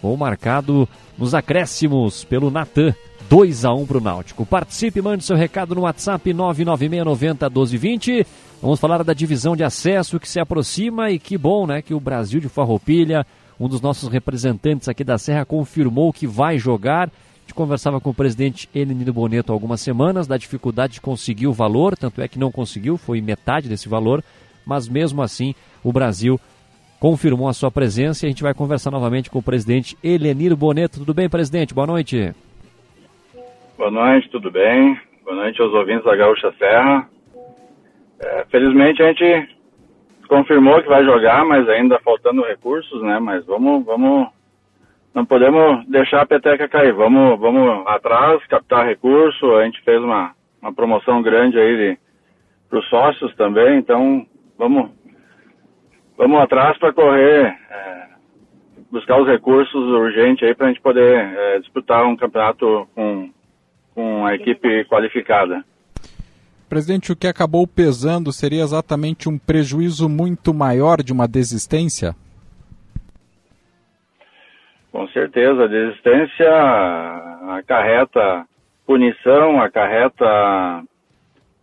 [0.03, 0.87] gol marcado
[1.17, 2.95] nos acréscimos pelo Natan.
[3.31, 4.45] 2 a 1 para o Náutico.
[4.45, 8.27] Participe, mande seu recado no WhatsApp 996901220.
[8.61, 11.99] Vamos falar da divisão de acesso que se aproxima e que bom, né, que o
[11.99, 13.27] Brasil de Farroupilha
[13.59, 17.09] um dos nossos representantes aqui da Serra confirmou que vai jogar.
[17.09, 21.47] A gente conversava com o presidente Elenino Boneto há algumas semanas da dificuldade de conseguir
[21.47, 24.23] o valor, tanto é que não conseguiu, foi metade desse valor,
[24.67, 26.41] mas mesmo assim o Brasil
[26.99, 30.99] confirmou a sua presença e a gente vai conversar novamente com o presidente Elenir Boneto.
[31.01, 31.75] Tudo bem, presidente?
[31.75, 32.35] Boa noite.
[33.77, 34.99] Boa noite, tudo bem?
[35.25, 37.09] Boa noite aos ouvintes da Gaúcha Serra.
[38.19, 39.56] É, felizmente a gente
[40.27, 43.19] confirmou que vai jogar, mas ainda faltando recursos, né?
[43.19, 44.29] Mas vamos, vamos,
[45.15, 46.93] não podemos deixar a peteca cair.
[46.93, 49.55] Vamos, vamos atrás, captar recurso.
[49.57, 51.99] A gente fez uma, uma promoção grande aí
[52.69, 54.27] para os sócios também, então
[54.59, 54.91] vamos,
[56.17, 58.07] vamos atrás para correr, é,
[58.91, 63.31] buscar os recursos urgentes aí para a gente poder é, disputar um campeonato com,
[63.95, 65.65] com a equipe qualificada.
[66.69, 72.15] Presidente, o que acabou pesando seria exatamente um prejuízo muito maior de uma desistência?
[74.91, 76.51] Com certeza, a desistência
[77.59, 78.47] acarreta
[78.85, 80.83] punição, acarreta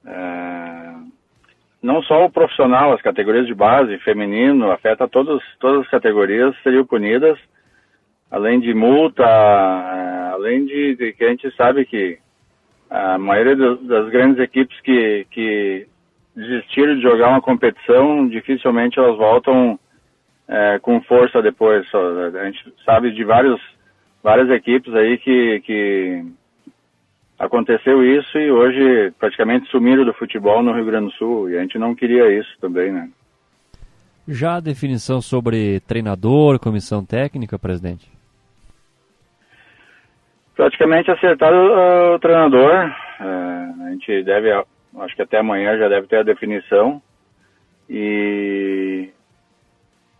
[0.05, 0.93] é,
[1.81, 6.85] não só o profissional, as categorias de base, feminino, afeta todos, todas as categorias seriam
[6.85, 7.37] punidas,
[8.31, 12.19] além de multa, é, além de, de que a gente sabe que
[12.93, 15.87] a maioria das grandes equipes que, que
[16.35, 19.79] desistiram de jogar uma competição, dificilmente elas voltam
[20.47, 21.87] é, com força depois.
[21.95, 23.59] A gente sabe de vários,
[24.21, 26.23] várias equipes aí que, que
[27.39, 31.61] aconteceu isso e hoje praticamente sumiram do futebol no Rio Grande do Sul e a
[31.61, 33.09] gente não queria isso também, né?
[34.27, 38.07] Já a definição sobre treinador, comissão técnica, presidente?
[40.55, 42.87] Praticamente acertado uh, o treinador.
[43.19, 47.01] Uh, a gente deve, acho que até amanhã já deve ter a definição.
[47.89, 49.09] E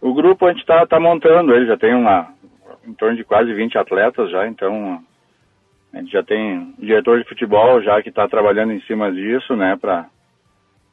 [0.01, 2.33] o grupo a gente está tá montando, ele já tem uma,
[2.85, 5.01] em torno de quase 20 atletas já, então
[5.93, 9.77] a gente já tem diretor de futebol já que está trabalhando em cima disso, né,
[9.79, 10.07] para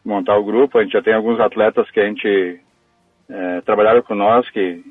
[0.04, 0.78] montar o grupo.
[0.78, 2.60] A gente já tem alguns atletas que a gente
[3.28, 4.82] é, trabalharam com nós, que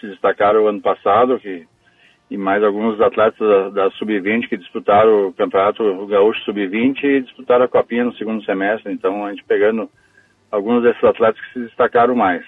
[0.00, 1.66] se destacaram ano passado, que,
[2.32, 7.66] e mais alguns atletas da, da Sub-20 que disputaram o campeonato Gaúcho Sub-20 e disputaram
[7.66, 8.90] a Copinha no segundo semestre.
[8.90, 9.86] Então a gente pegando
[10.50, 12.42] alguns desses atletas que se destacaram mais.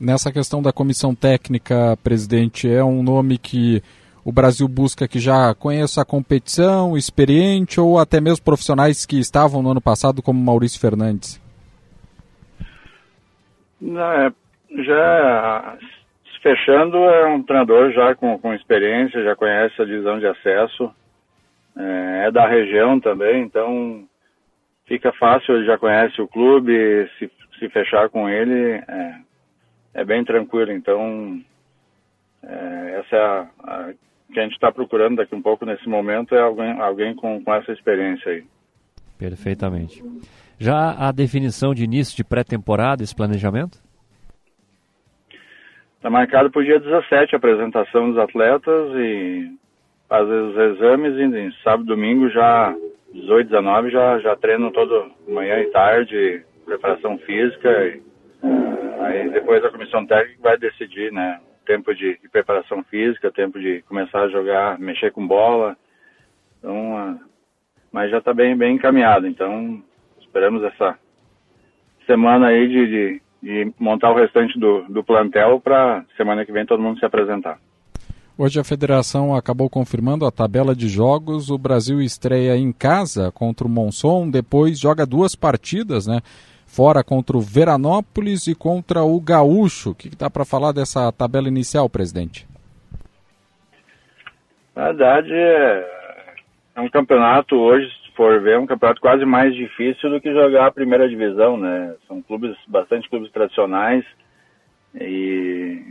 [0.00, 3.82] Nessa questão da comissão técnica, presidente, é um nome que
[4.24, 9.62] o Brasil busca que já conheça a competição, experiente ou até mesmo profissionais que estavam
[9.62, 11.42] no ano passado, como Maurício Fernandes?
[13.82, 14.32] É,
[14.84, 15.76] já
[16.42, 20.92] fechando, é um treinador já com, com experiência, já conhece a divisão de acesso,
[21.76, 24.04] é, é da região também, então
[24.86, 29.14] fica fácil, ele já conhece o clube, se, se fechar com ele, é,
[29.94, 30.72] é bem tranquilo.
[30.72, 31.40] Então,
[32.42, 33.92] é, essa é a, a,
[34.32, 37.54] que a gente está procurando daqui um pouco nesse momento, é alguém, alguém com, com
[37.54, 38.44] essa experiência aí.
[39.18, 40.02] Perfeitamente.
[40.58, 43.78] Já a definição de início de pré-temporada, esse planejamento?
[46.02, 49.56] Está marcado para o dia 17 a apresentação dos atletas e
[50.08, 52.74] fazer os exames e em sábado domingo já
[53.14, 58.02] 18, 19 já, já treino todo manhã e tarde, preparação física e
[59.02, 61.40] Aí depois a comissão técnica vai decidir, né?
[61.64, 65.76] Tempo de, de preparação física, tempo de começar a jogar, mexer com bola.
[66.58, 67.20] Então,
[67.92, 69.28] mas já está bem, bem encaminhado.
[69.28, 69.80] Então,
[70.20, 70.98] esperamos essa
[72.06, 76.64] semana aí de, de, de montar o restante do, do plantel para semana que vem
[76.64, 77.58] todo mundo se apresentar.
[78.38, 81.50] Hoje a federação acabou confirmando a tabela de jogos.
[81.50, 86.20] O Brasil estreia em casa contra o Monson, depois joga duas partidas, né?
[86.72, 89.90] fora contra o Veranópolis e contra o Gaúcho.
[89.90, 92.48] O que, que dá para falar dessa tabela inicial, presidente?
[94.74, 95.86] Na verdade, é,
[96.76, 97.86] é um campeonato hoje,
[98.22, 101.96] for ver, é um campeonato quase mais difícil do que jogar a primeira divisão, né?
[102.06, 104.04] São clubes, bastante clubes tradicionais
[104.94, 105.82] e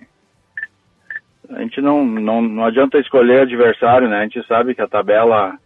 [1.49, 4.20] a gente não, não, não adianta escolher adversário, né?
[4.20, 5.58] A gente sabe que a tabela,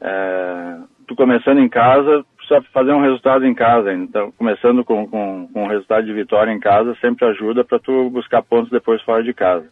[0.00, 0.76] é,
[1.08, 3.92] tu começando em casa, precisa fazer um resultado em casa.
[3.92, 8.08] Então, começando com, com, com um resultado de vitória em casa, sempre ajuda para tu
[8.10, 9.66] buscar pontos depois fora de casa.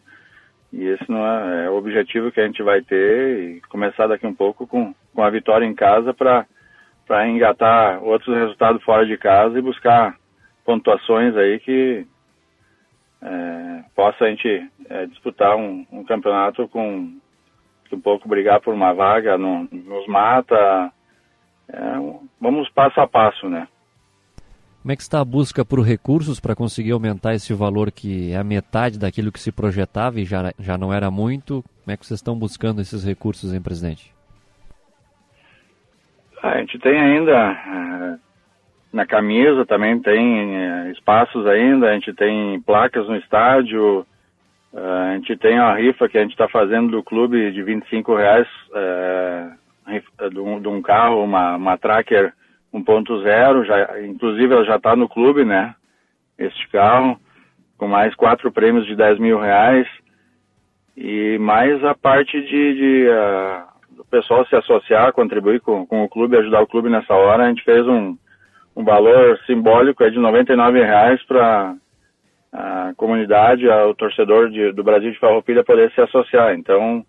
[0.71, 4.25] E esse não é, é, o objetivo que a gente vai ter e começar daqui
[4.27, 9.57] um pouco com, com a vitória em casa para engatar outros resultados fora de casa
[9.57, 10.15] e buscar
[10.63, 12.05] pontuações aí que
[13.21, 17.11] é, possa a gente é, disputar um, um, campeonato com
[17.91, 20.91] um pouco brigar por uma vaga no, nos mata
[21.71, 21.81] é,
[22.39, 23.67] vamos passo a passo, né?
[24.81, 28.37] Como é que está a busca por recursos para conseguir aumentar esse valor que é
[28.37, 31.61] a metade daquilo que se projetava e já, já não era muito?
[31.83, 34.13] Como é que vocês estão buscando esses recursos, hein, presidente?
[36.41, 38.17] A gente tem ainda é,
[38.93, 44.05] na camisa também tem é, espaços ainda, a gente tem placas no estádio,
[44.73, 48.15] é, a gente tem a rifa que a gente está fazendo do clube de 25
[48.15, 48.47] reais
[50.37, 52.33] um, de um carro, uma, uma Tracker
[52.73, 55.75] 1.0, já, inclusive ela já está no clube, né?
[56.37, 57.19] Este carro,
[57.77, 59.87] com mais quatro prêmios de 10 mil reais
[60.95, 66.09] e mais a parte de, de uh, do pessoal se associar, contribuir com, com o
[66.09, 67.43] clube, ajudar o clube nessa hora.
[67.43, 68.17] A gente fez um,
[68.75, 71.75] um valor simbólico é de 99 reais para
[72.53, 76.53] a comunidade, o torcedor de, do Brasil de Farroupilha poder se associar.
[76.55, 77.05] Então,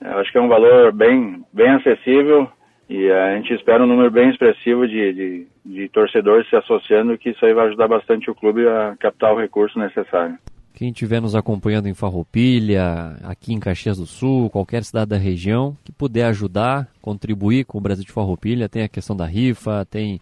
[0.00, 2.50] acho que é um valor bem, bem acessível
[2.88, 7.30] e a gente espera um número bem expressivo de, de, de torcedores se associando, que
[7.30, 10.38] isso aí vai ajudar bastante o clube a captar o recurso necessário.
[10.72, 15.76] Quem estiver nos acompanhando em Farroupilha, aqui em Caxias do Sul, qualquer cidade da região,
[15.82, 20.20] que puder ajudar, contribuir com o Brasil de Farroupilha, tem a questão da rifa, tem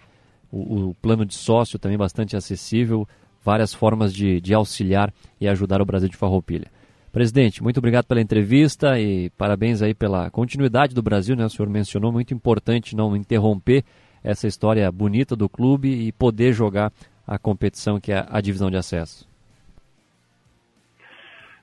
[0.51, 3.07] o, o plano de sócio também bastante acessível,
[3.45, 6.69] várias formas de, de auxiliar e ajudar o Brasil de Farroupilha.
[7.15, 11.45] Presidente, muito obrigado pela entrevista e parabéns aí pela continuidade do Brasil, né?
[11.45, 13.85] O senhor mencionou, muito importante não interromper
[14.25, 16.91] essa história bonita do clube e poder jogar
[17.25, 19.29] a competição que é a divisão de acesso.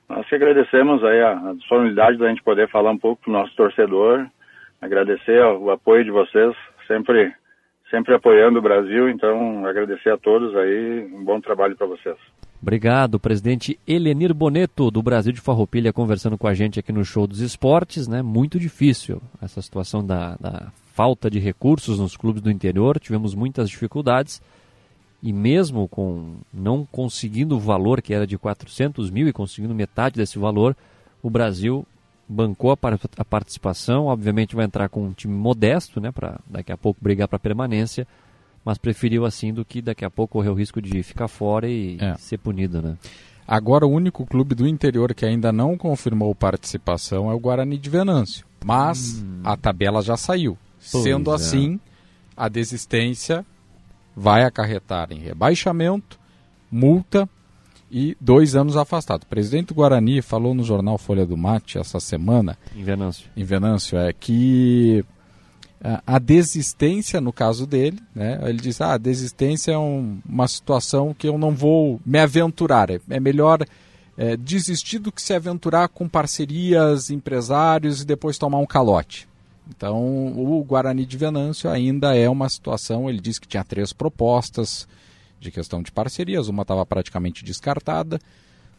[0.08, 3.34] Nós que agradecemos aí a, a disponibilidade da gente poder falar um pouco para o
[3.34, 4.26] nosso torcedor,
[4.82, 6.56] agradecer o apoio de vocês,
[6.88, 7.30] sempre,
[7.90, 12.16] sempre apoiando o Brasil, então agradecer a todos aí, um bom trabalho para vocês.
[12.62, 17.26] Obrigado, presidente Elenir Boneto, do Brasil de Farroupilha, conversando com a gente aqui no Show
[17.26, 18.22] dos Esportes, né?
[18.22, 23.68] Muito difícil essa situação da, da falta de recursos nos clubes do interior, tivemos muitas
[23.70, 24.42] dificuldades
[25.24, 30.16] E mesmo com não conseguindo o valor que era de 400 mil e conseguindo metade
[30.16, 30.76] desse valor,
[31.24, 31.86] o Brasil
[32.30, 34.06] bancou a participação.
[34.06, 38.08] Obviamente vai entrar com um time modesto, né, para daqui a pouco brigar para permanência,
[38.66, 41.98] mas preferiu assim do que daqui a pouco correr o risco de ficar fora e
[42.00, 42.16] É.
[42.16, 42.98] ser punido, né?
[43.48, 47.90] Agora, o único clube do interior que ainda não confirmou participação é o Guarani de
[47.90, 48.46] Venâncio.
[48.64, 50.58] Mas a tabela já saiu.
[50.92, 51.36] Pois Sendo é.
[51.36, 51.80] assim,
[52.38, 53.46] a desistência
[54.16, 56.18] vai acarretar em rebaixamento,
[56.72, 57.28] multa
[57.92, 59.24] e dois anos afastado.
[59.24, 63.30] O presidente do Guarani falou no jornal Folha do Mate essa semana, Em Venâncio.
[63.36, 65.04] em Venâncio, é que
[65.84, 70.48] a- a desistência, no caso dele, né, ele diz, ah, a desistência é um- uma
[70.48, 73.66] situação que eu não vou me aventurar, é, é melhor
[74.18, 79.28] é, desistir do que se aventurar com parcerias, empresários e depois tomar um calote.
[79.70, 79.98] Então,
[80.38, 84.88] o Guarani de Venâncio ainda é uma situação, ele disse que tinha três propostas
[85.40, 88.20] de questão de parcerias, uma estava praticamente descartada,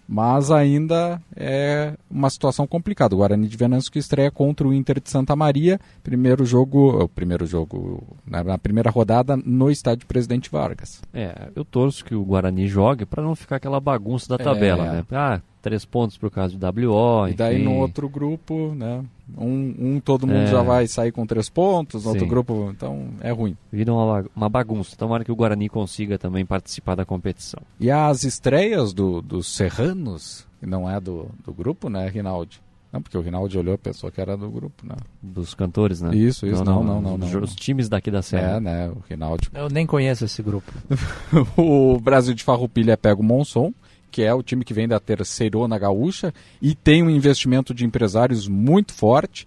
[0.09, 3.15] mas ainda é uma situação complicada.
[3.15, 7.09] O Guarani de Venâncio que estreia contra o Inter de Santa Maria, primeiro jogo, o
[7.09, 11.01] primeiro jogo na, na primeira rodada no estádio Presidente Vargas.
[11.15, 14.93] É, eu torço que o Guarani jogue para não ficar aquela bagunça da tabela, É.
[14.93, 15.05] né?
[15.13, 17.65] Ah, três pontos por causa do WO, E daí enfim.
[17.65, 19.03] no outro grupo, né,
[19.39, 20.47] um, um todo mundo É.
[20.49, 23.57] já vai sair com três pontos, no outro grupo, então é ruim.
[23.73, 24.97] Vira uma, uma bagunça.
[24.97, 27.61] Tomara que o Guarani consiga também participar da competição.
[27.81, 32.61] E as estreias do, dos Serranos, que não é do, do grupo, né, Rinaldi?
[32.93, 34.95] Não, porque o Rinaldi olhou e pensou que era do grupo, né?
[35.23, 36.15] Dos cantores, né?
[36.15, 37.17] Isso, isso, não, não, não.
[37.17, 37.43] não, Os, não.
[37.43, 38.57] os times daqui da Serra.
[38.59, 39.49] É, né, o Rinaldi.
[39.55, 40.71] Eu nem conheço esse grupo.
[41.57, 43.73] o Brasil de Farroupilha pega o Monson,
[44.13, 48.47] que é o time que vem da terceirona gaúcha e tem um investimento de empresários
[48.47, 49.47] muito forte.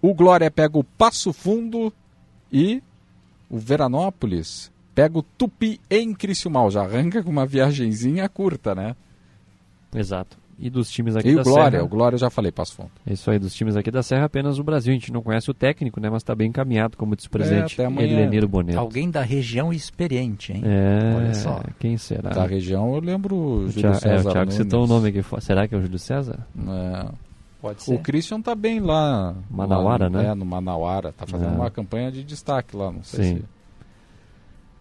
[0.00, 1.92] O Glória pega o Passo Fundo
[2.52, 2.82] e
[3.50, 6.70] o Veranópolis pega o Tupi em Criciúmal.
[6.70, 8.94] Já arranca com uma viagenzinha curta, né?
[9.94, 10.36] Exato.
[10.60, 11.84] E dos times aqui E da o Glória, Serra.
[11.84, 12.90] o Glória eu já falei, Passo Fundo.
[13.06, 14.90] É isso aí, dos times aqui da Serra, apenas o Brasil.
[14.92, 16.10] A gente não conhece o técnico, né?
[16.10, 18.08] Mas está bem encaminhado, como disse o presidente até amanhã.
[18.18, 18.76] Eleniro Boneto.
[18.78, 20.62] Alguém da região experiente, hein?
[20.64, 21.62] É, Olha só.
[21.78, 22.30] quem será?
[22.30, 24.54] Da região eu lembro o O Júlio Thiago, é, César o Thiago Nunes.
[24.54, 25.24] citou o nome aqui.
[25.40, 26.40] Será que é o Júlio César?
[26.58, 27.08] É.
[27.60, 27.98] Pode O ser.
[28.02, 29.34] Christian tá bem lá.
[29.50, 30.26] Manauara, lá, né?
[30.30, 31.12] É, no Manauara.
[31.12, 31.56] Tá fazendo É.
[31.56, 33.36] uma campanha de destaque lá, não sei Sim.
[33.36, 33.44] se...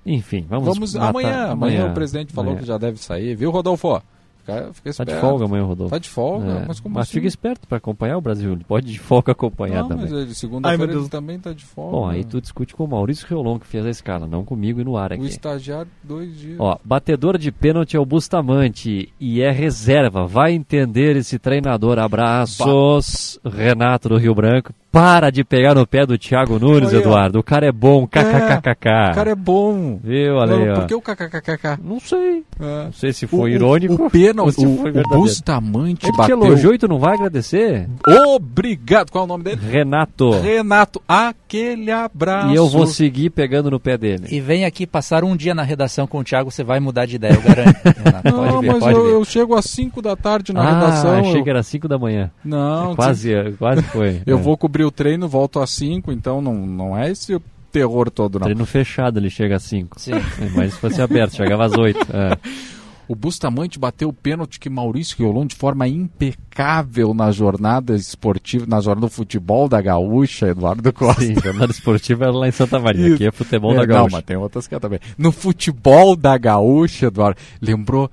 [0.06, 2.62] Enfim, vamos, Vamos matar- amanhã, amanhã, o presidente falou amanhã.
[2.62, 4.02] que já deve sair, viu, Rodolfo?
[4.48, 5.20] Fica, fica Tá de esperto.
[5.22, 5.92] folga amanhã, Rodolfo.
[5.92, 7.14] Tá de folga, É, mas como Mas assim?
[7.14, 8.54] fica esperto para acompanhar o Brasil.
[8.54, 10.06] Ele pode de folga acompanhar Não, também.
[10.06, 11.92] mas ele- segunda-feira ele também tá de folga.
[11.92, 14.84] Bom, aí tu discute com o Maurício Reolon, que fez a escala, não comigo e
[14.86, 15.26] no ar O aqui.
[15.26, 16.58] estagiário, dois dias.
[16.60, 20.26] Ó, batedor de pênalti é o Bustamante e é reserva.
[20.26, 22.00] Vai entender esse treinador.
[22.00, 24.74] Abraços, Renato do Rio Branco.
[24.98, 26.98] Para de pegar no pé do Thiago Nunes, Olha.
[27.02, 27.40] Eduardo.
[27.40, 28.08] O cara é bom.
[28.08, 29.12] KKKKK.
[29.12, 30.00] O cara é bom.
[30.04, 30.74] Viu, aí, Não.
[30.76, 31.78] Por que o kkkk?
[31.84, 32.44] Não sei.
[32.60, 32.84] É.
[32.86, 34.06] Não sei se foi O- irônico.
[34.06, 35.20] O, pênalti, ou se o, foi o verdadeiro.
[35.20, 36.44] Bustamante Ele te bateu...
[36.44, 37.88] elogiou e tu não vai agradecer?
[38.36, 39.12] Obrigado.
[39.12, 39.62] Qual é o nome dele?
[39.70, 40.32] Renato.
[40.32, 42.52] Renato, aquele abraço.
[42.54, 44.28] E eu vou seguir pegando no pé dele.
[44.32, 47.16] E vem aqui passar um dia na redação com o Thiago, você vai mudar de
[47.18, 47.78] ideia, eu garanto.
[48.04, 48.32] Renato.
[48.32, 49.14] Não, Pode ver, mas pode eu, ver.
[49.14, 51.20] eu chego às 5 da tarde na ah, redação.
[51.20, 52.32] achei eu- que era 5 da manhã.
[52.44, 54.22] Não, É quase, quase foi.
[54.26, 54.42] Eu É.
[54.42, 57.42] vou cobrir o treino, volto às 5, então não, não é esse o
[57.72, 58.46] terror todo, não.
[58.46, 60.00] Treino fechado, ele chega às 5.
[60.00, 60.12] Sim.
[60.56, 62.00] Mas se fosse aberto, chegava às 8.
[62.14, 62.38] É.
[63.10, 68.82] O Bustamante bateu o pênalti que Maurício Riolon, de forma impecável na jornada esportiva, na
[68.82, 71.22] jornada do futebol da Gaúcha, Eduardo Costa.
[71.22, 73.06] Sim, jornada esportiva era lá em Santa Maria.
[73.06, 73.16] Isso.
[73.16, 74.16] Aqui é futebol É, da Não, Gaúcha.
[74.18, 75.00] mas tem outras que é também.
[75.18, 78.12] No futebol da Gaúcha, Eduardo, lembrou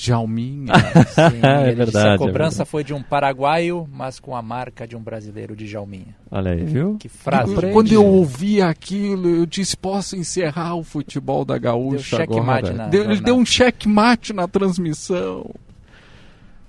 [0.00, 0.72] Jalminha.
[1.10, 2.70] Sim, É ele disse, verdade, A é cobrança verdade.
[2.70, 6.14] foi de um paraguaio, mas com a marca de um brasileiro de Jalminha.
[6.30, 6.96] Olha aí, viu?
[7.00, 7.52] Que frase.
[7.72, 12.72] Quando eu ouvi aquilo, eu disse: posso encerrar o futebol da Gaúcha Deu agora.
[12.72, 15.50] na Deu- ele deu um checkmate na transmissão.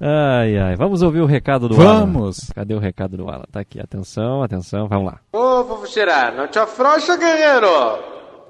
[0.01, 0.76] Ai, ai.
[0.76, 2.39] Vamos ouvir o recado do Vamos.
[2.45, 2.53] Alan.
[2.56, 3.43] Cadê o recado do Alan?
[3.51, 3.80] Tá aqui.
[3.80, 4.88] Atenção, atenção.
[4.88, 5.19] Vamos lá.
[5.34, 7.68] Ô, vovô Xerá, não te afrouxa, guerreiro.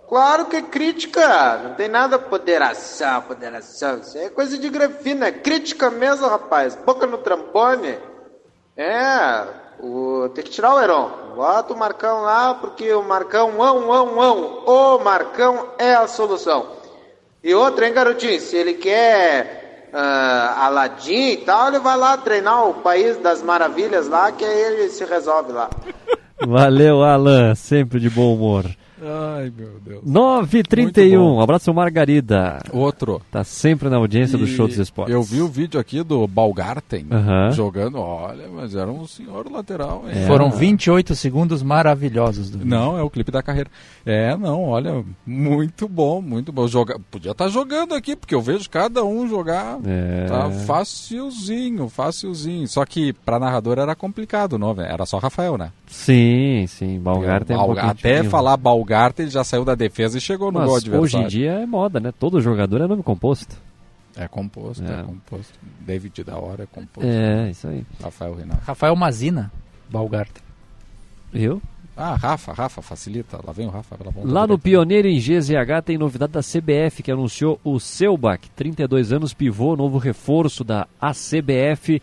[0.09, 1.59] Claro que é crítica.
[1.63, 3.99] Não tem nada poderação, poderação.
[3.99, 5.27] Isso é coisa de grafina.
[5.27, 6.75] É crítica mesmo, rapaz.
[6.75, 7.95] Boca no trampone.
[8.75, 9.45] É,
[9.79, 10.27] o...
[10.33, 11.11] tem que tirar o Heron.
[11.35, 14.63] Bota o Marcão lá, porque o Marcão, ão, ão, ão.
[14.65, 16.71] O Marcão é a solução.
[17.43, 18.39] E outra, hein, garotinho?
[18.41, 24.07] Se ele quer ah, Aladim e tal, ele vai lá treinar o País das Maravilhas
[24.07, 25.69] lá, que aí ele se resolve lá.
[26.41, 27.53] Valeu, Alan.
[27.53, 28.65] Sempre de bom humor.
[29.01, 30.03] Ai, meu Deus.
[30.03, 31.19] 9h31.
[31.19, 32.59] Um abraço, Margarida.
[32.71, 33.21] Outro.
[33.31, 35.13] Tá sempre na audiência do E Show dos Esportes.
[35.13, 37.51] Eu vi o vídeo aqui do Balgarten Aham.
[37.51, 37.97] jogando.
[37.99, 40.03] Olha, mas era um senhor lateral.
[40.07, 40.25] hein?
[40.27, 42.69] Foram 28 segundos maravilhosos do vídeo.
[42.69, 43.69] Não, é o clipe da carreira.
[44.05, 46.67] É, não, olha, muito bom, muito bom.
[46.67, 46.99] Joga...
[47.11, 49.79] Podia estar jogando aqui, porque eu vejo cada um jogar.
[49.85, 50.25] É.
[50.27, 52.67] Tá facilzinho, facilzinho.
[52.67, 54.89] Só que pra narrador era complicado, não, velho?
[54.91, 55.71] Era só Rafael, né?
[55.91, 56.99] Sim, sim.
[56.99, 60.51] Balgar tem um Balgar- pouquinho Até falar Balgarten, ele já saiu da defesa e chegou
[60.51, 60.87] no Mas gol hoje
[61.17, 61.25] adversário.
[61.25, 62.13] em dia é moda, né?
[62.17, 63.55] Todo jogador é nome composto.
[64.15, 65.03] É composto, é, É.
[65.03, 65.53] composto.
[65.81, 67.09] David da hora é composto.
[67.09, 67.83] É, isso aí.
[68.01, 68.61] Rafael Renato.
[68.65, 69.51] Rafael Mazina,
[69.89, 70.43] Balgarten.
[71.33, 71.59] Eu?
[71.97, 73.39] Ah, Rafa, Rafa, facilita.
[73.45, 74.57] Lá vem o Rafa pela ponta Lá no.
[74.59, 79.97] Pioneiro em GZH tem novidade da CBF que anunciou o Selbach, 32 anos, pivô, novo
[79.97, 82.01] reforço da ACBF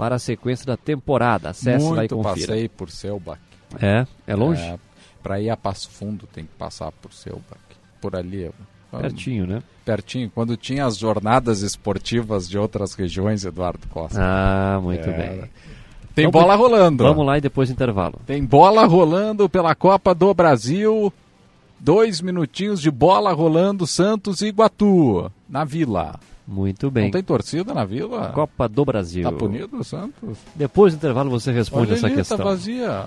[0.00, 1.50] para a sequência da temporada.
[1.50, 2.46] Acesse lá e Muito confira.
[2.46, 3.38] passei por Selbach.
[3.80, 4.06] É?
[4.26, 4.62] É longe?
[4.62, 4.78] É,
[5.22, 7.60] pra ir a Passo Fundo tem que passar por Selbach.
[8.00, 8.42] Por ali.
[8.44, 8.54] eu-
[8.98, 9.62] Pertinho, né?
[9.84, 10.30] Pertinho.
[10.34, 14.18] Quando tinha as jornadas esportivas de outras regiões, Eduardo Costa.
[14.20, 15.12] Ah, muito É.
[15.12, 15.50] bem.
[16.14, 17.04] Tem Vamos- bola rolando.
[17.04, 18.18] Vamos lá e depois intervalo.
[18.26, 21.12] Tem bola rolando pela Copa do Brasil.
[21.78, 25.30] Dois minutinhos de bola rolando Santos e Iguatu.
[25.48, 26.18] Na Vila.
[26.52, 27.04] Muito bem.
[27.04, 28.30] Não tem torcida na Vila?
[28.34, 29.22] Copa do Brasil.
[29.22, 30.36] Tá punido o Santos?
[30.56, 32.36] Depois do intervalo você responde Olha essa ali, questão.
[32.38, 33.04] Tá vazia.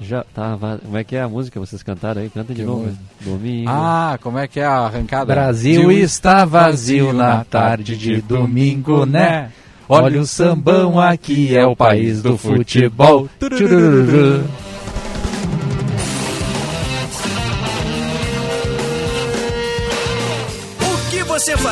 [0.00, 2.30] Já tá va- Como é que é a música que vocês cantaram aí?
[2.30, 2.84] Canta de Que novo.
[2.84, 3.02] música?
[3.20, 3.68] Domingo.
[3.70, 5.26] Ah, como é que é a arrancada?
[5.34, 9.52] Brasil está vazio na tarde de domingo, né?
[9.88, 13.28] Olha o sambão aqui, é o país do futebol.
[13.38, 14.44] Tchurururu.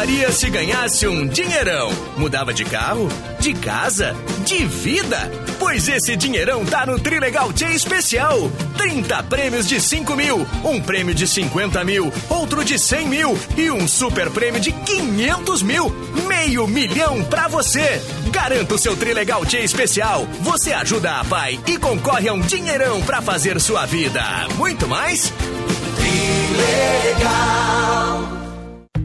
[0.04, 1.90] Faria se ganhasse um dinheirão?
[2.18, 3.08] Mudava de carro?
[3.40, 4.14] De casa?
[4.44, 5.32] De vida?
[5.58, 8.52] Pois esse dinheirão tá no Trilegal T Especial.
[8.76, 13.70] 30 prêmios de 5 mil, um prêmio de 50 mil, outro de 100 mil e
[13.70, 15.88] um super prêmio de 500 mil.
[16.28, 18.02] Meio milhão pra você.
[18.30, 20.26] Garanta o seu Trilegal T Especial.
[20.42, 24.22] Você ajuda a pai e concorre a um dinheirão pra fazer sua vida.
[24.58, 25.32] Muito mais?
[25.96, 27.64] Trilegal.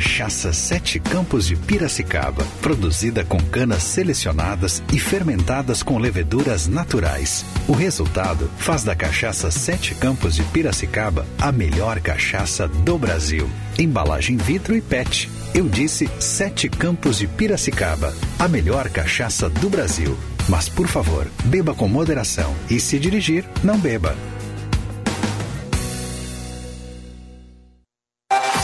[0.00, 7.44] Cachaça Sete Campos de Piracicaba, produzida com canas selecionadas e fermentadas com leveduras naturais.
[7.68, 13.46] O resultado faz da cachaça Sete Campos de Piracicaba a melhor cachaça do Brasil.
[13.78, 15.30] Embalagem vidro e PET.
[15.54, 20.16] Eu disse Sete Campos de Piracicaba, a melhor cachaça do Brasil.
[20.48, 24.16] Mas por favor, beba com moderação e se dirigir, não beba.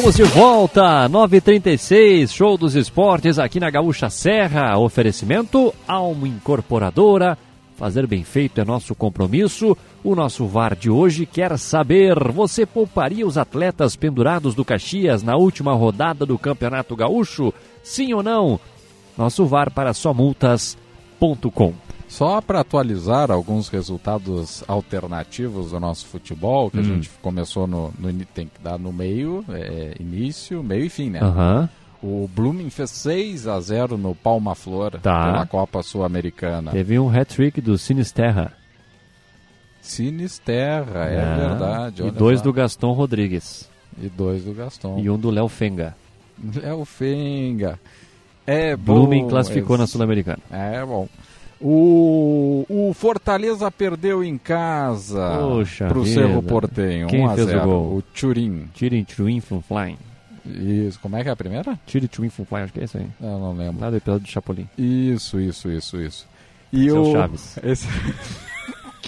[0.00, 4.78] Estamos de volta, 9h36, show dos esportes aqui na Gaúcha Serra.
[4.78, 7.36] Oferecimento Almo Incorporadora.
[7.76, 9.76] Fazer bem feito é nosso compromisso.
[10.02, 15.36] O nosso VAR de hoje quer saber: você pouparia os atletas pendurados do Caxias na
[15.36, 17.52] última rodada do Campeonato Gaúcho?
[17.82, 18.58] Sim ou não?
[19.18, 21.74] Nosso VAR para somultas.com.
[22.10, 26.84] Só para atualizar alguns resultados alternativos do nosso futebol, que a Hum.
[26.84, 31.20] gente começou no, no tem que dar no meio, é, início, meio e fim, né?
[31.22, 31.68] Aham.
[32.02, 35.24] O Blooming fez 6 a 0 no Palma Flor Tá.
[35.32, 36.72] pela Copa Sul-Americana.
[36.72, 38.54] Teve um hat-trick do Sinisterra.
[39.80, 41.36] Sinisterra, é, É.
[41.48, 42.02] verdade.
[42.06, 42.44] E dois só.
[42.44, 43.68] do Gaston Rodrigues.
[44.02, 44.98] E dois do Gaston.
[44.98, 45.94] E um do Léo Fenga.
[46.56, 47.78] Léo Fenga.
[48.46, 48.94] É bom.
[48.94, 50.40] Blooming classificou na Sul-Americana.
[50.50, 51.06] É bom.
[51.60, 55.38] O, o Fortaleza perdeu em casa
[55.88, 56.20] pro vida.
[56.20, 57.06] Cerro Portenho.
[57.06, 57.64] Quem 1 a fez o 0.
[57.64, 57.96] gol?
[57.96, 58.68] O Turim.
[59.14, 59.98] Twin from Flying.
[60.46, 61.78] Isso, como é que é a primeira?
[61.86, 63.06] Tire Twin from Flying, acho que é isso aí.
[63.20, 63.80] Eu não lembro.
[63.80, 64.68] Lá do episódio do Chapolin.
[64.78, 66.26] Isso, isso, isso, isso.
[66.72, 67.58] E Seu o Chaves.
[67.62, 67.86] Esse...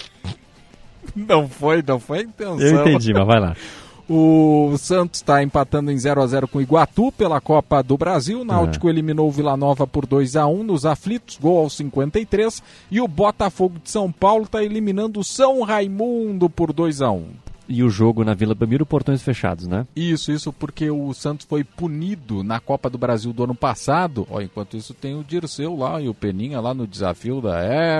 [1.15, 2.59] não foi, não foi a intenção.
[2.59, 3.55] Eu entendi, mas vai lá.
[4.15, 8.41] O Santos está empatando em 0 a 0 com o Iguatu pela Copa do Brasil.
[8.41, 12.61] O Náutico eliminou o Vila Nova por 2 a 1 nos aflitos, gol aos 53.
[12.91, 17.25] E o Botafogo de São Paulo está eliminando o São Raimundo por 2 a 1
[17.67, 19.87] E o jogo na Vila Belmiro, portões fechados, né?
[19.95, 24.27] Isso, isso porque o Santos foi punido na Copa do Brasil do ano passado.
[24.29, 27.59] Ó, enquanto isso tem o Dirceu lá e o Peninha lá no desafio da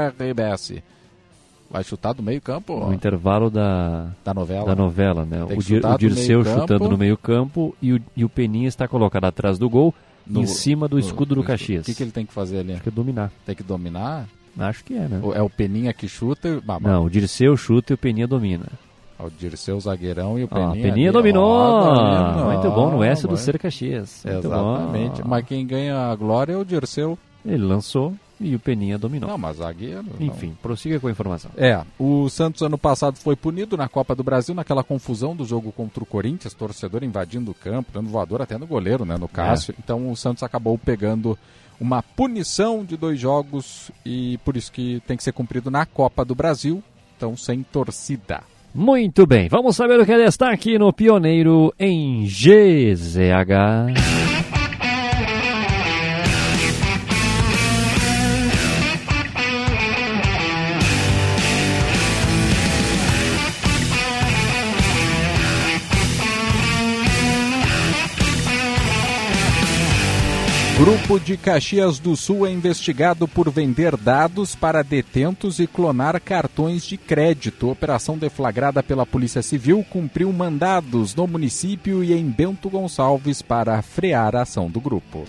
[0.09, 0.75] RBS.
[1.73, 2.73] Vai chutar do meio campo?
[2.73, 2.85] ó.
[2.87, 4.65] No intervalo da, da novela.
[4.67, 5.43] Da novela, né?
[5.47, 8.87] Tem O, Dir, o Dirceu chutando no meio campo e o, e o Peninha está
[8.87, 9.91] colocado atrás do gol,
[10.27, 11.81] No- em cima do no- escudo do no- Caxias.
[11.81, 12.73] O que, que ele tem que fazer ali?
[12.73, 13.31] Acho que é dominar.
[13.43, 14.27] Tem que dominar?
[14.55, 15.19] Acho que é, né?
[15.33, 16.47] É o Peninha que chuta?
[16.47, 18.67] e- Ah, mas- Não, o Dirceu chuta e o Peninha domina.
[19.17, 20.83] O Dirceu zagueirão e o Ó, Peninha.
[20.89, 21.43] Peninha ali, dominou!
[21.43, 23.35] ó, dominou, Muito bom no S do.
[23.35, 24.23] Ser Caxias.
[24.23, 25.23] Exatamente.
[25.23, 25.27] bom.
[25.29, 27.17] Mas quem ganha a glória é o Dirceu.
[27.43, 29.29] Ele lançou e o Peninha dominou.
[29.29, 30.03] Não, mas zagueiro.
[30.03, 30.25] não.
[30.27, 31.51] Enfim, prossiga com a informação.
[31.55, 35.71] É, o Santos ano passado foi punido na Copa do Brasil naquela confusão do jogo
[35.71, 39.73] contra o Corinthians, torcedor invadindo o campo, dando voador até no goleiro, né, no Cássio.
[39.79, 41.37] Então o Santos acabou pegando
[41.79, 46.23] uma punição de dois jogos e por isso que tem que ser cumprido na Copa
[46.23, 46.83] do Brasil,
[47.17, 48.41] então sem torcida.
[48.73, 53.03] Muito bem, vamos saber o que é destaque no Pioneiro em GZH.
[70.75, 76.83] Grupo de Caxias do Sul é investigado por vender dados para detentos e clonar cartões
[76.83, 77.69] de crédito.
[77.69, 84.35] Operação deflagrada pela Polícia Civil cumpriu mandados no município e em Bento Gonçalves para frear
[84.35, 85.25] a ação do grupo.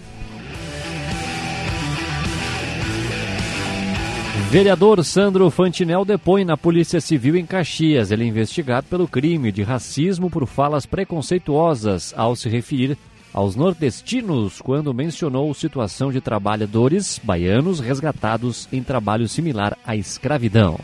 [4.50, 8.10] Vereador Sandro Fantinel depõe na Polícia Civil em Caxias.
[8.10, 12.96] Ele é investigado pelo crime de racismo por falas preconceituosas ao se referir
[13.34, 20.78] aos nordestinos quando mencionou situação de trabalhadores baianos resgatados em trabalho similar à escravidão.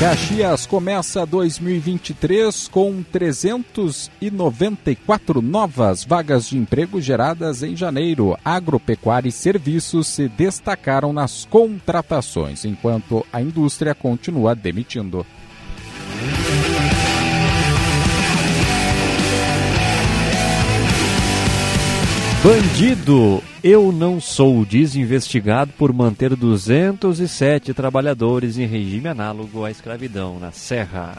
[0.00, 8.36] Caxias começa 2023 com 394 novas vagas de emprego geradas em janeiro.
[8.44, 15.24] Agropecuária e serviços se destacaram nas contratações, enquanto a indústria continua demitindo.
[22.44, 30.38] Bandido, eu não sou, diz investigado por manter 207 trabalhadores em regime análogo à escravidão
[30.38, 31.16] na Serra.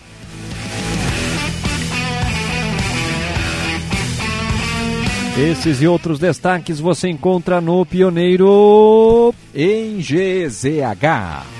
[5.35, 11.54] Esses e outros destaques você encontra no Pioneiro em GZH.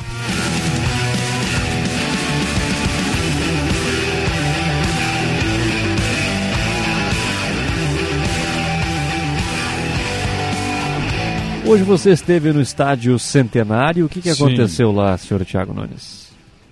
[11.68, 14.06] Hoje você esteve no estádio Centenário.
[14.06, 14.44] O que, que Sim.
[14.46, 16.26] aconteceu lá, senhor Tiago Nunes?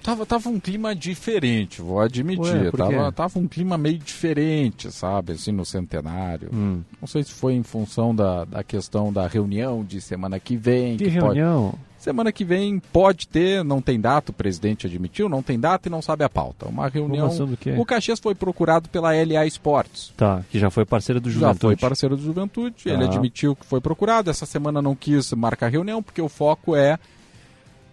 [0.03, 2.65] Tava, tava um clima diferente, vou admitir.
[2.65, 6.49] Ué, tava, tava um clima meio diferente, sabe, assim, no centenário.
[6.53, 6.81] Hum.
[7.01, 10.97] Não sei se foi em função da, da questão da reunião de semana que vem.
[10.97, 11.73] Que pode- reunião?
[12.03, 15.89] Semana que vem pode ter, não tem data, o presidente admitiu, não tem data e
[15.89, 16.67] não sabe a pauta.
[16.67, 17.29] Uma reunião.
[17.77, 20.11] O Caxias foi procurado pela LA Esportes.
[20.17, 21.61] Tá, que já foi parceira do Já Juventude.
[21.61, 23.05] foi parceiro do Juventude, ele Tá.
[23.05, 24.29] admitiu que foi procurado.
[24.29, 26.99] Essa semana não quis marcar reunião, porque o foco é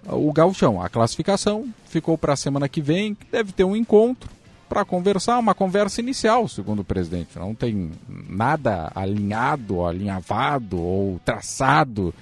[0.09, 0.83] o gauchão.
[0.83, 4.29] A classificação ficou para a semana que vem, deve ter um encontro
[4.69, 7.39] para conversar, uma conversa inicial, segundo o presidente.
[7.39, 7.93] Não tem
[8.29, 12.13] nada alinhado, alinhavado ou traçado,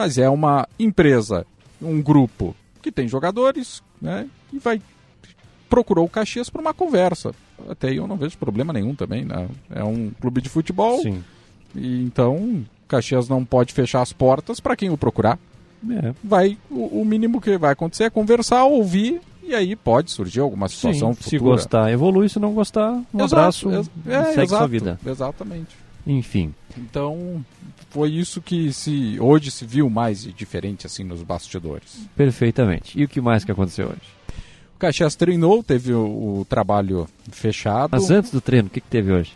[0.00, 1.46] mas é uma empresa,
[1.80, 4.80] um grupo que tem jogadores, né, e vai
[5.68, 7.34] procurou o Caxias para uma conversa.
[7.68, 9.46] Até aí eu não vejo problema nenhum também, né?
[9.70, 11.02] É um clube de futebol.
[11.02, 11.22] Sim.
[11.76, 15.38] E então, o Caxias não pode fechar as portas para quem o procurar.
[15.88, 16.14] É.
[16.24, 20.68] Vai, o, o mínimo que vai acontecer é conversar, ouvir E aí pode surgir alguma
[20.68, 21.30] situação Sim, futura.
[21.30, 22.28] Se gostar, evolui.
[22.30, 24.98] Se não gostar, um Exato, abraço e é, segue exato, sua vida.
[25.04, 25.76] Exatamente.
[26.06, 26.54] Enfim.
[26.76, 27.44] Então,
[27.90, 32.08] foi isso que se hoje se viu mais diferente assim nos bastidores.
[32.16, 32.98] Perfeitamente.
[32.98, 34.40] E o que mais que aconteceu hoje?
[34.76, 37.90] O Caxias treinou, teve o, o trabalho fechado.
[37.92, 39.32] Mas antes do treino, o que, que teve hoje?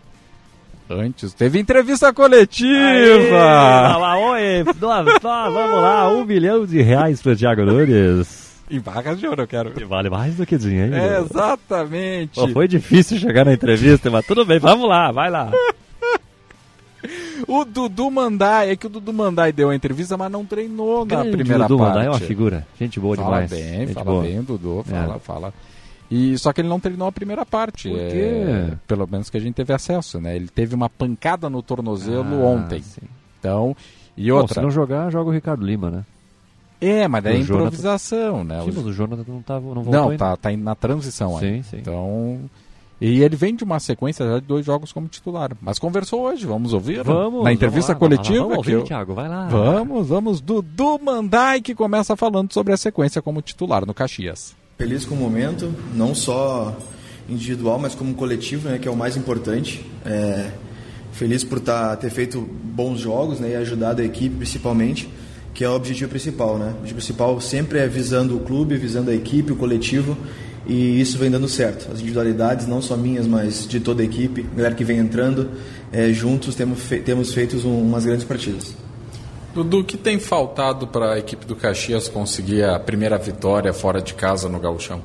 [0.88, 3.30] Antes, teve entrevista coletiva!
[3.30, 8.44] Fala, oi, nós, nós vamos lá, um milhão de reais para Thiago Nunes.
[8.70, 9.70] Em barras de ouro, eu quero.
[9.72, 10.94] Que vale mais do que dinheiro.
[10.94, 12.34] É, exatamente.
[12.34, 15.50] Pô, foi difícil chegar na entrevista, mas tudo bem, vamos lá, vai lá.
[17.46, 21.16] O Dudu Mandai, é que o Dudu Mandai deu a entrevista, mas não treinou na
[21.16, 21.90] Grande primeira Dudu parte.
[21.90, 23.50] Mandai é uma figura, gente boa fala demais.
[23.50, 24.22] bem, gente fala boa.
[24.22, 25.18] bem, Dudu, fala, É.
[25.18, 25.54] fala.
[26.10, 27.88] E, só que ele não treinou a primeira parte.
[27.88, 28.72] Por é, quê?
[28.86, 30.36] pelo menos que a gente teve acesso, né?
[30.36, 32.82] Ele teve uma pancada no tornozelo Ah, ontem.
[32.82, 33.00] sim.
[33.40, 33.74] Então,
[34.16, 34.54] e Bom, outra.
[34.54, 36.04] se não jogar, joga o Ricardo Lima, né?
[36.80, 38.60] É, mas daí é O Jonathan- improvisação, né?
[38.62, 40.18] Sim, mas o Jonathan não, tava, não voltou Não, ainda.
[40.18, 41.62] tá, tá indo na transição Sim, aí.
[41.64, 41.76] sim.
[41.78, 42.40] Então.
[43.06, 45.50] E ele vem de uma sequência já de dois jogos como titular.
[45.60, 47.02] Mas conversou hoje, vamos ouvir?
[47.02, 48.42] Vamos, Na entrevista vamos lá, coletiva.
[48.44, 49.46] vamos ouvir, eu- Thiago, vai lá.
[49.48, 50.40] Vamos, vamos.
[50.40, 54.54] Dudu Mandai que começa falando sobre a sequência como titular no Caxias.
[54.78, 56.74] Feliz com o momento, não só
[57.28, 59.84] individual, mas como coletivo, né, que é o mais importante.
[60.06, 60.50] É,
[61.12, 65.08] feliz por tá, ter feito bons jogos né, e ajudado a equipe, principalmente,
[65.52, 66.56] que é o objetivo principal.
[66.56, 66.68] Né?
[66.68, 70.16] O objetivo principal sempre é visando o clube, visando a equipe, o coletivo,
[70.66, 71.90] e isso vem dando certo.
[71.92, 75.50] As individualidades, não só minhas, mas de toda a equipe, galera que vem entrando,
[75.92, 78.74] é, juntos temos, fe temos feito um, umas grandes partidas.
[79.54, 84.02] Dudu, o que tem faltado para a equipe do Caxias conseguir a primeira vitória fora
[84.02, 85.00] de casa no Gauchão?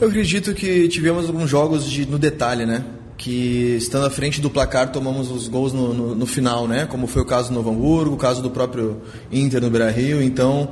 [0.00, 2.84] Eu acredito que tivemos alguns jogos de, no detalhe, né?
[3.16, 6.86] Que estando à frente do placar tomamos os gols no, no, no final, né?
[6.86, 9.00] Como foi o caso do Novo Hamburgo, o caso do próprio
[9.30, 10.22] Inter no Beira Rio.
[10.22, 10.70] Então,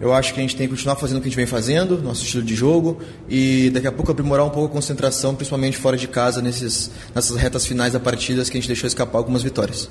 [0.00, 2.00] eu acho que a gente tem que continuar fazendo o que a gente vem fazendo,
[2.00, 5.96] nosso estilo de jogo, e daqui a pouco aprimorar um pouco a concentração, principalmente fora
[5.96, 9.90] de casa, nesses, nessas retas finais da partidas que a gente deixou escapar algumas vitórias.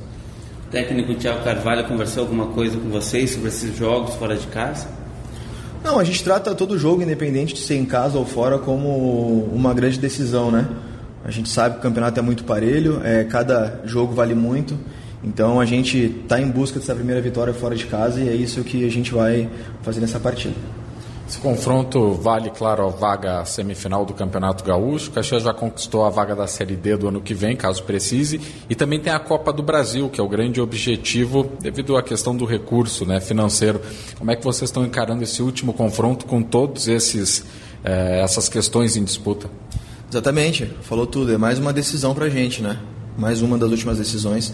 [0.68, 4.88] O técnico Thiago Carvalho conversou alguma coisa com vocês sobre esses jogos fora de casa?
[5.84, 9.74] Não, a gente trata todo jogo, independente de ser em casa ou fora, como uma
[9.74, 10.68] grande decisão, né?
[11.24, 14.78] A gente sabe que o campeonato é muito parelho, é, cada jogo vale muito.
[15.24, 18.64] Então a gente está em busca dessa primeira vitória fora de casa e é isso
[18.64, 19.50] que a gente vai
[19.82, 20.56] fazer nessa partida.
[21.28, 25.10] Esse confronto vale, claro, a vaga semifinal do Campeonato Gaúcho.
[25.10, 28.40] O Caxias já conquistou a vaga da Série D do ano que vem, caso precise.
[28.70, 32.34] E também tem a Copa do Brasil, que é o grande objetivo devido à questão
[32.34, 33.82] do recurso né, financeiro.
[34.18, 37.44] Como é que vocês estão encarando esse último confronto com todos esses
[37.84, 39.50] eh, essas questões em disputa?
[40.10, 41.34] Exatamente, falou tudo.
[41.34, 42.80] É mais uma decisão para a gente, né?
[43.18, 44.54] Mais uma das últimas decisões.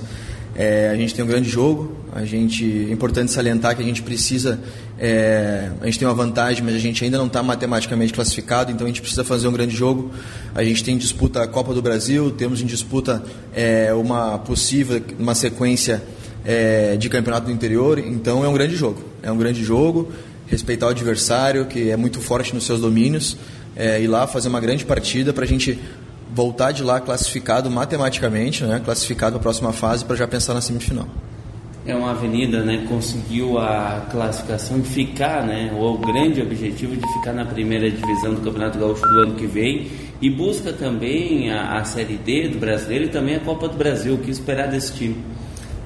[0.55, 4.03] É, a gente tem um grande jogo, a gente, é importante salientar que a gente
[4.03, 4.59] precisa,
[4.99, 8.85] é, a gente tem uma vantagem, mas a gente ainda não está matematicamente classificado, então
[8.85, 10.11] a gente precisa fazer um grande jogo.
[10.53, 13.23] A gente tem em disputa a Copa do Brasil, temos em disputa
[13.55, 16.03] é, uma possível, uma sequência
[16.45, 19.01] é, de campeonato do interior, então é um grande jogo.
[19.23, 20.11] É um grande jogo,
[20.45, 23.37] respeitar o adversário, que é muito forte nos seus domínios,
[23.75, 25.79] é, ir lá fazer uma grande partida para a gente
[26.33, 30.61] voltar de lá classificado matematicamente, né, classificado para a próxima fase para já pensar na
[30.61, 31.07] semifinal.
[31.85, 32.85] É uma avenida, né?
[32.87, 35.69] Conseguiu a classificação e ficar, né?
[35.77, 39.91] O grande objetivo de ficar na primeira divisão do Campeonato Gaúcho do ano que vem
[40.21, 44.13] e busca também a, a Série D do Brasileiro e também a Copa do Brasil.
[44.13, 45.17] O que esperar desse time?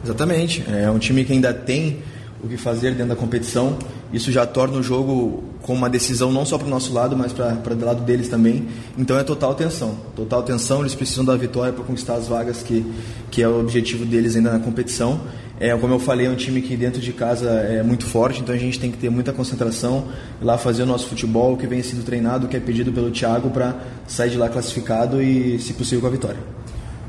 [0.03, 0.63] Exatamente.
[0.71, 1.97] É um time que ainda tem
[2.43, 3.79] o que fazer dentro da competição.
[4.11, 7.33] Isso já torna o jogo com uma decisão não só para o nosso lado, mas
[7.33, 8.67] para o lado deles também.
[8.97, 9.97] Então é total tensão.
[10.15, 12.85] Total tensão, eles precisam da vitória para conquistar as vagas que,
[13.29, 15.19] que é o objetivo deles ainda na competição.
[15.59, 18.53] É, como eu falei, é um time que dentro de casa é muito forte, então
[18.53, 20.05] a gente tem que ter muita concentração,
[20.39, 23.49] ir lá fazer o nosso futebol, que vem sendo treinado, que é pedido pelo Thiago
[23.49, 23.75] para
[24.07, 26.39] sair de lá classificado e, se possível, com a vitória.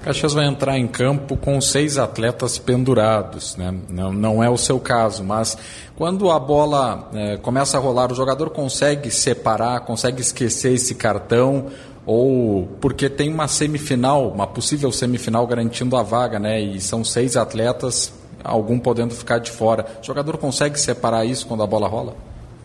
[0.03, 3.75] Caxias vai entrar em campo com seis atletas pendurados, né?
[3.89, 5.59] não, não é o seu caso, mas
[5.97, 11.66] quando a bola é, começa a rolar, o jogador consegue separar, consegue esquecer esse cartão,
[12.07, 16.61] ou porque tem uma semifinal, uma possível semifinal garantindo a vaga, né?
[16.61, 18.12] e são seis atletas,
[18.43, 19.85] algum podendo ficar de fora.
[20.03, 22.16] O jogador consegue separar isso quando a bola rola?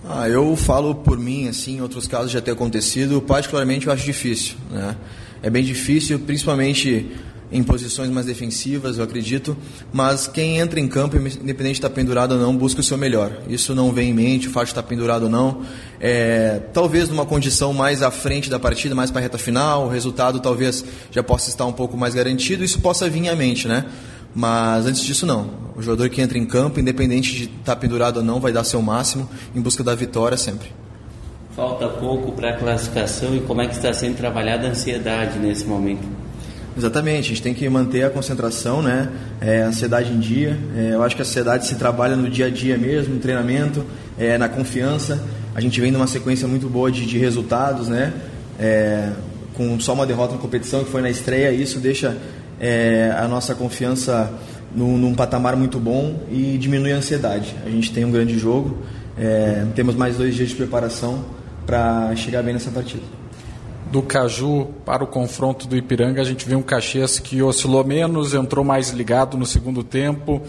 [0.07, 4.05] Ah, eu falo por mim, assim, em outros casos já ter acontecido, particularmente eu acho
[4.05, 4.95] difícil, né?
[5.43, 7.11] É bem difícil, principalmente
[7.51, 9.55] em posições mais defensivas, eu acredito,
[9.91, 13.31] mas quem entra em campo, independente de estar pendurado ou não, busca o seu melhor.
[13.47, 15.61] Isso não vem em mente, o fato de estar pendurado ou não.
[15.99, 19.89] É, talvez numa condição mais à frente da partida, mais para a reta final, o
[19.89, 23.85] resultado talvez já possa estar um pouco mais garantido, isso possa vir à mente, né?
[24.33, 25.49] Mas antes disso, não.
[25.75, 28.81] O jogador que entra em campo, independente de estar pendurado ou não, vai dar seu
[28.81, 30.82] máximo em busca da vitória sempre.
[31.55, 35.65] Falta pouco para a classificação e como é que está sendo trabalhada a ansiedade nesse
[35.65, 36.01] momento?
[36.75, 39.07] Exatamente, a gente tem que manter a concentração, né?
[39.39, 40.57] É, ansiedade em dia.
[40.75, 43.85] É, eu acho que a ansiedade se trabalha no dia a dia mesmo, no treinamento,
[44.17, 45.21] é, na confiança.
[45.53, 48.11] A gente vem numa sequência muito boa de, de resultados, né?
[48.59, 49.11] É,
[49.53, 52.17] com só uma derrota na competição, que foi na estreia, isso deixa
[52.59, 54.33] é, a nossa confiança
[54.75, 57.53] num, num, patamar muito bom e diminui a ansiedade.
[57.63, 58.79] A gente tem um grande jogo,
[59.15, 63.03] é, temos mais dois dias de preparação para chegar bem nessa partida
[63.93, 68.33] do Caju para o confronto do Ipiranga, a gente viu um Caxias que oscilou menos,
[68.33, 70.41] entrou mais ligado no segundo tempo.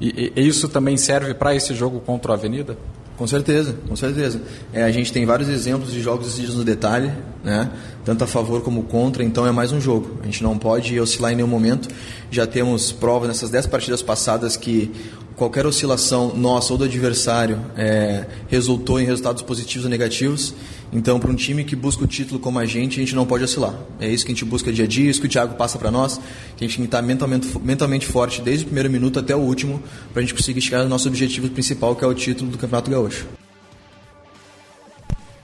[0.00, 2.76] E, e isso também serve para esse jogo contra a Avenida?
[3.16, 4.40] Com certeza, com certeza.
[4.72, 7.12] É, a gente tem vários exemplos de jogos decididos no detalhe,
[7.44, 7.70] né?
[8.04, 10.18] tanto a favor como contra, então é mais um jogo.
[10.22, 11.88] A gente não pode oscilar em nenhum momento.
[12.32, 14.92] Já temos provas nessas dez partidas passadas que
[15.38, 20.52] qualquer oscilação nossa ou do adversário é, resultou em resultados positivos ou negativos.
[20.92, 23.44] Então, para um time que busca o título como a gente, a gente não pode
[23.44, 23.74] oscilar.
[24.00, 25.90] É isso que a gente busca dia a dia, isso que o Thiago passa para
[25.90, 26.18] nós,
[26.56, 29.38] que a gente tem que estar mentalmente, mentalmente forte desde o primeiro minuto até o
[29.38, 29.82] último,
[30.12, 32.90] para a gente conseguir chegar no nosso objetivo principal, que é o título do Campeonato
[32.90, 33.26] Gaúcho.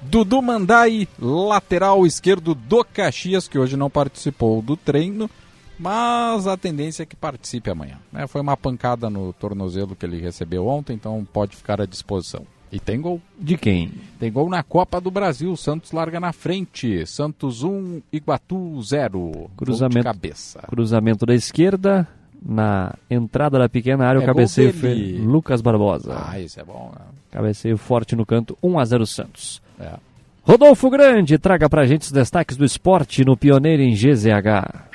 [0.02, 5.30] Dudu Mandai, lateral esquerdo do Caxias, que hoje não participou do treino,
[5.78, 7.98] mas a tendência é que participe amanhã.
[8.12, 8.26] Né?
[8.26, 12.46] Foi uma pancada no tornozelo que ele recebeu ontem, então pode ficar à disposição.
[12.74, 13.20] E tem gol.
[13.38, 13.92] De quem?
[14.18, 15.52] Tem gol na Copa do Brasil.
[15.52, 17.06] O Santos larga na frente.
[17.06, 19.48] Santos 1, Iguatu 0.
[19.56, 20.02] Cruzamento.
[20.02, 20.60] cabeça.
[20.66, 22.08] Cruzamento da esquerda.
[22.46, 26.14] Na entrada da pequena área, é o cabeceio foi Lucas Barbosa.
[26.28, 26.92] Ah, isso é bom.
[26.92, 27.06] Né?
[27.30, 29.62] Cabeceio forte no canto, 1 a 0 Santos.
[29.80, 29.92] É.
[30.42, 34.90] Rodolfo Grande, traga pra gente os destaques do esporte no Pioneiro em GZH.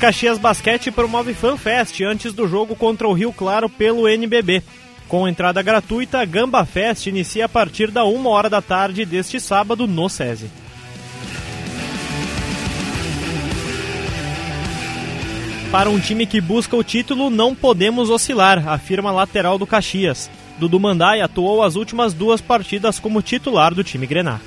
[0.00, 4.62] Caxias Basquete promove FanFest antes do jogo contra o Rio Claro pelo NBB.
[5.06, 9.86] Com entrada gratuita, Gamba Fest inicia a partir da 1 hora da tarde deste sábado
[9.86, 10.50] no SESI.
[15.70, 20.30] Para um time que busca o título, não podemos oscilar, afirma lateral do Caxias.
[20.58, 24.40] Dudu Mandai atuou as últimas duas partidas como titular do time Grenar.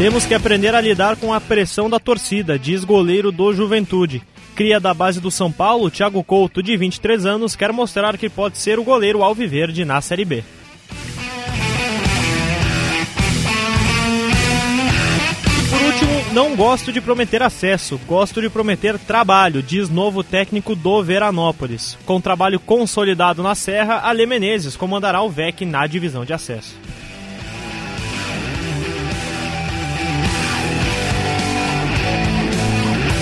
[0.00, 4.22] Temos que aprender a lidar com a pressão da torcida, diz goleiro do Juventude.
[4.54, 8.56] Cria da base do São Paulo, Thiago Couto, de 23 anos, quer mostrar que pode
[8.56, 10.42] ser o goleiro alviverde na Série B.
[15.68, 21.02] Por último, não gosto de prometer acesso, gosto de prometer trabalho, diz novo técnico do
[21.02, 21.98] Veranópolis.
[22.06, 26.74] Com trabalho consolidado na Serra, Ale Menezes comandará o VEC na divisão de acesso.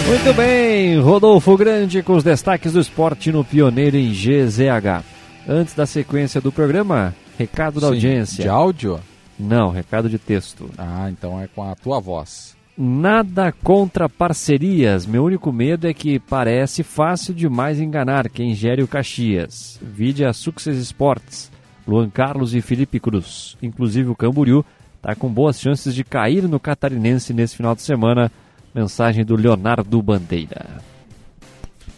[0.09, 5.05] Muito bem, Rodolfo Grande com os destaques do esporte no Pioneiro em GZH.
[5.47, 8.43] Antes da sequência do programa, recado da Sim, audiência.
[8.45, 9.01] De áudio?
[9.39, 10.71] Não, recado de texto.
[10.79, 12.57] Ah, então é com a tua voz.
[12.77, 15.05] Nada contra parcerias.
[15.05, 19.79] Meu único medo é que parece fácil demais enganar quem gere o Caxias.
[19.83, 21.51] Vide a Success Sports,
[21.87, 23.59] Luan Carlos e Felipe Cruz.
[23.63, 24.65] Inclusive o Camboriú
[24.97, 28.33] está com boas chances de cair no Catarinense nesse final de semana
[28.75, 30.83] Mensagem do Leonardo Bandeira.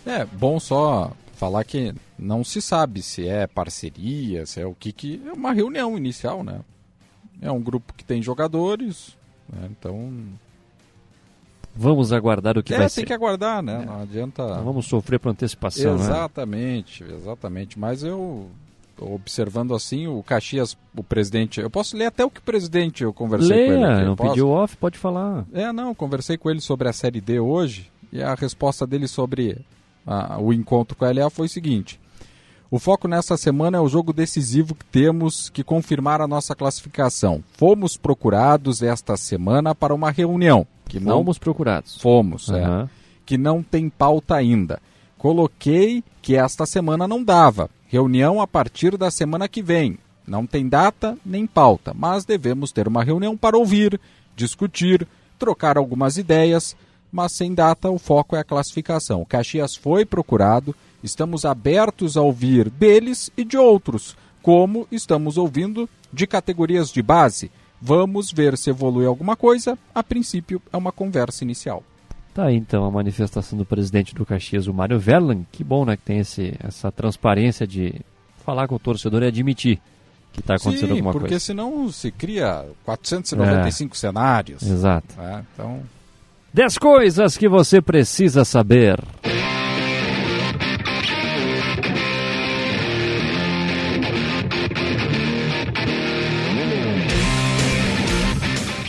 [0.06, 4.92] É bom só falar que não se sabe se é parceria, se é o que
[4.92, 6.60] que é uma reunião inicial, né?
[7.40, 9.16] É um grupo que tem jogadores,
[9.50, 9.68] né?
[9.70, 10.12] então
[11.74, 13.00] Vamos aguardar o que é, vai tem ser.
[13.02, 13.82] tem que aguardar, né?
[13.82, 13.86] É.
[13.86, 14.56] Não adianta.
[14.56, 17.14] Não vamos sofrer por antecipação, Exatamente, né?
[17.14, 17.78] exatamente.
[17.78, 18.50] Mas eu
[19.00, 21.60] observando assim, o Caxias, o presidente.
[21.60, 23.84] Eu posso ler até o que o presidente eu conversei Leia, com ele.
[23.84, 24.04] Aqui.
[24.04, 24.30] não posso?
[24.30, 25.44] pediu off, pode falar.
[25.52, 29.58] É, não, conversei com ele sobre a Série D hoje e a resposta dele sobre
[30.06, 32.00] a, o encontro com a LA foi o seguinte.
[32.70, 37.42] O foco nessa semana é o jogo decisivo que temos que confirmar a nossa classificação.
[37.54, 40.64] Fomos procurados esta semana para uma reunião.
[40.86, 41.16] Que não...
[41.16, 42.00] Fomos procurados.
[42.00, 42.56] Fomos, uhum.
[42.56, 42.88] é.
[43.26, 44.80] Que não tem pauta ainda.
[45.18, 47.68] Coloquei que esta semana não dava.
[47.90, 49.98] Reunião a partir da semana que vem.
[50.24, 54.00] Não tem data nem pauta, mas devemos ter uma reunião para ouvir,
[54.36, 56.76] discutir, trocar algumas ideias,
[57.10, 59.22] mas sem data o foco é a classificação.
[59.22, 60.72] O Caxias foi procurado,
[61.02, 67.50] estamos abertos a ouvir deles e de outros, como estamos ouvindo de categorias de base.
[67.82, 69.76] Vamos ver se evolui alguma coisa.
[69.92, 71.82] A princípio, é uma conversa inicial.
[72.40, 75.44] Tá aí então a manifestação do presidente do Caxias, o Mário Verlan.
[75.52, 77.94] Que bom, né, que tem esse, essa transparência de
[78.46, 79.78] falar com o torcedor e admitir
[80.32, 81.44] que está acontecendo Sim, alguma porque coisa.
[81.44, 84.62] senão se cria 495 cenários.
[84.62, 85.20] Exato.
[85.20, 85.82] É, então,
[86.54, 88.98] 10 coisas que você precisa saber.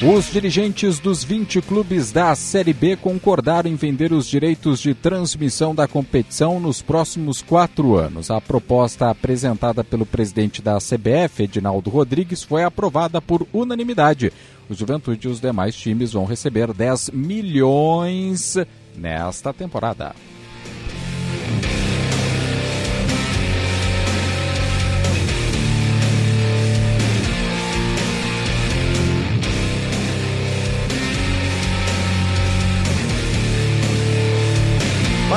[0.04, 5.76] Os dirigentes dos 20 clubes da Série B concordaram em vender os direitos de transmissão
[5.76, 8.32] da competição nos próximos quatro anos.
[8.32, 14.34] A proposta apresentada pelo presidente da CBF, Edinaldo Rodrigues, foi aprovada por unanimidade.
[14.68, 18.58] O Juventude e os demais times vão receber 10 milhões
[18.98, 20.16] nesta temporada.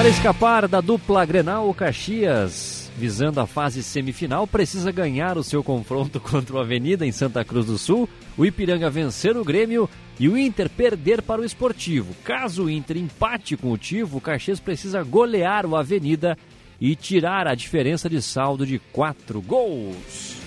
[0.05, 5.65] Para escapar da dupla Grenal, o Caxias, visando a fase semifinal, precisa ganhar o seu
[5.65, 8.07] confronto contra o Avenida em Santa Cruz do Sul,
[8.37, 9.89] o Ipiranga vencer o Grêmio
[10.21, 12.15] e o Inter perder para o Esportivo.
[12.23, 16.37] Caso o Inter empate com o Tivo, o Caxias precisa golear o Avenida
[16.79, 20.44] e tirar a diferença de saldo de quatro gols.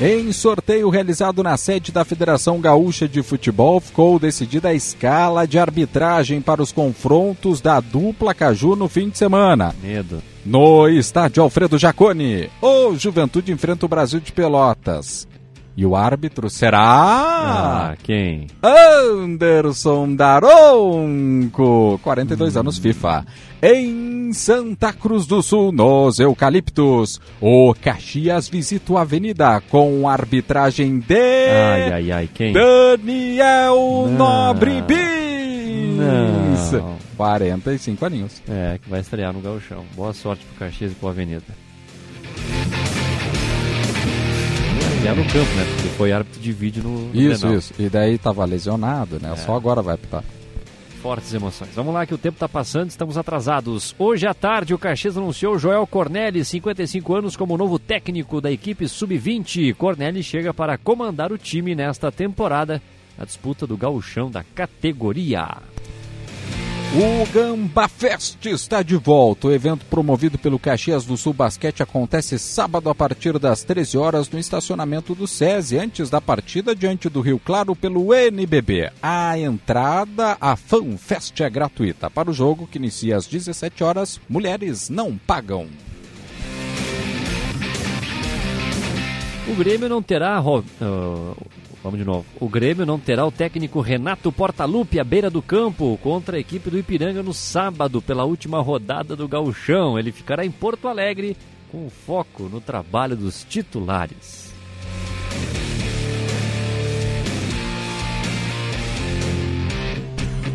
[0.00, 5.58] Em sorteio realizado na sede da Federação Gaúcha de Futebol, ficou decidida a escala de
[5.58, 9.74] arbitragem para os confrontos da dupla Caju no fim de semana.
[9.82, 10.22] Medo.
[10.46, 15.26] No estádio Alfredo Jaconi, o Juventude enfrenta o Brasil de Pelotas.
[15.76, 16.80] E o árbitro será.
[16.80, 18.46] Ah, quem?
[18.62, 23.26] Anderson Daronco, 42 anos FIFA.
[23.60, 31.16] Em Santa Cruz do Sul, nos Eucaliptos, o Caxias visita a Avenida com arbitragem de.
[31.16, 32.52] Ai, ai, ai, quem?
[32.52, 34.12] Daniel Não.
[34.12, 35.98] Nobre Bis.
[36.72, 36.96] Não.
[37.16, 38.40] 45 aninhos.
[38.48, 39.84] É, que vai estrear no Gauchão.
[39.96, 41.42] Boa sorte pro Caxias e pro Avenida.
[45.02, 45.66] Já no campo, né?
[45.74, 47.74] Porque foi árbitro de vídeo no, no Isso, isso.
[47.76, 49.32] E daí tava lesionado, né?
[49.32, 49.36] É.
[49.36, 50.22] Só agora vai apitar.
[51.08, 51.70] Fortes emoções.
[51.74, 53.94] Vamos lá que o tempo está passando, estamos atrasados.
[53.98, 58.86] Hoje à tarde o Caxias anunciou Joel Corneli, 55 anos, como novo técnico da equipe
[58.86, 59.72] sub-20.
[59.72, 62.82] Corneli chega para comandar o time nesta temporada,
[63.16, 65.56] na disputa do gauchão da categoria.
[66.90, 69.48] O Gamba Fest está de volta.
[69.48, 74.30] O evento promovido pelo Caxias do Sul Basquete acontece sábado a partir das 13 horas
[74.30, 78.90] no estacionamento do SESI, antes da partida diante do Rio Claro pelo NBB.
[79.02, 82.08] A entrada à FanFest é gratuita.
[82.08, 85.66] Para o jogo, que inicia às 17 horas, mulheres não pagam.
[89.46, 90.38] O Grêmio não terá.
[90.38, 91.34] Ah,
[91.88, 92.26] vamos de novo.
[92.38, 96.68] O Grêmio não terá o técnico Renato Portaluppi à beira do campo contra a equipe
[96.68, 99.98] do Ipiranga no sábado, pela última rodada do Gauchão.
[99.98, 101.36] Ele ficará em Porto Alegre
[101.72, 104.52] com foco no trabalho dos titulares.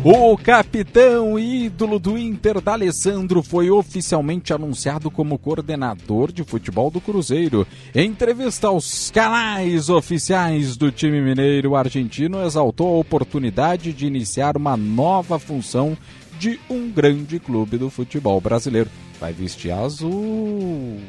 [0.06, 7.66] O capitão ídolo do Inter, D'Alessandro, foi oficialmente anunciado como coordenador de futebol do Cruzeiro.
[7.94, 14.58] Em entrevista aos canais oficiais do time mineiro, o argentino exaltou a oportunidade de iniciar
[14.58, 15.96] uma nova função
[16.38, 18.90] de um grande clube do futebol brasileiro.
[19.18, 21.00] Vai vestir azul.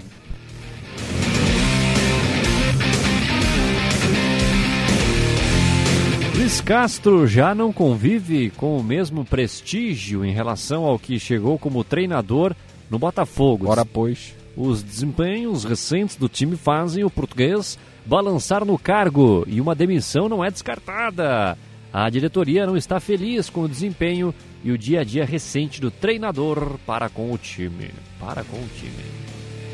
[6.45, 11.83] Luiz Castro já não convive com o mesmo prestígio em relação ao que chegou como
[11.83, 12.55] treinador
[12.87, 13.67] no Botafogo.
[13.67, 14.35] Ora, pois.
[14.55, 20.45] Os desempenhos recentes do time fazem o português balançar no cargo e uma demissão não
[20.45, 21.57] é descartada.
[21.91, 24.31] A diretoria não está feliz com o desempenho
[24.63, 27.89] e o dia a dia recente do treinador para com o time.
[28.19, 29.03] Para com o time.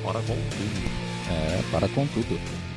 [0.05, 0.87] Para com o time.
[1.29, 2.70] É, para com tudo.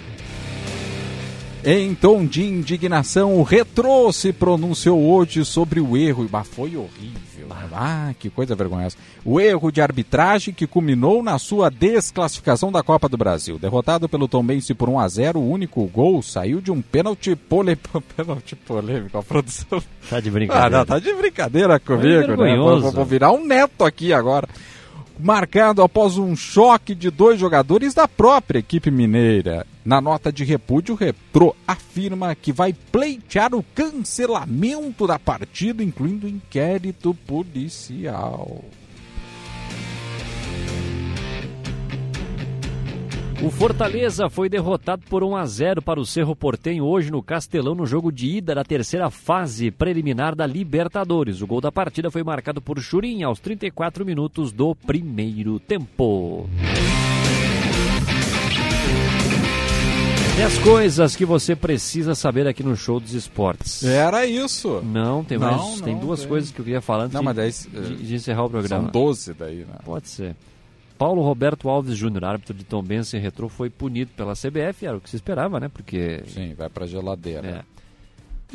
[1.67, 6.29] Em tom de indignação, o Retrô se pronunciou hoje sobre o erro.
[6.31, 7.49] Mas foi horrível.
[7.73, 8.97] Ah, que coisa vergonhosa.
[9.25, 13.59] O erro de arbitragem que culminou na sua desclassificação da Copa do Brasil.
[13.59, 17.77] Derrotado pelo Tombense por 1 a 0 o único gol saiu de um pênalti, pole...
[18.17, 19.17] pênalti polêmico.
[19.17, 19.83] A produção.
[20.11, 20.79] Tá de Ah, brincadeira.
[20.79, 22.27] não, tá de brincadeira comigo, né?
[22.27, 22.83] vergonhoso.
[22.83, 24.47] Vou, vou virar um neto aqui agora.
[25.19, 29.67] Marcado após um choque de dois jogadores da própria equipe mineira.
[29.85, 36.29] Na nota de repúdio, o Retro afirma que vai pleitear o cancelamento da partida, incluindo
[36.29, 38.65] inquérito policial.
[43.43, 47.75] O Fortaleza foi derrotado por 1 a 0 para o Cerro Portenho hoje no Castelão
[47.75, 51.43] no jogo de ida da terceira fase preliminar da Libertadores.
[51.43, 56.49] O gol da partida foi marcado por Churin aos 34 minutos do primeiro tempo.
[60.45, 63.85] As coisas que você precisa saber aqui no Show dos Esportes.
[63.85, 64.81] Era isso.
[64.83, 65.81] Não, tem Não, mais.
[65.81, 66.29] tem não, duas tem.
[66.29, 68.85] coisas que eu queria falar antes Não, de, mas daí, de- de encerrar o programa.
[68.85, 69.75] São 12 daí, né?
[69.85, 70.35] Pode ser.
[70.97, 75.01] Paulo Roberto Alves Júnior, árbitro de Tombense e Retrô, foi punido pela CBF, era o
[75.01, 75.69] que se esperava, né?
[75.69, 76.23] Porque...
[76.27, 77.47] Sim, vai pra geladeira.
[77.49, 77.75] É.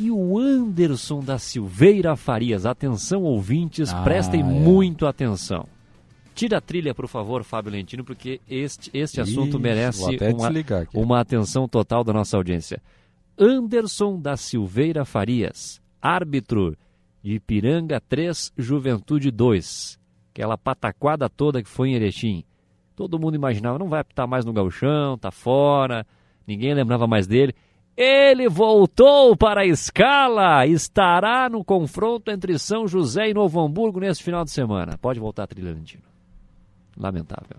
[0.02, 4.44] E o Anderson da Silveira Farias, atenção ouvintes, Ah, prestem é.
[4.44, 5.66] muito atenção.
[6.34, 10.48] Tira a trilha, por favor, Fábio Lentino, porque este, este assunto merece uma,
[10.94, 12.80] uma atenção total da nossa audiência.
[13.38, 16.74] Anderson da Silveira Farias, árbitro
[17.22, 19.99] de Ipiranga 3, Juventude 2.
[20.40, 22.42] Aquela pataquada toda que foi em Erechim.
[22.96, 26.06] Todo mundo imaginava, não vai apitar mais no gauchão, tá fora,
[26.46, 27.54] ninguém lembrava mais dele.
[27.94, 34.22] Ele voltou para a escala, estará no confronto entre São José e Novo Hamburgo nesse
[34.22, 34.96] final de semana.
[34.96, 36.04] Pode voltar a trilha, Lentino.
[36.96, 37.58] Lamentável.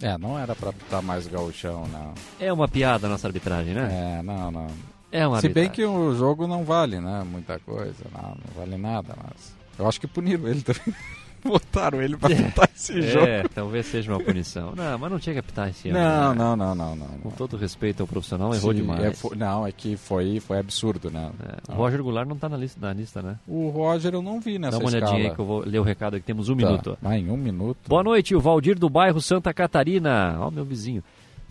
[0.00, 2.14] É, não era pra estar mais gauchão, não.
[2.40, 4.16] É uma piada a nossa arbitragem, né?
[4.18, 4.66] É, não, não.
[5.12, 7.22] É uma Se bem que o jogo não vale, né?
[7.22, 9.54] Muita coisa, não, não vale nada, mas...
[9.78, 10.82] Eu acho que puniram ele também.
[11.44, 13.26] Botaram ele pra apitar esse jogo.
[13.26, 14.72] É, talvez seja uma punição.
[14.74, 15.98] Não, mas não tinha que apitar esse ano.
[15.98, 16.34] Não, né?
[16.38, 17.06] não, não, não, não.
[17.22, 19.02] Com todo respeito ao profissional, errou demais.
[19.04, 21.30] é, fo- não, é que foi, foi absurdo, né?
[21.68, 23.36] O Roger Goulart não tá na lista, na lista né?
[23.46, 25.30] O Roger eu não vi nessa Dá uma olhadinha escala.
[25.30, 26.24] aí que eu vou ler o recado aqui.
[26.24, 26.98] Temos um Tá, minuto.
[27.02, 27.78] Vai em um minuto.
[27.88, 30.36] Boa noite, o Valdir do bairro Santa Catarina.
[30.40, 31.02] Ó, meu vizinho.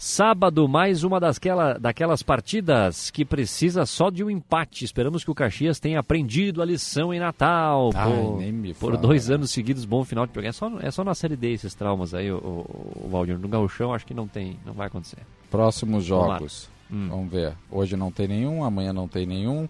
[0.06, 4.84] Sábado, mais uma dasquela, daquelas partidas que precisa só de um empate.
[4.84, 7.90] Esperamos que o Caxias tenha aprendido a lição em Natal.
[7.96, 10.50] Ai, por, por dois anos seguidos, bom final de programa.
[10.50, 13.40] É só, é só na Série D esses traumas aí, o, o, o Valdir.
[13.40, 15.20] No Gauchão, acho que não tem, não vai acontecer.
[15.50, 16.70] Próximos jogos.
[16.92, 17.08] Hum.
[17.10, 17.54] Vamos ver.
[17.72, 19.70] Hoje não tem nenhum, amanhã não tem nenhum.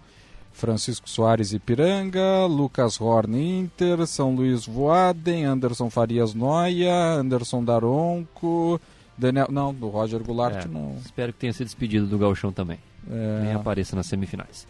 [0.52, 8.80] Francisco Soares Ipiranga, Lucas Horn Inter, São Luís Voaden, Anderson Farias Noia, Anderson Daronco,
[9.16, 9.46] Daniel.
[9.50, 10.96] Não, do Roger Goulart É, não.
[11.04, 12.78] Espero que tenha se despedido do Gauchão também.
[13.10, 13.40] É.
[13.44, 14.66] Nem apareça nas semifinais.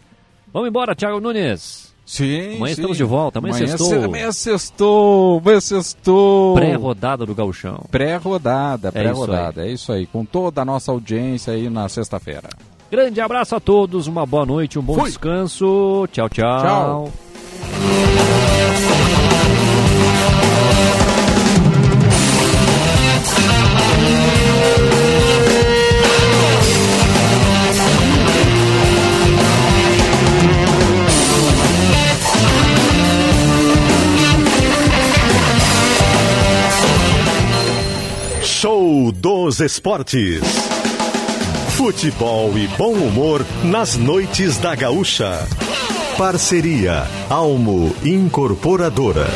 [0.52, 1.92] Vamos embora, Thiago Nunes.
[2.06, 2.56] Sim.
[2.56, 2.80] Amanhã sim.
[2.80, 3.38] estamos de volta.
[3.38, 3.88] Amanhã, sextou.
[3.88, 5.38] se- Amanhã sextou.
[5.38, 6.54] Amanhã sextou.
[6.54, 7.86] Pré-rodada do Gauchão.
[7.90, 9.66] Pré-rodada, É pré-rodada.
[9.66, 10.06] É isso aí.
[10.06, 12.48] Com toda a nossa audiência aí na sexta-feira.
[12.90, 15.04] Grande abraço a todos, uma boa noite, um bom Fui.
[15.08, 16.06] descanso.
[16.12, 16.60] Tchau, tchau.
[16.62, 17.12] Tchau.
[39.12, 40.42] Dos Esportes.
[41.76, 45.46] Futebol e bom humor nas noites da Gaúcha.
[46.16, 49.26] Parceria Almo Incorporadora.